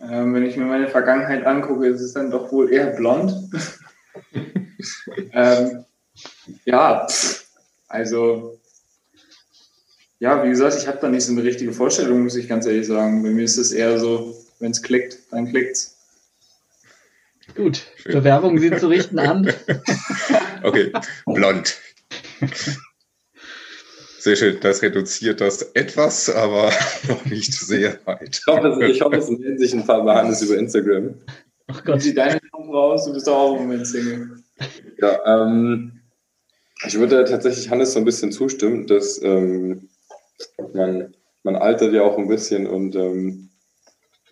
[0.00, 3.34] Ähm, wenn ich mir meine Vergangenheit angucke, ist es dann doch wohl eher blond.
[5.32, 5.84] ähm,
[6.64, 7.06] ja,
[7.88, 8.60] also
[10.18, 12.86] ja, wie gesagt, ich habe da nicht so eine richtige Vorstellung, muss ich ganz ehrlich
[12.86, 13.22] sagen.
[13.22, 15.98] Bei mir ist es eher so, wenn es klickt, dann klickt's.
[17.54, 18.12] Gut, Schön.
[18.12, 19.52] Bewerbungen sind zu richten an.
[20.62, 20.92] okay,
[21.26, 21.78] blond.
[24.24, 26.72] Sehr schön, das reduziert das etwas, aber
[27.08, 28.40] noch nicht sehr weit.
[28.40, 31.14] Ich hoffe, ich hoffe es melden sich ein paar bei Hannes über Instagram.
[31.66, 31.96] Ach Gott.
[31.96, 33.04] Wie sieht deine raus?
[33.04, 34.42] Du bist doch auch im Moment Single.
[34.96, 36.00] Ja, ähm,
[36.86, 39.90] ich würde tatsächlich Hannes so ein bisschen zustimmen, dass ähm,
[40.72, 43.50] man, man altert ja auch ein bisschen und ähm,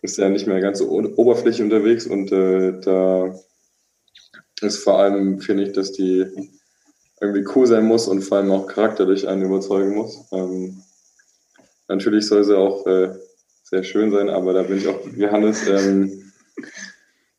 [0.00, 3.38] ist ja nicht mehr ganz so oberflächlich unterwegs und äh, da
[4.62, 6.24] ist vor allem, finde ich, dass die
[7.22, 10.24] irgendwie cool sein muss und vor allem auch charakterlich einen überzeugen muss.
[10.32, 10.82] Ähm,
[11.88, 13.10] natürlich soll sie auch äh,
[13.62, 15.68] sehr schön sein, aber da bin ich auch wie Hannes.
[15.68, 16.32] Ähm,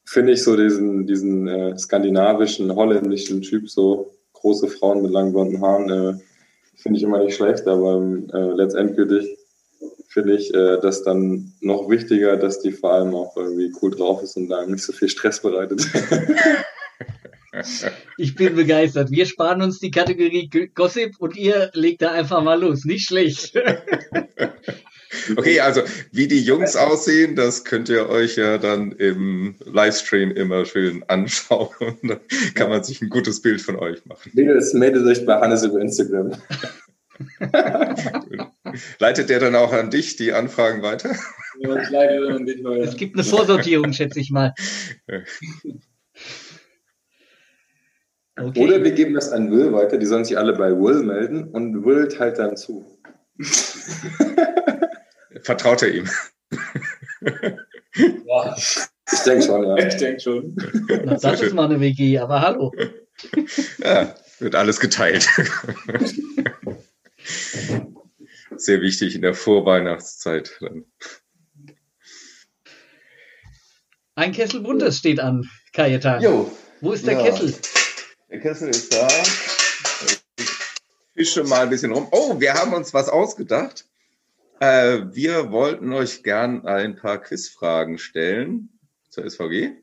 [0.06, 5.62] finde ich so diesen, diesen äh, skandinavischen, holländischen Typ, so große Frauen mit langen blonden
[5.62, 6.20] Haaren, äh,
[6.78, 8.02] finde ich immer nicht schlecht, aber
[8.34, 9.38] äh, letztendlich
[10.08, 14.24] finde ich äh, das dann noch wichtiger, dass die vor allem auch irgendwie cool drauf
[14.24, 15.82] ist und da nicht so viel Stress bereitet.
[18.18, 19.12] Ich bin begeistert.
[19.12, 22.86] Wir sparen uns die Kategorie Gossip und ihr legt da einfach mal los.
[22.86, 23.54] Nicht schlecht.
[25.38, 25.82] Okay, also
[26.12, 32.00] wie die Jungs aussehen, das könnt ihr euch ja dann im Livestream immer schön anschauen.
[32.02, 32.20] Da
[32.56, 34.32] kann man sich ein gutes Bild von euch machen.
[34.34, 36.32] Mädels, meldet euch bei Hannes über Instagram.
[39.00, 41.16] Leitet der dann auch an dich die Anfragen weiter?
[41.60, 41.76] Ja.
[42.82, 44.54] Es gibt eine Vorsortierung, schätze ich mal.
[48.36, 48.64] Okay.
[48.64, 51.86] Oder wir geben das an Will weiter, die sollen sich alle bei Will melden und
[51.86, 52.84] Will teilt dann zu.
[55.42, 56.10] Vertraut er ihm?
[58.26, 58.56] Ja.
[59.12, 59.78] Ich denke schon, ja.
[59.78, 60.56] Ich denke schon.
[61.06, 62.72] Na, das ist mal eine WG, aber hallo.
[63.78, 65.30] Ja, wird alles geteilt.
[68.58, 70.60] Sehr wichtig in der Vorweihnachtszeit.
[74.16, 76.22] Ein Kessel Buntes steht an, Kajetan.
[76.22, 76.52] Jo.
[76.82, 77.24] Wo ist der ja.
[77.24, 77.54] Kessel?
[78.34, 79.08] Der Kessel ist da.
[80.36, 80.50] Ich
[81.14, 82.08] fische mal ein bisschen rum.
[82.10, 83.86] Oh, wir haben uns was ausgedacht.
[84.60, 88.70] Äh, wir wollten euch gern ein paar Quizfragen stellen
[89.12, 89.74] zur SVG.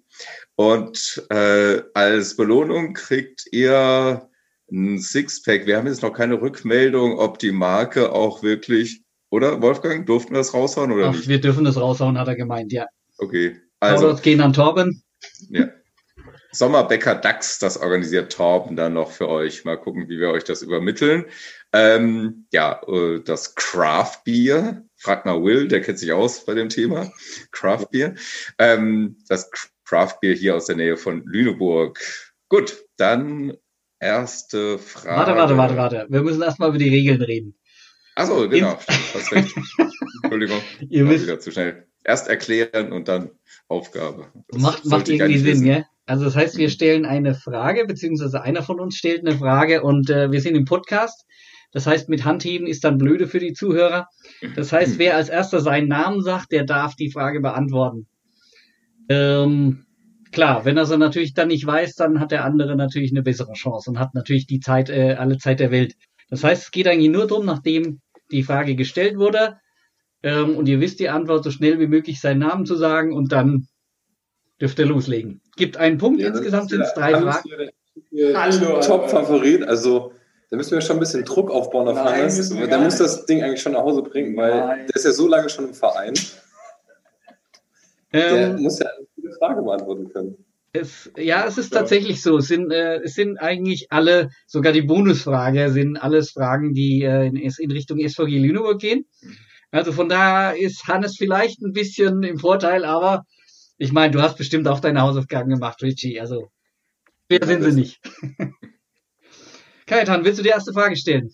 [0.56, 4.28] Und äh, als Belohnung kriegt ihr
[4.72, 5.66] ein Sixpack.
[5.66, 10.38] Wir haben jetzt noch keine Rückmeldung, ob die Marke auch wirklich, oder Wolfgang, durften wir
[10.38, 11.28] das raushauen oder Ach, nicht?
[11.28, 12.86] Wir dürfen das raushauen, hat er gemeint, ja.
[13.18, 13.60] Okay.
[13.78, 15.04] Also, Shoutouts gehen an Torben.
[15.50, 15.68] Ja.
[16.52, 19.64] Sommerbäcker DAX, das organisiert Torben dann noch für euch.
[19.64, 21.26] Mal gucken, wie wir euch das übermitteln.
[21.72, 24.82] Ähm, ja, äh, das Craft Beer.
[24.96, 27.10] Fragt mal Will, der kennt sich aus bei dem Thema.
[27.52, 28.14] Craft Beer.
[28.58, 29.50] Ähm, das
[29.84, 32.00] Craft Beer hier aus der Nähe von Lüneburg.
[32.48, 33.56] Gut, dann
[34.00, 35.16] erste Frage.
[35.16, 36.06] Warte, warte, warte, warte.
[36.08, 37.59] Wir müssen erstmal über die Regeln reden.
[38.14, 38.78] Achso, genau.
[39.14, 39.54] Hast recht.
[40.22, 40.58] Entschuldigung.
[40.88, 41.86] Ihr müsst wieder zu schnell.
[42.04, 43.30] Erst erklären und dann
[43.68, 44.28] Aufgabe.
[44.48, 45.84] Das macht, macht irgendwie Sinn, ja?
[46.06, 46.72] Also das heißt, wir mhm.
[46.72, 50.64] stellen eine Frage, beziehungsweise einer von uns stellt eine Frage und äh, wir sind im
[50.64, 51.24] Podcast.
[51.72, 54.08] Das heißt, mit Handheben ist dann blöde für die Zuhörer.
[54.56, 58.08] Das heißt, wer als erster seinen Namen sagt, der darf die Frage beantworten.
[59.08, 59.86] Ähm,
[60.32, 63.52] klar, wenn er sie natürlich dann nicht weiß, dann hat der andere natürlich eine bessere
[63.52, 65.94] Chance und hat natürlich die Zeit, äh, alle Zeit der Welt.
[66.30, 68.00] Das heißt, es geht eigentlich nur darum, nachdem
[68.30, 69.58] die Frage gestellt wurde
[70.22, 73.32] ähm, und ihr wisst die Antwort, so schnell wie möglich seinen Namen zu sagen und
[73.32, 73.66] dann
[74.60, 75.40] dürft ihr loslegen.
[75.56, 77.70] Gibt einen Punkt, ja, insgesamt sind es drei Fragen.
[78.80, 80.12] Top-Favorit, also
[80.50, 82.50] da müssen wir schon ein bisschen Druck aufbauen auf Nein, Hannes.
[82.50, 84.86] Der muss das Ding eigentlich schon nach Hause bringen, weil Nein.
[84.86, 86.14] der ist ja so lange schon im Verein.
[88.12, 90.44] Ähm, der muss ja eine gute Frage beantworten können.
[90.72, 91.80] Es, ja, es ist ja.
[91.80, 92.38] tatsächlich so.
[92.38, 97.26] Es sind, äh, es sind eigentlich alle, sogar die Bonusfrage, sind alles Fragen, die äh,
[97.26, 99.06] in, in Richtung SVG Lüneburg gehen.
[99.72, 103.24] Also von daher ist Hannes vielleicht ein bisschen im Vorteil, aber
[103.78, 106.20] ich meine, du hast bestimmt auch deine Hausaufgaben gemacht, Richie.
[106.20, 106.50] Also,
[107.28, 108.00] wer sind sie nicht?
[109.86, 111.30] Kajetan, willst du die erste Frage stellen?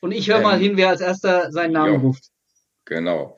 [0.00, 2.30] Und ich höre ähm, mal hin, wer als erster seinen Namen jo, ruft.
[2.84, 3.36] Genau.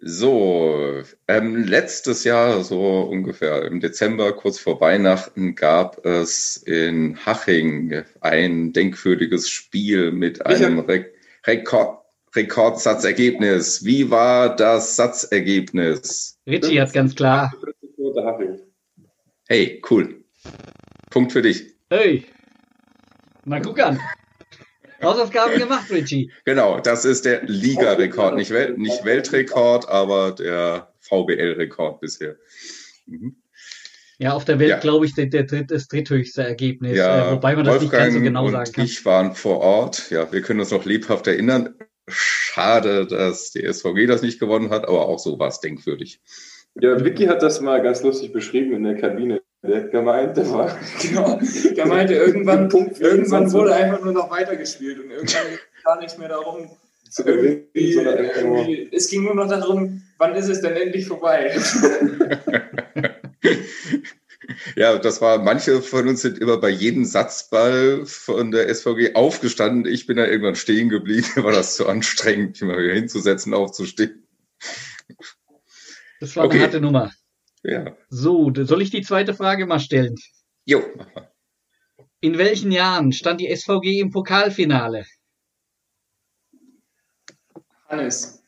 [0.00, 8.04] So, ähm, letztes Jahr, so ungefähr im Dezember, kurz vor Weihnachten, gab es in Haching
[8.20, 11.06] ein denkwürdiges Spiel mit einem Re
[11.46, 11.98] Rekord,
[12.34, 13.84] Rekordsatzergebnis.
[13.84, 16.38] Wie war das Satzergebnis?
[16.46, 17.52] Richie hat ganz klar.
[19.48, 20.22] Hey, cool.
[21.10, 21.74] Punkt für dich.
[21.90, 22.24] Hey.
[23.44, 23.98] Na, guck an.
[25.02, 26.32] Hausaufgaben gemacht, Richie.
[26.44, 28.34] Genau, das ist der Liga-Rekord.
[28.34, 32.36] Nicht, Wel nicht Weltrekord, aber der VBL-Rekord bisher.
[33.06, 33.36] Mhm.
[34.20, 34.78] Ja, auf der Welt, ja.
[34.78, 36.96] glaube ich, der, der dritt, das dritthöchste Ergebnis.
[36.96, 38.84] Ja, äh, wobei man das Wolfgang nicht ganz so genau sagen kann.
[38.84, 40.10] Ich waren vor Ort.
[40.10, 41.76] Ja, wir können uns noch lebhaft erinnern.
[42.08, 46.20] Schade, dass die SVG das nicht gewonnen hat, aber auch so war es denkwürdig.
[46.80, 49.40] Ja, Vicky hat das mal ganz lustig beschrieben in der Kabine.
[49.62, 50.78] Der der war.
[51.02, 51.40] Genau,
[51.76, 56.70] der meinte, irgendwann, irgendwann wurde einfach nur noch weitergespielt und irgendwann gar nicht mehr darum.
[57.16, 61.56] Irgendwie, irgendwie, es ging nur noch darum, wann ist es denn endlich vorbei?
[64.76, 69.92] Ja, das war, manche von uns sind immer bei jedem Satzball von der SVG aufgestanden.
[69.92, 74.26] Ich bin da irgendwann stehen geblieben, war das zu anstrengend, mich mal wieder hinzusetzen, aufzustehen.
[76.20, 76.56] Das war okay.
[76.56, 77.12] eine harte Nummer.
[77.62, 77.96] Ja.
[78.08, 80.14] So, soll ich die zweite Frage mal stellen?
[80.64, 80.82] Jo.
[82.20, 85.06] In welchen Jahren stand die SVG im Pokalfinale?
[87.88, 88.42] Hannes.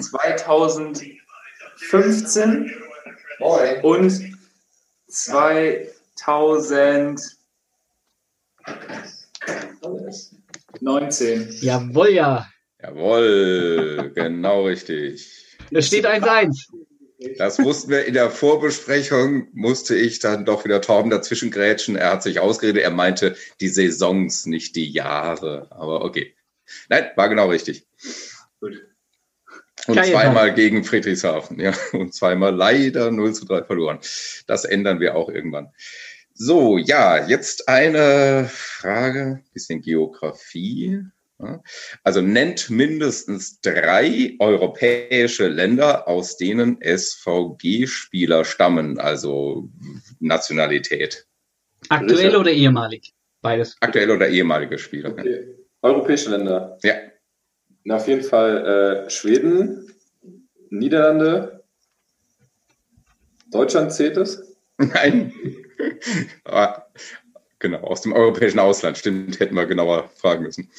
[0.00, 2.74] 2015
[3.82, 4.36] und
[5.08, 7.18] 2019.
[11.60, 12.48] Jawohl, ja.
[12.80, 15.56] Jawohl, genau richtig.
[15.70, 16.68] Es steht 1-1.
[17.38, 21.96] Das wussten wir in der Vorbesprechung, musste ich dann doch wieder Torben dazwischen grätschen.
[21.96, 25.68] Er hat sich ausgeredet, er meinte die Saisons, nicht die Jahre.
[25.70, 26.34] Aber okay.
[26.88, 27.86] Nein, war genau richtig.
[28.60, 28.86] Gut.
[29.86, 31.72] Und zweimal gegen Friedrichshafen, ja.
[31.92, 33.98] Und zweimal leider 0 zu 3 verloren.
[34.46, 35.72] Das ändern wir auch irgendwann.
[36.34, 41.02] So, ja, jetzt eine Frage, bisschen Geografie.
[42.02, 49.68] Also nennt mindestens drei europäische Länder, aus denen SVG-Spieler stammen, also
[50.20, 51.26] Nationalität.
[51.88, 53.12] Aktuell oder ehemalig?
[53.42, 53.76] Beides.
[53.80, 55.10] Aktuell oder ehemalige Spieler.
[55.10, 55.54] Okay.
[55.82, 56.78] Europäische Länder.
[56.82, 56.94] Ja.
[57.84, 59.92] Na, auf jeden Fall äh, Schweden,
[60.70, 61.62] Niederlande,
[63.50, 64.56] Deutschland zählt es?
[64.78, 65.32] Nein.
[67.58, 70.70] genau, aus dem europäischen Ausland, stimmt, hätten wir genauer fragen müssen.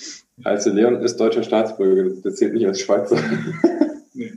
[0.44, 3.20] Also Leon ist deutscher Staatsbürger, das zählt nicht als Schweizer.
[4.14, 4.34] nee.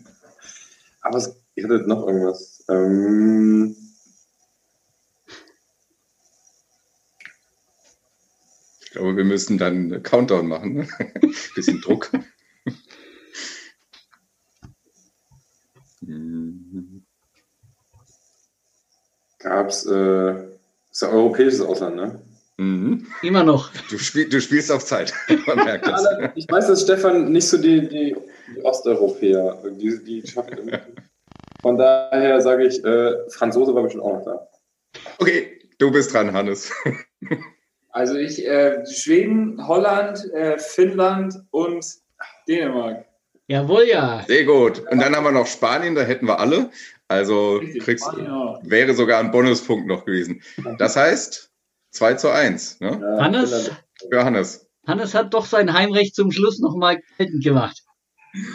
[1.02, 2.64] Aber es, ihr hattet noch irgendwas.
[2.68, 3.76] Ähm,
[8.80, 10.74] ich glaube, wir müssen dann einen Countdown machen.
[10.74, 10.88] Ne?
[11.54, 12.10] Bisschen Druck.
[19.38, 20.34] Gab es, äh,
[20.90, 22.20] ist ja europäisches Ausland, ne?
[22.60, 23.06] Mhm.
[23.22, 23.70] Immer noch.
[23.88, 25.14] Du, spiel, du, spielst auf Zeit.
[25.46, 26.04] Man merkt das.
[26.34, 28.14] Ich weiß, dass Stefan nicht so die, die,
[28.54, 30.50] die Osteuropäer, die, die schafft.
[31.62, 34.48] Von daher sage ich, äh, Franzose war bestimmt auch noch da.
[35.18, 36.70] Okay, du bist dran, Hannes.
[37.92, 41.84] Also ich, äh, Schweden, Holland, äh, Finnland und
[42.46, 43.04] Dänemark.
[43.48, 44.22] Jawohl, ja.
[44.28, 44.78] Sehr gut.
[44.92, 46.70] Und dann haben wir noch Spanien, da hätten wir alle.
[47.08, 48.06] Also kriegst,
[48.62, 50.40] wäre sogar ein Bonuspunkt noch gewesen.
[50.78, 51.49] Das heißt,
[51.90, 52.80] 2 zu 1.
[52.80, 53.00] Ne?
[53.00, 53.70] Ja, Hannes,
[54.08, 54.68] für Hannes.
[54.86, 57.82] Hannes hat doch sein Heimrecht zum Schluss nochmal geltend gemacht.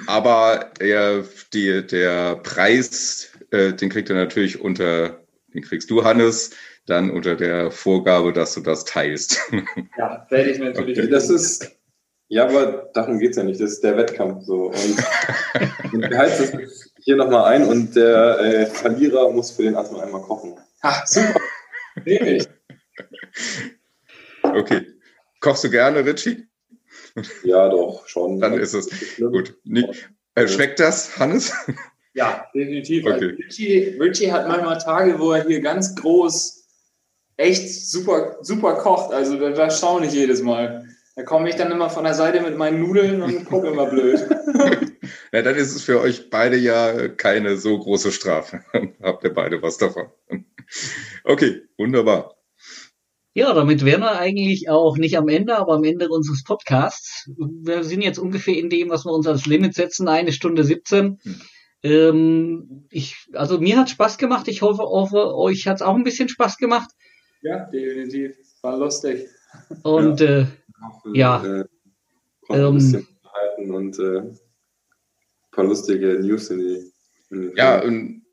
[0.08, 5.22] Aber er, die, der Preis, äh, den kriegt er natürlich unter,
[5.54, 6.52] den kriegst du, Hannes,
[6.86, 9.40] dann unter der Vorgabe, dass du das teilst.
[9.98, 11.00] Ja, werde ich natürlich.
[11.00, 11.10] Okay.
[11.10, 11.72] Das ist,
[12.28, 13.62] ja, aber darum geht es ja nicht.
[13.62, 14.44] Das ist der Wettkampf.
[14.46, 14.68] So.
[14.68, 14.74] Und,
[15.94, 20.06] und wir heizen das hier nochmal ein und der äh, Verlierer muss für den erstmal
[20.06, 20.56] einmal kochen.
[20.84, 21.40] Ha, super.
[22.04, 22.44] Nee,
[24.42, 24.88] Okay.
[25.40, 26.48] Kochst du gerne, Richie?
[27.44, 28.40] Ja, doch, schon.
[28.40, 29.56] Dann ist es gut.
[30.36, 31.54] Äh, schmeckt das, Hannes?
[32.14, 33.06] Ja, definitiv.
[33.06, 33.36] Also okay.
[33.44, 36.66] Richie, Richie hat manchmal Tage, wo er hier ganz groß
[37.38, 39.14] echt super, super kocht.
[39.14, 40.88] Also da, da staune ich jedes Mal.
[41.16, 44.20] Da komme ich dann immer von der Seite mit meinen Nudeln und gucke immer blöd.
[45.32, 48.62] ja, dann ist es für euch beide ja keine so große Strafe.
[49.02, 50.08] Habt ihr beide was davon.
[51.24, 52.35] Okay, wunderbar.
[53.38, 57.30] Ja, damit wären wir eigentlich auch nicht am Ende, aber am Ende unseres Podcasts.
[57.38, 61.20] Wir sind jetzt ungefähr in dem, was wir uns als Limit setzen, eine Stunde 17.
[61.22, 61.42] Hm.
[61.84, 64.48] Ähm, ich, also mir hat Spaß gemacht.
[64.48, 66.90] Ich hoffe, hoffe euch hat es auch ein bisschen Spaß gemacht.
[67.42, 68.38] Ja, definitiv.
[68.62, 69.28] War lustig.
[69.84, 70.46] Und ja, äh,
[71.14, 71.66] ja äh,
[72.52, 73.06] ähm,
[73.58, 74.40] und äh, ein
[75.52, 76.94] paar lustige News in die.
[77.32, 78.24] In die ja, und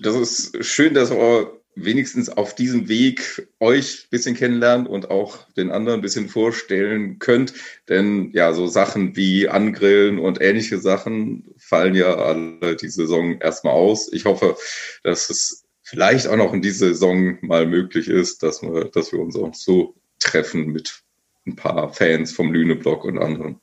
[0.00, 5.50] das ist schön, dass wir wenigstens auf diesem Weg euch ein bisschen kennenlernt und auch
[5.52, 7.54] den anderen ein bisschen vorstellen könnt.
[7.88, 13.74] Denn ja, so Sachen wie Angrillen und ähnliche Sachen fallen ja alle die Saison erstmal
[13.74, 14.12] aus.
[14.12, 14.56] Ich hoffe,
[15.02, 19.18] dass es vielleicht auch noch in dieser Saison mal möglich ist, dass wir, dass wir
[19.20, 21.02] uns auch so treffen mit
[21.46, 23.60] ein paar Fans vom Lüne-Block und anderen.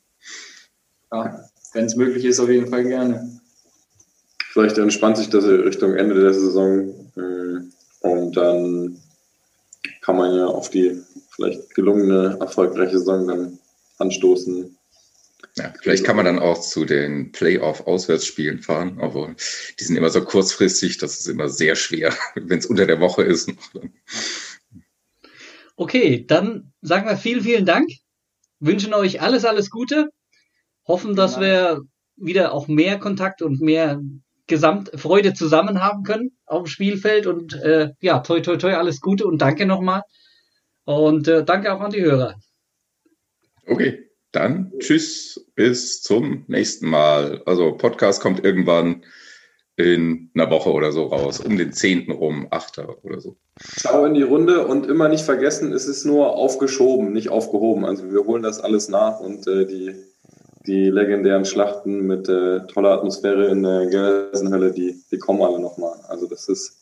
[1.12, 3.40] Ja, wenn es möglich ist, auf jeden Fall gerne.
[4.52, 9.02] Vielleicht entspannt sich das Richtung Ende der Saison äh, und dann
[10.02, 11.02] kann man ja auf die
[11.32, 13.60] vielleicht gelungene, erfolgreiche Saison dann
[14.00, 14.78] anstoßen.
[15.56, 19.36] Ja, vielleicht kann man dann auch zu den Playoff-Auswärtsspielen fahren, aber
[19.80, 23.24] die sind immer so kurzfristig, das ist immer sehr schwer, wenn es unter der Woche
[23.24, 23.52] ist.
[25.76, 27.90] Okay, dann sagen wir vielen, vielen Dank.
[28.60, 30.10] Wünschen euch alles, alles Gute.
[30.88, 31.82] Hoffen, dass wir
[32.16, 34.02] wieder auch mehr Kontakt und mehr
[34.48, 37.28] Gesamtfreude zusammen haben können auf dem Spielfeld.
[37.28, 40.02] Und äh, ja, toi, toi, toi, alles Gute und danke nochmal.
[40.86, 42.36] Und äh, danke auch an die Hörer.
[43.66, 47.44] Okay, dann tschüss, bis zum nächsten Mal.
[47.46, 49.04] Also Podcast kommt irgendwann
[49.78, 52.12] in einer Woche oder so raus, um den 10.
[52.12, 52.80] rum, 8.
[53.04, 53.38] oder so.
[53.80, 57.86] Schau in die Runde und immer nicht vergessen, es ist nur aufgeschoben, nicht aufgehoben.
[57.86, 59.96] Also wir holen das alles nach und äh, die,
[60.68, 66.00] die legendären Schlachten mit äh, toller Atmosphäre in der Gelsenhölle, die, die kommen alle nochmal.
[66.10, 66.78] Also das ist,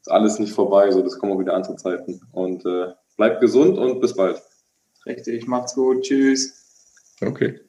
[0.00, 2.20] ist alles nicht vorbei, so das kommen auch wieder andere Zeiten.
[2.32, 4.42] Und äh, Bleibt gesund und bis bald.
[5.06, 6.02] Richtig, macht's gut.
[6.02, 7.14] Tschüss.
[7.20, 7.60] Okay.